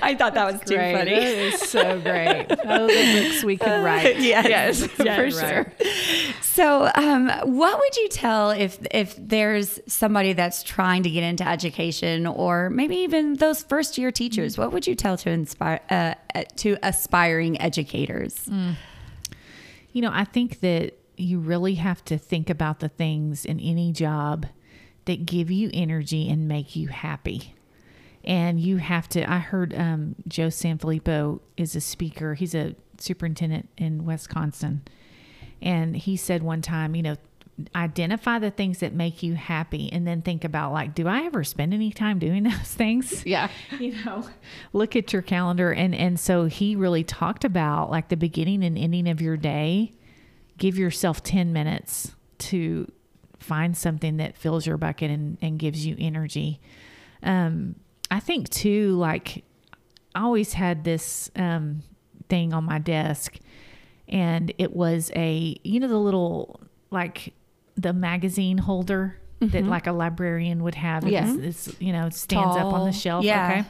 I 0.02 0.14
thought 0.18 0.34
that 0.34 0.52
was 0.52 0.60
too 0.62 0.76
Great. 0.76 0.94
funny. 0.96 1.10
That 1.10 1.22
is 1.22 1.60
so 1.60 2.00
great. 2.00 2.46
Oh, 2.64 2.86
the 2.86 3.22
books 3.22 3.44
we 3.44 3.56
could 3.56 3.84
write. 3.84 4.18
yes, 4.20 4.86
for 4.86 5.04
yes. 5.04 5.38
sure. 5.38 5.72
So, 6.40 6.90
um, 6.94 7.28
what 7.44 7.78
would 7.78 7.96
you 7.96 8.08
tell 8.08 8.50
if 8.50 8.78
if 8.90 9.14
there's 9.18 9.78
somebody 9.86 10.32
that's 10.32 10.62
trying 10.62 11.02
to 11.04 11.10
get 11.10 11.22
into 11.22 11.46
education, 11.46 12.26
or 12.26 12.70
maybe 12.70 12.96
even 12.96 13.34
those 13.34 13.62
first 13.62 13.98
year 13.98 14.10
teachers? 14.10 14.56
What 14.58 14.72
would 14.72 14.86
you 14.86 14.94
tell 14.94 15.16
to 15.18 15.30
inspire 15.30 15.80
uh, 15.90 16.14
uh, 16.34 16.44
to 16.56 16.76
aspiring 16.82 17.60
educators? 17.60 18.48
You 19.92 20.02
know, 20.02 20.10
I 20.12 20.24
think 20.24 20.60
that 20.60 20.94
you 21.20 21.38
really 21.38 21.74
have 21.74 22.04
to 22.06 22.18
think 22.18 22.50
about 22.50 22.80
the 22.80 22.88
things 22.88 23.44
in 23.44 23.61
any 23.61 23.92
job 23.92 24.46
that 25.04 25.26
give 25.26 25.50
you 25.50 25.70
energy 25.72 26.28
and 26.28 26.48
make 26.48 26.76
you 26.76 26.88
happy. 26.88 27.54
And 28.22 28.61
you 28.61 28.76
have 28.76 29.09
to, 29.11 29.30
I 29.30 29.38
heard 29.38 29.74
um, 29.74 30.14
Joe 30.28 30.48
Sanfilippo 30.48 31.40
is 31.56 31.74
a 31.74 31.80
speaker. 31.80 32.35
He's 32.35 32.54
a 32.54 32.74
superintendent 32.98 33.68
in 33.78 34.04
Wisconsin. 34.04 34.83
And 35.62 35.96
he 35.96 36.16
said 36.16 36.42
one 36.42 36.61
time, 36.61 36.94
you 36.94 37.02
know, 37.02 37.16
identify 37.74 38.38
the 38.38 38.50
things 38.50 38.78
that 38.78 38.94
make 38.94 39.22
you 39.22 39.35
happy 39.35 39.90
and 39.92 40.06
then 40.06 40.22
think 40.22 40.44
about, 40.44 40.72
like, 40.72 40.94
do 40.94 41.06
I 41.09 41.22
ever 41.24 41.44
spend 41.44 41.74
any 41.74 41.92
time 41.92 42.18
doing 42.18 42.42
those 42.44 42.74
things? 42.74 43.24
Yeah. 43.26 43.48
you 43.78 43.94
know 44.04 44.26
look 44.72 44.96
at 44.96 45.12
your 45.12 45.22
calendar 45.22 45.72
and 45.72 45.94
and 45.94 46.18
so 46.18 46.46
he 46.46 46.76
really 46.76 47.04
talked 47.04 47.44
about 47.44 47.90
like 47.90 48.09
the 48.09 48.16
beginning 48.16 48.62
and 48.64 48.76
ending 48.78 49.09
of 49.09 49.20
your 49.20 49.37
day 49.37 49.92
give 50.61 50.79
yourself 50.79 51.25
10 51.25 51.53
minutes 51.53 52.14
to 52.38 52.87
find 53.40 53.77
something 53.77 54.18
that 54.18 54.37
fills 54.37 54.64
your 54.66 54.77
bucket 54.77 55.11
and, 55.11 55.37
and 55.42 55.59
gives 55.59 55.85
you 55.85 55.96
energy. 55.99 56.61
Um 57.25 57.75
i 58.12 58.18
think 58.18 58.49
too 58.49 58.96
like 58.96 59.44
i 60.16 60.23
always 60.23 60.55
had 60.55 60.83
this 60.83 61.31
um 61.37 61.81
thing 62.29 62.53
on 62.53 62.64
my 62.64 62.79
desk 62.79 63.38
and 64.09 64.53
it 64.59 64.75
was 64.75 65.12
a 65.14 65.57
you 65.62 65.79
know 65.79 65.87
the 65.87 65.96
little 65.96 66.61
like 66.90 67.33
the 67.77 67.92
magazine 67.92 68.59
holder 68.59 69.16
that 69.40 69.64
like 69.64 69.87
a 69.87 69.92
librarian 69.92 70.62
would 70.64 70.75
have? 70.75 71.07
Yeah. 71.07 71.33
it's, 71.35 71.68
it's 71.68 71.81
you 71.81 71.92
know 71.92 72.07
it 72.07 72.14
stands 72.14 72.57
up 72.57 72.73
on 72.73 72.85
the 72.87 72.92
shelf 72.92 73.25
Yeah. 73.25 73.61
okay. 73.61 73.68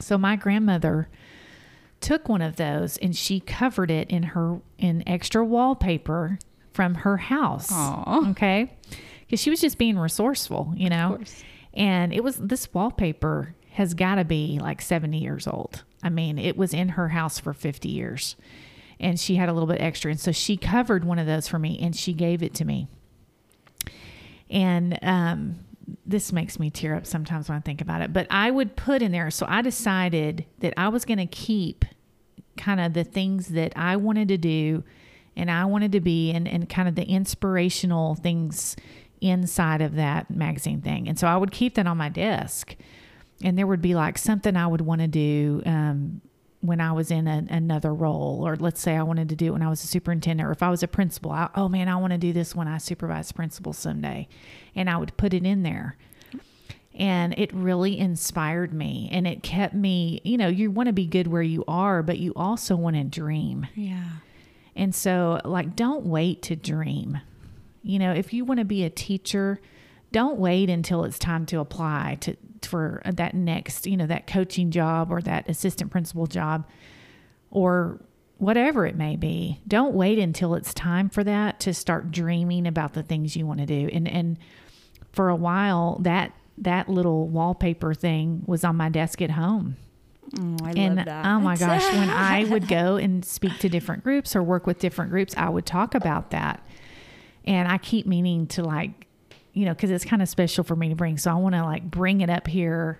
So 0.00 0.18
my 0.18 0.34
grandmother 0.36 1.08
took 2.02 2.28
one 2.28 2.42
of 2.42 2.56
those 2.56 2.96
and 2.98 3.16
she 3.16 3.40
covered 3.40 3.90
it 3.90 4.10
in 4.10 4.22
her 4.22 4.60
in 4.78 5.06
extra 5.08 5.44
wallpaper 5.44 6.38
from 6.72 6.96
her 6.96 7.16
house. 7.16 7.70
Aw. 7.70 8.30
okay? 8.30 8.76
Because 9.20 9.40
she 9.40 9.50
was 9.50 9.60
just 9.60 9.78
being 9.78 9.98
resourceful 9.98 10.74
you 10.76 10.88
know? 10.90 11.18
and 11.74 12.12
it 12.12 12.22
was 12.22 12.36
this 12.36 12.72
wallpaper 12.74 13.54
has 13.72 13.94
got 13.94 14.16
to 14.16 14.24
be 14.24 14.58
like 14.60 14.82
70 14.82 15.18
years 15.18 15.46
old. 15.46 15.84
I 16.02 16.10
mean 16.10 16.38
it 16.38 16.56
was 16.56 16.74
in 16.74 16.90
her 16.90 17.08
house 17.08 17.38
for 17.38 17.52
50 17.52 17.88
years. 17.88 18.36
And 19.00 19.18
she 19.18 19.34
had 19.34 19.48
a 19.48 19.52
little 19.52 19.66
bit 19.66 19.80
extra. 19.80 20.10
And 20.12 20.20
so 20.20 20.30
she 20.30 20.56
covered 20.56 21.04
one 21.04 21.18
of 21.18 21.26
those 21.26 21.48
for 21.48 21.58
me 21.58 21.78
and 21.80 21.96
she 21.96 22.12
gave 22.12 22.42
it 22.42 22.54
to 22.54 22.64
me. 22.64 22.86
And 24.48 24.98
um, 25.02 25.58
this 26.06 26.32
makes 26.32 26.58
me 26.58 26.70
tear 26.70 26.94
up 26.94 27.06
sometimes 27.06 27.48
when 27.48 27.58
I 27.58 27.60
think 27.60 27.80
about 27.80 28.02
it. 28.02 28.12
But 28.12 28.26
I 28.30 28.50
would 28.50 28.76
put 28.76 29.02
in 29.02 29.12
there. 29.12 29.30
So 29.30 29.46
I 29.48 29.62
decided 29.62 30.46
that 30.60 30.74
I 30.76 30.88
was 30.88 31.04
going 31.04 31.18
to 31.18 31.26
keep 31.26 31.84
kind 32.56 32.80
of 32.80 32.92
the 32.92 33.04
things 33.04 33.48
that 33.48 33.72
I 33.76 33.96
wanted 33.96 34.28
to 34.28 34.38
do 34.38 34.84
and 35.36 35.50
I 35.50 35.64
wanted 35.64 35.92
to 35.92 36.00
be 36.00 36.30
and, 36.30 36.46
and 36.46 36.68
kind 36.68 36.88
of 36.88 36.94
the 36.94 37.04
inspirational 37.04 38.14
things 38.14 38.76
inside 39.20 39.80
of 39.80 39.94
that 39.94 40.30
magazine 40.30 40.82
thing. 40.82 41.08
And 41.08 41.18
so 41.18 41.26
I 41.26 41.36
would 41.36 41.52
keep 41.52 41.74
that 41.76 41.86
on 41.86 41.96
my 41.96 42.08
desk. 42.08 42.76
And 43.42 43.56
there 43.56 43.66
would 43.66 43.82
be 43.82 43.94
like 43.94 44.18
something 44.18 44.56
I 44.56 44.66
would 44.66 44.82
want 44.82 45.00
to 45.00 45.06
do 45.08 45.62
um, 45.64 46.20
when 46.62 46.80
I 46.80 46.92
was 46.92 47.10
in 47.10 47.26
a, 47.26 47.44
another 47.50 47.92
role, 47.92 48.46
or 48.46 48.56
let's 48.56 48.80
say 48.80 48.96
I 48.96 49.02
wanted 49.02 49.28
to 49.28 49.36
do 49.36 49.46
it 49.46 49.50
when 49.50 49.62
I 49.62 49.68
was 49.68 49.84
a 49.84 49.88
superintendent, 49.88 50.48
or 50.48 50.52
if 50.52 50.62
I 50.62 50.70
was 50.70 50.82
a 50.82 50.88
principal. 50.88 51.32
I, 51.32 51.50
oh 51.54 51.68
man, 51.68 51.88
I 51.88 51.96
want 51.96 52.12
to 52.12 52.18
do 52.18 52.32
this 52.32 52.54
when 52.54 52.68
I 52.68 52.78
supervise 52.78 53.32
principals 53.32 53.76
someday, 53.76 54.28
and 54.74 54.88
I 54.88 54.96
would 54.96 55.16
put 55.16 55.34
it 55.34 55.44
in 55.44 55.64
there. 55.64 55.96
And 56.94 57.34
it 57.38 57.52
really 57.52 57.98
inspired 57.98 58.72
me, 58.72 59.08
and 59.10 59.26
it 59.26 59.42
kept 59.42 59.74
me. 59.74 60.20
You 60.24 60.38
know, 60.38 60.48
you 60.48 60.70
want 60.70 60.86
to 60.86 60.92
be 60.92 61.06
good 61.06 61.26
where 61.26 61.42
you 61.42 61.64
are, 61.66 62.02
but 62.02 62.18
you 62.18 62.32
also 62.36 62.76
want 62.76 62.96
to 62.96 63.04
dream. 63.04 63.66
Yeah. 63.74 64.04
And 64.76 64.94
so, 64.94 65.40
like, 65.44 65.74
don't 65.74 66.06
wait 66.06 66.42
to 66.42 66.56
dream. 66.56 67.18
You 67.82 67.98
know, 67.98 68.12
if 68.12 68.32
you 68.32 68.44
want 68.44 68.58
to 68.60 68.64
be 68.64 68.84
a 68.84 68.90
teacher, 68.90 69.58
don't 70.12 70.38
wait 70.38 70.70
until 70.70 71.04
it's 71.04 71.18
time 71.18 71.46
to 71.46 71.58
apply 71.58 72.18
to 72.20 72.36
for 72.62 73.02
that 73.04 73.34
next, 73.34 73.86
you 73.86 73.96
know, 73.96 74.06
that 74.06 74.26
coaching 74.26 74.70
job 74.70 75.10
or 75.10 75.20
that 75.22 75.48
assistant 75.48 75.90
principal 75.90 76.26
job 76.26 76.66
or 77.50 78.00
whatever 78.38 78.86
it 78.86 78.96
may 78.96 79.16
be. 79.16 79.60
Don't 79.66 79.94
wait 79.94 80.18
until 80.18 80.54
it's 80.54 80.72
time 80.72 81.08
for 81.08 81.24
that 81.24 81.60
to 81.60 81.74
start 81.74 82.10
dreaming 82.10 82.66
about 82.66 82.92
the 82.92 83.02
things 83.02 83.36
you 83.36 83.46
want 83.46 83.60
to 83.60 83.66
do. 83.66 83.88
And 83.92 84.06
and 84.08 84.38
for 85.12 85.28
a 85.28 85.36
while 85.36 85.98
that 86.00 86.32
that 86.58 86.88
little 86.88 87.28
wallpaper 87.28 87.94
thing 87.94 88.42
was 88.46 88.64
on 88.64 88.76
my 88.76 88.88
desk 88.88 89.22
at 89.22 89.32
home. 89.32 89.76
Oh, 90.38 90.56
I 90.62 90.72
and 90.76 90.96
love 90.96 91.06
that. 91.06 91.26
oh 91.26 91.40
my 91.40 91.56
gosh, 91.56 91.84
when 91.92 92.08
I 92.10 92.44
would 92.44 92.68
go 92.68 92.96
and 92.96 93.24
speak 93.24 93.58
to 93.58 93.68
different 93.68 94.02
groups 94.04 94.34
or 94.36 94.42
work 94.42 94.66
with 94.66 94.78
different 94.78 95.10
groups, 95.10 95.34
I 95.36 95.48
would 95.48 95.66
talk 95.66 95.94
about 95.94 96.30
that. 96.30 96.66
And 97.44 97.68
I 97.68 97.78
keep 97.78 98.06
meaning 98.06 98.46
to 98.48 98.62
like, 98.62 99.06
you 99.52 99.64
know, 99.64 99.72
because 99.72 99.90
it's 99.90 100.04
kind 100.04 100.22
of 100.22 100.28
special 100.28 100.64
for 100.64 100.76
me 100.76 100.88
to 100.88 100.94
bring. 100.94 101.18
So 101.18 101.30
I 101.30 101.34
want 101.34 101.54
to 101.54 101.62
like 101.62 101.84
bring 101.90 102.20
it 102.20 102.30
up 102.30 102.46
here 102.46 102.98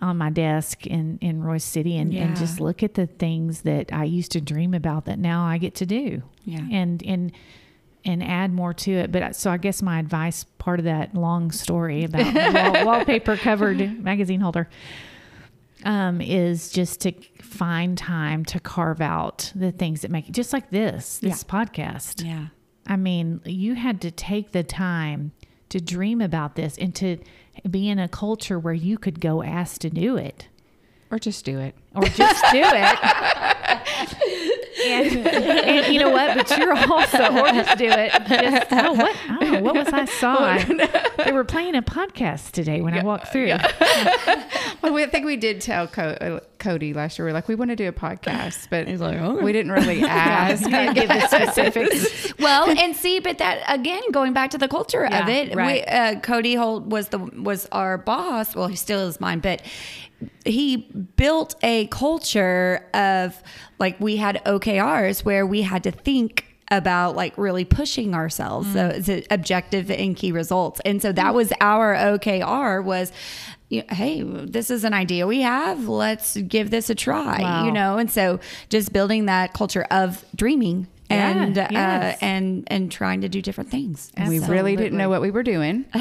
on 0.00 0.16
my 0.16 0.30
desk 0.30 0.86
in 0.86 1.18
in 1.20 1.42
Royse 1.42 1.62
City 1.62 1.96
and, 1.98 2.12
and 2.14 2.36
just 2.36 2.60
look 2.60 2.82
at 2.82 2.94
the 2.94 3.06
things 3.06 3.62
that 3.62 3.92
I 3.92 4.04
used 4.04 4.32
to 4.32 4.40
dream 4.40 4.74
about 4.74 5.04
that 5.04 5.18
now 5.18 5.44
I 5.44 5.58
get 5.58 5.74
to 5.76 5.86
do. 5.86 6.22
Yeah. 6.44 6.66
And 6.70 7.02
and 7.04 7.32
and 8.04 8.22
add 8.22 8.52
more 8.52 8.74
to 8.74 8.92
it. 8.92 9.12
But 9.12 9.34
so 9.36 9.50
I 9.50 9.56
guess 9.56 9.82
my 9.82 9.98
advice, 9.98 10.44
part 10.58 10.78
of 10.78 10.84
that 10.84 11.14
long 11.14 11.50
story 11.50 12.04
about 12.04 12.34
wall, 12.74 12.84
wallpaper 12.84 13.36
covered 13.36 14.02
magazine 14.02 14.40
holder, 14.40 14.68
um, 15.84 16.20
is 16.20 16.70
just 16.70 17.00
to 17.02 17.12
find 17.40 17.96
time 17.96 18.44
to 18.46 18.60
carve 18.60 19.00
out 19.00 19.52
the 19.54 19.72
things 19.72 20.02
that 20.02 20.10
make 20.10 20.28
it 20.28 20.32
just 20.32 20.52
like 20.52 20.70
this, 20.70 21.18
this 21.18 21.44
podcast. 21.44 22.24
yeah. 22.24 22.46
I 22.86 22.96
mean, 22.96 23.40
you 23.46 23.74
had 23.74 24.02
to 24.02 24.10
take 24.10 24.52
the 24.52 24.62
time 24.62 25.32
to 25.70 25.80
dream 25.80 26.20
about 26.20 26.54
this 26.56 26.76
and 26.78 26.94
to 26.96 27.18
be 27.70 27.88
in 27.88 27.98
a 27.98 28.08
culture 28.08 28.58
where 28.58 28.74
you 28.74 28.98
could 28.98 29.20
go 29.20 29.42
ask 29.42 29.80
to 29.80 29.90
do 29.90 30.16
it 30.16 30.48
Or 31.10 31.18
just 31.18 31.44
do 31.44 31.58
it. 31.58 31.74
or 31.94 32.02
just 32.04 32.44
do 32.52 32.60
it. 32.62 32.98
and, 34.86 35.26
and 35.26 35.94
you 35.94 36.00
know 36.00 36.10
what? 36.10 36.36
But 36.36 36.58
you're 36.58 36.76
also, 36.76 37.18
or 37.38 37.48
just 37.48 37.78
do 37.78 37.86
it. 37.88 38.12
Just, 38.28 38.66
oh, 38.72 38.92
what? 38.92 39.16
I 39.28 39.38
don't 39.40 39.52
know. 39.52 39.60
What 39.60 39.74
was 39.74 39.88
I 39.88 40.04
saw? 40.04 40.58
They 41.24 41.32
were 41.32 41.44
playing 41.44 41.74
a 41.76 41.82
podcast 41.82 42.50
today 42.52 42.80
when 42.80 42.94
I 42.94 43.02
walked 43.02 43.28
through. 43.28 43.52
Well, 44.82 44.92
we, 44.92 45.02
I 45.02 45.06
think 45.06 45.24
we 45.24 45.36
did 45.36 45.62
tell 45.62 45.86
Co- 45.86 46.10
uh, 46.20 46.40
Cody 46.64 46.94
last 46.94 47.18
year. 47.18 47.26
We 47.26 47.30
are 47.30 47.34
like, 47.34 47.46
we 47.46 47.54
want 47.54 47.70
to 47.70 47.76
do 47.76 47.86
a 47.88 47.92
podcast, 47.92 48.68
but 48.70 48.88
He's 48.88 49.00
like, 49.00 49.18
"Okay." 49.18 49.44
we 49.44 49.52
didn't 49.52 49.72
really 49.72 50.02
ask. 50.04 50.68
Can't 50.68 50.94
give 50.94 51.08
the 51.08 51.26
specifics. 51.28 52.32
well, 52.38 52.70
and 52.70 52.96
see, 52.96 53.20
but 53.20 53.38
that 53.38 53.62
again, 53.68 54.02
going 54.10 54.32
back 54.32 54.50
to 54.50 54.58
the 54.58 54.68
culture 54.68 55.04
of 55.04 55.12
Yeah, 55.12 55.28
it, 55.28 55.54
we, 55.56 55.82
uh, 55.84 56.20
Cody 56.20 56.54
Holt 56.54 56.84
was 56.84 57.08
the 57.08 57.18
was 57.18 57.68
our 57.70 57.98
boss. 57.98 58.56
Well, 58.56 58.68
he 58.68 58.76
still 58.76 59.06
is 59.06 59.20
mine, 59.20 59.40
but 59.40 59.62
he 60.44 60.78
built 61.16 61.54
a 61.62 61.86
culture 61.88 62.86
of 62.94 63.42
like 63.78 64.00
we 64.00 64.16
had 64.16 64.42
OKRs 64.44 65.24
where 65.24 65.46
we 65.46 65.62
had 65.62 65.82
to 65.84 65.90
think 65.90 66.46
about 66.70 67.14
like 67.14 67.36
really 67.36 67.64
pushing 67.64 68.14
ourselves 68.14 68.72
so 68.72 68.86
it's 68.86 69.26
objective 69.30 69.90
and 69.90 70.16
key 70.16 70.32
results 70.32 70.80
and 70.86 71.02
so 71.02 71.12
that 71.12 71.34
was 71.34 71.52
our 71.60 71.94
okr 71.94 72.82
was 72.82 73.12
hey 73.70 74.22
this 74.22 74.70
is 74.70 74.84
an 74.84 74.92
idea 74.94 75.26
we 75.26 75.40
have 75.40 75.88
let's 75.88 76.36
give 76.36 76.70
this 76.70 76.90
a 76.90 76.94
try 76.94 77.40
Wow. 77.40 77.64
you 77.66 77.72
know 77.72 77.98
and 77.98 78.10
so 78.10 78.38
just 78.68 78.92
building 78.92 79.26
that 79.26 79.52
culture 79.54 79.84
of 79.90 80.24
dreaming 80.36 80.86
Yeah, 81.10 81.30
and 81.30 81.56
yes. 81.56 81.72
uh, 81.72 82.24
and 82.24 82.64
and 82.68 82.90
trying 82.92 83.20
to 83.22 83.28
do 83.28 83.42
different 83.42 83.70
things. 83.70 84.10
And 84.16 84.28
we 84.28 84.38
really 84.40 84.74
didn't 84.74 84.96
know 84.96 85.08
what 85.10 85.20
we 85.20 85.30
were 85.30 85.42
doing, 85.42 85.84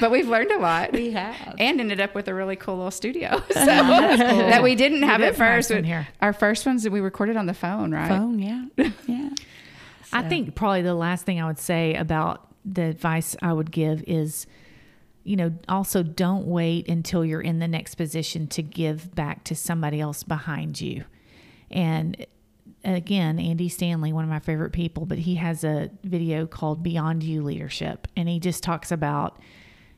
but 0.00 0.10
we've 0.10 0.28
learned 0.28 0.52
a 0.52 0.58
lot. 0.58 0.92
We 0.92 1.10
have. 1.12 1.56
and 1.58 1.80
ended 1.80 2.00
up 2.00 2.14
with 2.14 2.28
a 2.28 2.34
really 2.34 2.56
cool 2.56 2.76
little 2.76 2.90
studio 2.90 3.42
so, 3.50 3.64
that 3.64 4.62
we 4.62 4.74
didn't 4.74 5.02
have 5.02 5.20
It 5.20 5.24
at 5.24 5.32
is 5.34 5.38
nice 5.38 5.68
first. 5.68 5.84
here. 5.84 6.06
Our 6.20 6.32
first 6.32 6.66
ones 6.66 6.82
that 6.84 6.92
we 6.92 7.00
recorded 7.00 7.36
on 7.36 7.46
the 7.46 7.54
phone, 7.54 7.92
right? 7.92 8.08
phone, 8.08 8.38
yeah, 8.38 8.64
yeah. 9.06 9.30
I 10.12 10.22
think 10.28 10.54
probably 10.54 10.82
the 10.82 10.94
last 10.94 11.26
thing 11.26 11.40
I 11.40 11.46
would 11.46 11.58
say 11.58 11.94
about 11.94 12.46
the 12.64 12.82
advice 12.84 13.36
I 13.42 13.52
would 13.52 13.70
give 13.72 14.04
is, 14.06 14.46
you 15.24 15.36
know, 15.36 15.52
also 15.68 16.02
don't 16.02 16.46
wait 16.46 16.88
until 16.88 17.24
you're 17.24 17.40
in 17.40 17.58
the 17.58 17.66
next 17.66 17.94
position 17.94 18.46
to 18.48 18.62
give 18.62 19.14
back 19.14 19.42
to 19.44 19.54
somebody 19.54 20.00
else 20.00 20.22
behind 20.22 20.80
you. 20.80 21.04
And 21.70 22.26
uh, 22.86 22.92
again, 22.92 23.38
Andy 23.38 23.70
Stanley, 23.70 24.12
one 24.12 24.24
of 24.24 24.30
my 24.30 24.38
favorite 24.38 24.72
people, 24.72 25.06
but 25.06 25.18
he 25.18 25.36
has 25.36 25.64
a 25.64 25.90
video 26.04 26.46
called 26.46 26.82
Beyond 26.82 27.22
You 27.22 27.42
Leadership. 27.42 28.06
And 28.16 28.28
he 28.28 28.38
just 28.38 28.62
talks 28.62 28.92
about, 28.92 29.40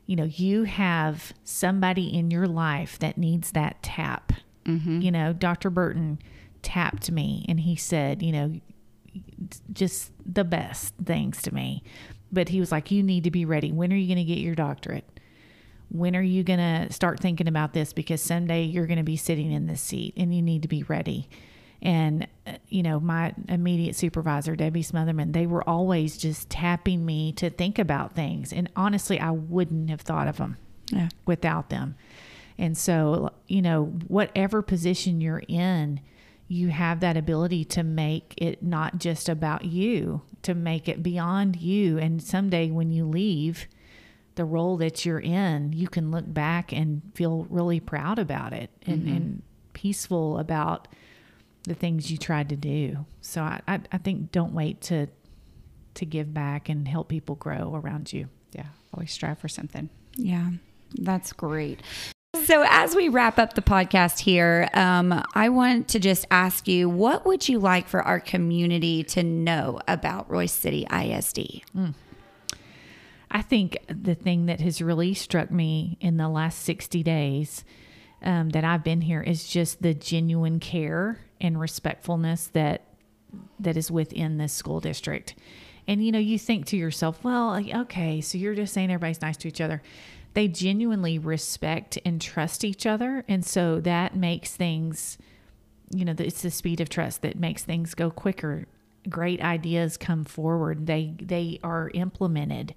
you 0.07 0.15
know, 0.15 0.25
you 0.25 0.63
have 0.63 1.33
somebody 1.43 2.07
in 2.07 2.31
your 2.31 2.47
life 2.47 2.99
that 3.01 3.19
needs 3.19 3.51
that 3.51 3.83
tap. 3.83 4.33
Mm-hmm. 4.65 5.01
You 5.01 5.11
know, 5.11 5.33
Dr. 5.33 5.71
Burton 5.71 6.21
tapped 6.63 7.11
me 7.11 7.45
and 7.49 7.61
he 7.61 7.75
said, 7.75 8.23
you 8.23 8.33
know, 8.33 8.61
just 9.73 10.13
the 10.25 10.45
best 10.45 10.95
things 11.05 11.43
to 11.43 11.53
me. 11.53 11.83
But 12.31 12.49
he 12.49 12.61
was 12.61 12.73
like, 12.73 12.91
You 12.91 13.03
need 13.03 13.25
to 13.25 13.31
be 13.31 13.45
ready. 13.45 13.73
When 13.73 13.93
are 13.93 13.97
you 13.97 14.07
going 14.07 14.25
to 14.25 14.25
get 14.25 14.39
your 14.39 14.55
doctorate? 14.55 15.16
When 15.89 16.17
are 16.17 16.23
you 16.23 16.43
going 16.43 16.59
to 16.59 16.93
start 16.93 17.21
thinking 17.21 17.49
about 17.49 17.73
this? 17.73 17.93
Because 17.93 18.21
someday 18.21 18.65
you're 18.65 18.87
going 18.87 18.99
to 18.99 19.05
be 19.05 19.17
sitting 19.17 19.53
in 19.53 19.67
this 19.67 19.81
seat 19.81 20.15
and 20.17 20.35
you 20.35 20.43
need 20.43 20.63
to 20.63 20.69
be 20.69 20.83
ready. 20.83 21.29
And, 21.83 22.27
uh, 22.47 22.55
you 22.69 22.83
know, 22.83 22.99
my 22.99 23.35
immediate 23.49 23.95
supervisor, 23.95 24.57
Debbie 24.57 24.83
Smotherman, 24.83 25.33
they 25.33 25.47
were 25.47 25.67
always 25.69 26.17
just 26.17 26.51
tapping 26.51 27.05
me 27.05 27.33
to 27.33 27.51
think 27.51 27.79
about 27.79 28.15
things. 28.15 28.53
And 28.53 28.71
honestly, 28.75 29.21
I 29.21 29.31
wouldn't 29.31 29.91
have 29.91 30.01
thought 30.01 30.27
of 30.27 30.39
them 30.39 30.57
Yeah. 30.91 31.09
without 31.27 31.69
them. 31.71 31.95
And 32.59 32.77
so, 32.77 33.31
you 33.47 33.61
know, 33.61 33.85
whatever 34.09 34.63
position 34.63 35.21
you're 35.21 35.43
in, 35.47 36.01
you 36.49 36.69
have 36.69 37.01
that 37.01 37.17
ability 37.17 37.65
to 37.65 37.83
make 37.83 38.35
it 38.39 38.63
not 38.63 38.99
just 38.99 39.29
about 39.29 39.65
you, 39.65 40.23
to 40.43 40.55
make 40.55 40.89
it 40.89 41.03
beyond 41.03 41.57
you. 41.57 41.99
And 41.99 42.23
someday 42.23 42.71
when 42.71 42.91
you 42.91 43.05
leave 43.05 43.67
the 44.37 44.45
role 44.45 44.77
that 44.79 45.05
you're 45.05 45.19
in, 45.21 45.73
you 45.73 45.89
can 45.89 46.11
look 46.11 46.25
back 46.27 46.73
and 46.73 47.03
feel 47.15 47.47
really 47.51 47.81
proud 47.81 48.19
about 48.19 48.53
it 48.53 48.71
and, 48.87 49.09
and 49.09 49.43
peaceful 49.73 50.39
about 50.39 50.89
the 51.65 51.75
things 51.75 52.11
you 52.11 52.17
tried 52.17 52.49
to 52.51 52.57
do. 52.57 53.05
So 53.21 53.43
I, 53.43 53.61
I, 53.67 53.81
I 53.93 53.99
think 53.99 54.31
don't 54.33 54.53
wait 54.53 54.81
to 54.83 55.09
to 55.95 56.05
give 56.05 56.33
back 56.33 56.69
and 56.69 56.87
help 56.87 57.09
people 57.09 57.37
grow 57.37 57.75
around 57.75 58.13
you. 58.13 58.29
Yeah, 58.53 58.67
always 58.95 59.11
strive 59.11 59.39
for 59.39 59.49
something. 59.49 59.89
Yeah, 60.15 60.51
that's 60.95 61.33
great. 61.33 61.81
So, 62.45 62.67
as 62.69 62.95
we 62.95 63.09
wrap 63.09 63.39
up 63.39 63.55
the 63.55 63.63
podcast 63.63 64.19
here, 64.19 64.69
um, 64.75 65.25
I 65.35 65.49
want 65.49 65.89
to 65.89 65.99
just 65.99 66.27
ask 66.31 66.69
you 66.69 66.89
what 66.89 67.25
would 67.25 67.49
you 67.49 67.59
like 67.59 67.89
for 67.89 68.03
our 68.03 68.21
community 68.21 69.03
to 69.05 69.23
know 69.23 69.81
about 69.89 70.29
Royse 70.29 70.51
City 70.51 70.87
ISD? 70.93 71.63
I 73.37 73.43
think 73.43 73.77
the 73.87 74.15
thing 74.15 74.47
that 74.47 74.63
has 74.63 74.81
really 74.81 75.13
struck 75.13 75.51
me 75.51 75.99
in 76.01 76.17
the 76.17 76.27
last 76.27 76.61
60 76.63 77.03
days 77.03 77.67
um, 78.23 78.49
that 78.49 78.65
I've 78.65 78.83
been 78.83 79.03
here 79.03 79.21
is 79.21 79.47
just 79.47 79.83
the 79.83 79.93
genuine 79.93 80.59
care 80.59 81.21
and 81.39 81.61
respectfulness 81.61 82.47
that 82.55 82.87
that 83.61 83.77
is 83.77 83.91
within 83.91 84.39
this 84.39 84.55
school 84.55 84.81
district. 84.81 85.35
And 85.87 86.03
you 86.03 86.13
know, 86.13 86.19
you 86.19 86.39
think 86.39 86.65
to 86.69 86.79
yourself, 86.79 87.23
well, 87.23 87.63
okay, 87.83 88.23
so 88.23 88.39
you're 88.39 88.55
just 88.55 88.73
saying 88.73 88.91
everybody's 88.91 89.21
nice 89.21 89.37
to 89.37 89.49
each 89.49 89.61
other. 89.61 89.83
They 90.33 90.49
genuinely 90.49 91.19
respect 91.19 91.99
and 92.07 92.23
trust 92.23 92.65
each 92.65 92.87
other, 92.87 93.23
and 93.29 93.45
so 93.45 93.81
that 93.81 94.17
makes 94.17 94.57
things 94.57 95.19
you 95.91 96.07
know, 96.07 96.15
it's 96.19 96.41
the 96.41 96.51
speed 96.51 96.81
of 96.81 96.89
trust 96.89 97.21
that 97.21 97.39
makes 97.39 97.65
things 97.65 97.93
go 97.93 98.11
quicker. 98.11 98.65
Great 99.11 99.43
ideas 99.43 99.99
come 99.99 100.25
forward. 100.25 100.87
They 100.87 101.13
they 101.21 101.61
are 101.63 101.91
implemented. 101.93 102.75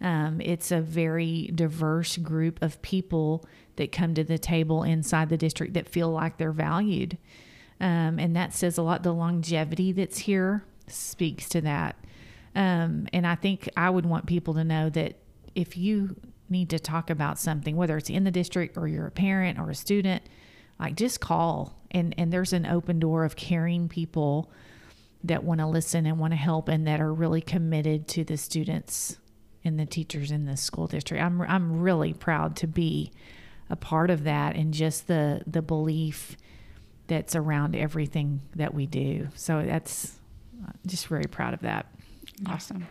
Um, 0.00 0.40
it's 0.40 0.70
a 0.70 0.80
very 0.80 1.50
diverse 1.54 2.16
group 2.18 2.60
of 2.62 2.82
people 2.82 3.46
that 3.76 3.92
come 3.92 4.14
to 4.14 4.24
the 4.24 4.38
table 4.38 4.82
inside 4.82 5.28
the 5.28 5.36
district 5.36 5.74
that 5.74 5.88
feel 5.88 6.10
like 6.10 6.36
they're 6.36 6.52
valued, 6.52 7.18
um, 7.80 8.18
and 8.18 8.36
that 8.36 8.52
says 8.52 8.78
a 8.78 8.82
lot. 8.82 9.02
The 9.02 9.12
longevity 9.12 9.92
that's 9.92 10.18
here 10.18 10.64
speaks 10.86 11.48
to 11.50 11.60
that. 11.62 11.96
Um, 12.54 13.06
and 13.12 13.26
I 13.26 13.34
think 13.34 13.68
I 13.76 13.90
would 13.90 14.06
want 14.06 14.26
people 14.26 14.54
to 14.54 14.64
know 14.64 14.88
that 14.90 15.18
if 15.54 15.76
you 15.76 16.16
need 16.48 16.70
to 16.70 16.78
talk 16.78 17.10
about 17.10 17.38
something, 17.38 17.76
whether 17.76 17.96
it's 17.96 18.10
in 18.10 18.24
the 18.24 18.30
district 18.30 18.76
or 18.76 18.86
you're 18.88 19.06
a 19.06 19.10
parent 19.10 19.58
or 19.58 19.70
a 19.70 19.74
student, 19.74 20.22
like 20.78 20.94
just 20.94 21.20
call 21.20 21.76
and 21.90 22.14
and 22.18 22.32
there's 22.32 22.52
an 22.52 22.66
open 22.66 22.98
door 22.98 23.24
of 23.24 23.36
caring 23.36 23.88
people 23.88 24.50
that 25.24 25.42
want 25.42 25.60
to 25.60 25.66
listen 25.66 26.06
and 26.06 26.18
want 26.18 26.32
to 26.32 26.36
help 26.36 26.68
and 26.68 26.86
that 26.86 27.00
are 27.00 27.12
really 27.12 27.40
committed 27.40 28.06
to 28.06 28.24
the 28.24 28.36
students 28.36 29.18
and 29.66 29.78
the 29.78 29.86
teachers 29.86 30.30
in 30.30 30.46
this 30.46 30.62
school 30.62 30.86
district. 30.86 31.22
I'm 31.22 31.42
I'm 31.42 31.80
really 31.80 32.14
proud 32.14 32.56
to 32.56 32.66
be 32.66 33.10
a 33.68 33.76
part 33.76 34.10
of 34.10 34.24
that 34.24 34.56
and 34.56 34.72
just 34.72 35.08
the 35.08 35.42
the 35.46 35.62
belief 35.62 36.36
that's 37.08 37.36
around 37.36 37.76
everything 37.76 38.40
that 38.54 38.74
we 38.74 38.86
do. 38.86 39.28
So 39.34 39.62
that's 39.62 40.18
just 40.86 41.06
very 41.06 41.24
proud 41.24 41.54
of 41.54 41.60
that. 41.60 41.86
Awesome. 42.44 42.86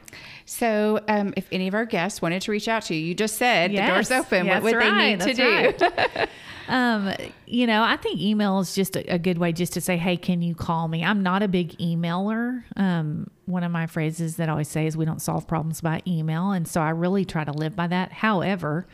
So, 0.46 1.00
um, 1.08 1.34
if 1.38 1.48
any 1.52 1.68
of 1.68 1.76
our 1.76 1.86
guests 1.86 2.22
wanted 2.22 2.42
to 2.44 2.52
reach 2.52 2.68
out 2.68 2.84
to 2.84 2.96
you, 2.96 3.06
you 3.06 3.14
just 3.14 3.38
said 3.38 3.72
the 3.72 3.78
door's 3.78 4.10
open. 4.10 4.48
that's 4.48 4.64
what 4.64 4.74
would 4.74 4.80
right, 4.80 5.20
they 5.20 5.26
need 5.28 5.36
to 5.36 5.78
do? 5.80 5.86
right. 5.86 6.30
um, 6.68 7.14
you 7.46 7.68
know, 7.68 7.84
I 7.84 7.98
think 7.98 8.20
email 8.20 8.60
is 8.60 8.74
just 8.74 8.96
a, 8.96 9.14
a 9.14 9.20
good 9.20 9.38
way 9.38 9.52
just 9.52 9.74
to 9.74 9.82
say, 9.82 9.98
hey, 9.98 10.18
can 10.18 10.42
you 10.42 10.56
call 10.56 10.88
me? 10.88 11.04
I'm 11.04 11.22
not 11.22 11.44
a 11.44 11.48
big 11.48 11.78
emailer. 11.78 12.64
Um, 12.76 13.30
one 13.46 13.64
of 13.64 13.72
my 13.72 13.86
phrases 13.86 14.38
that 14.38 14.50
I 14.50 14.52
always 14.52 14.68
say 14.68 14.88
is, 14.88 14.98
we 14.98 15.06
don't 15.06 15.22
solve 15.22 15.48
problems 15.48 15.82
by 15.82 16.02
email. 16.08 16.52
And 16.52 16.68
so 16.68 16.82
I 16.82 16.90
really 16.90 17.24
try 17.24 17.44
to 17.44 17.52
live 17.52 17.76
by 17.76 17.88
that. 17.88 18.12
However, 18.12 18.88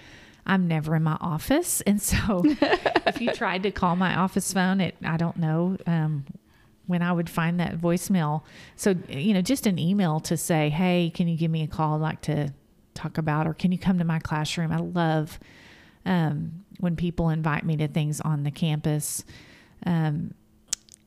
I'm 0.45 0.67
never 0.67 0.95
in 0.95 1.03
my 1.03 1.17
office. 1.21 1.81
And 1.81 2.01
so 2.01 2.41
if 2.43 3.21
you 3.21 3.31
tried 3.31 3.63
to 3.63 3.71
call 3.71 3.95
my 3.95 4.15
office 4.15 4.51
phone, 4.51 4.81
it, 4.81 4.95
I 5.03 5.15
don't 5.15 5.37
know. 5.37 5.77
Um, 5.87 6.25
when 6.87 7.01
I 7.01 7.11
would 7.11 7.29
find 7.29 7.59
that 7.59 7.77
voicemail. 7.77 8.43
So, 8.75 8.95
you 9.07 9.33
know, 9.33 9.41
just 9.41 9.67
an 9.67 9.79
email 9.79 10.19
to 10.21 10.35
say, 10.35 10.69
hey, 10.69 11.11
can 11.13 11.27
you 11.27 11.37
give 11.37 11.51
me 11.51 11.63
a 11.63 11.67
call? 11.67 11.95
I'd 11.95 12.01
like 12.01 12.21
to 12.21 12.53
talk 12.93 13.17
about, 13.17 13.47
or 13.47 13.53
can 13.53 13.71
you 13.71 13.77
come 13.77 13.97
to 13.99 14.03
my 14.03 14.19
classroom? 14.19 14.71
I 14.71 14.77
love 14.77 15.39
um, 16.05 16.65
when 16.79 16.95
people 16.95 17.29
invite 17.29 17.63
me 17.63 17.77
to 17.77 17.87
things 17.87 18.19
on 18.21 18.43
the 18.43 18.51
campus. 18.51 19.23
Um, 19.85 20.33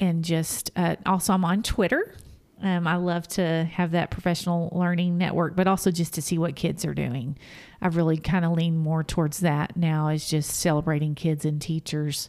and 0.01 0.25
just 0.25 0.71
uh, 0.77 0.97
also, 1.07 1.33
I'm 1.33 1.45
on 1.45 1.63
Twitter. 1.63 2.15
Um, 2.63 2.87
I 2.87 2.97
love 2.97 3.29
to 3.29 3.69
have 3.73 3.91
that 3.91 4.11
professional 4.11 4.71
learning 4.73 5.19
network, 5.19 5.55
but 5.55 5.67
also 5.67 5.91
just 5.91 6.15
to 6.15 6.23
see 6.23 6.39
what 6.39 6.57
kids 6.57 6.85
are 6.85 6.95
doing. 6.95 7.37
I've 7.83 7.97
really 7.97 8.17
kind 8.17 8.45
of 8.45 8.53
leaned 8.53 8.79
more 8.79 9.05
towards 9.05 9.41
that 9.41 9.77
now, 9.77 10.09
is 10.09 10.29
just 10.29 10.51
celebrating 10.51 11.15
kids 11.15 11.45
and 11.45 11.61
teachers. 11.61 12.29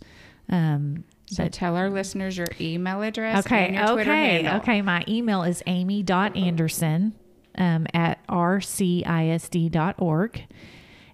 Um, 0.49 1.05
So, 1.27 1.43
but- 1.43 1.53
tell 1.53 1.75
our 1.75 1.89
listeners 1.89 2.37
your 2.37 2.47
email 2.61 3.01
address 3.01 3.45
Okay. 3.45 3.65
and 3.67 3.75
your 3.75 3.87
Twitter 3.87 4.11
okay. 4.11 4.43
handle. 4.43 4.55
Okay. 4.61 4.81
My 4.81 5.03
email 5.07 5.43
is 5.43 5.63
amy.anderson 5.65 7.13
um, 7.57 7.87
at 7.93 8.19
rcisd.org. 9.25 10.43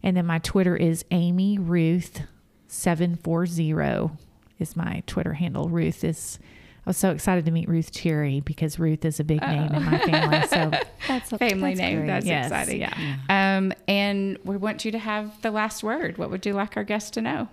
And 0.04 0.18
then 0.18 0.26
my 0.26 0.40
Twitter 0.40 0.76
is 0.76 1.06
Amy 1.12 1.58
Ruth 1.60 2.22
740 2.68 4.12
is 4.60 4.76
my 4.76 5.04
Twitter 5.06 5.34
handle. 5.34 5.70
Ruth 5.70 6.04
is, 6.04 6.40
I 6.86 6.90
was 6.90 6.98
so 6.98 7.12
excited 7.12 7.46
to 7.46 7.52
meet 7.52 7.70
Ruth 7.70 7.92
Cherry 7.92 8.40
because 8.40 8.80
Ruth 8.80 9.06
is 9.06 9.20
a 9.20 9.24
big 9.24 9.42
name 9.42 9.72
in 9.72 9.86
my 9.86 10.00
family. 10.00 10.48
So 10.48 10.72
That's 11.08 11.32
a 11.32 11.38
Family 11.38 11.76
name. 11.76 11.98
great. 12.00 12.08
That's 12.08 12.26
Yes, 12.26 12.46
exciting. 12.48 12.82
yeah. 12.82 12.98
Um, 13.30 13.74
and 13.88 14.38
we 14.44 14.58
want 14.58 14.84
you 14.86 14.92
to 14.92 15.00
have 15.00 15.40
the 15.42 15.52
last 15.52 15.84
word. 15.84 16.18
What 16.18 16.32
would 16.32 16.46
you 16.46 16.54
like 16.54 16.76
our 16.78 16.84
guests 16.84 17.12
to 17.12 17.22
know? 17.22 17.48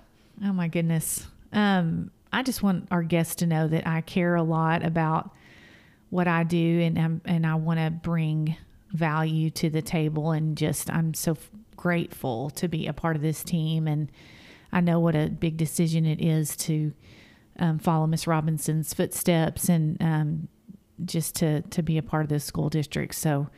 Oh 0.44 0.52
my 0.52 0.68
goodness. 0.68 1.26
Um, 1.52 2.10
I 2.32 2.42
just 2.42 2.62
want 2.62 2.88
our 2.90 3.02
guests 3.02 3.36
to 3.36 3.46
know 3.46 3.68
that 3.68 3.86
I 3.86 4.00
care 4.00 4.34
a 4.34 4.42
lot 4.42 4.84
about 4.84 5.30
what 6.10 6.28
I 6.28 6.44
do 6.44 6.80
and 6.80 6.98
um, 6.98 7.20
and 7.24 7.46
I 7.46 7.54
want 7.56 7.80
to 7.80 7.90
bring 7.90 8.56
value 8.90 9.50
to 9.50 9.70
the 9.70 9.82
table 9.82 10.30
and 10.30 10.56
just 10.56 10.90
I'm 10.90 11.14
so 11.14 11.32
f- 11.32 11.50
grateful 11.76 12.50
to 12.50 12.68
be 12.68 12.86
a 12.86 12.92
part 12.92 13.16
of 13.16 13.22
this 13.22 13.44
team 13.44 13.86
and 13.86 14.10
I 14.72 14.80
know 14.80 15.00
what 15.00 15.14
a 15.14 15.28
big 15.28 15.56
decision 15.56 16.06
it 16.06 16.20
is 16.20 16.56
to 16.58 16.92
um, 17.58 17.78
follow 17.78 18.06
Miss 18.06 18.26
Robinson's 18.26 18.94
footsteps 18.94 19.68
and 19.68 20.00
um, 20.02 20.48
just 21.04 21.36
to 21.36 21.62
to 21.62 21.82
be 21.82 21.98
a 21.98 22.02
part 22.02 22.24
of 22.24 22.28
this 22.28 22.44
school 22.44 22.68
district. 22.68 23.14
So 23.14 23.48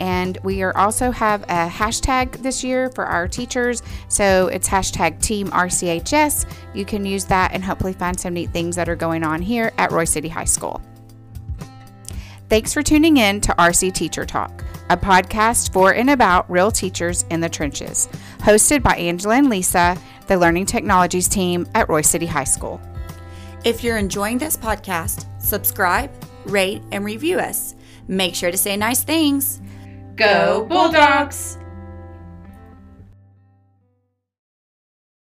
And 0.00 0.38
we 0.42 0.62
are 0.62 0.76
also 0.76 1.10
have 1.10 1.42
a 1.44 1.68
hashtag 1.68 2.42
this 2.42 2.62
year 2.62 2.90
for 2.90 3.04
our 3.06 3.26
teachers. 3.26 3.82
So 4.08 4.48
it's 4.48 4.68
hashtag 4.68 5.20
Team 5.22 5.48
RCHS. 5.48 6.46
You 6.74 6.84
can 6.84 7.04
use 7.04 7.24
that 7.26 7.52
and 7.52 7.64
hopefully 7.64 7.94
find 7.94 8.18
some 8.18 8.34
neat 8.34 8.50
things 8.50 8.76
that 8.76 8.88
are 8.88 8.96
going 8.96 9.24
on 9.24 9.40
here 9.42 9.72
at 9.78 9.90
Royse 9.90 10.08
City 10.08 10.28
High 10.28 10.44
School. 10.44 10.80
Thanks 12.48 12.72
for 12.72 12.82
tuning 12.82 13.16
in 13.16 13.40
to 13.40 13.52
RC 13.58 13.92
Teacher 13.92 14.24
Talk, 14.24 14.64
a 14.90 14.96
podcast 14.96 15.72
for 15.72 15.94
and 15.94 16.10
about 16.10 16.50
real 16.50 16.70
teachers 16.70 17.24
in 17.30 17.40
the 17.40 17.48
trenches, 17.48 18.08
hosted 18.38 18.82
by 18.82 18.94
Angela 18.96 19.34
and 19.34 19.50
Lisa, 19.50 19.96
the 20.26 20.36
Learning 20.36 20.66
Technologies 20.66 21.28
team 21.28 21.66
at 21.74 21.88
Royse 21.88 22.06
City 22.06 22.26
High 22.26 22.44
School. 22.44 22.80
If 23.64 23.82
you're 23.82 23.96
enjoying 23.96 24.38
this 24.38 24.56
podcast, 24.56 25.26
subscribe, 25.40 26.10
rate, 26.44 26.82
and 26.92 27.04
review 27.04 27.38
us. 27.38 27.74
Make 28.08 28.34
sure 28.34 28.50
to 28.50 28.58
say 28.58 28.76
nice 28.76 29.02
things. 29.02 29.60
Go 30.14 30.66
Bulldogs! 30.68 31.58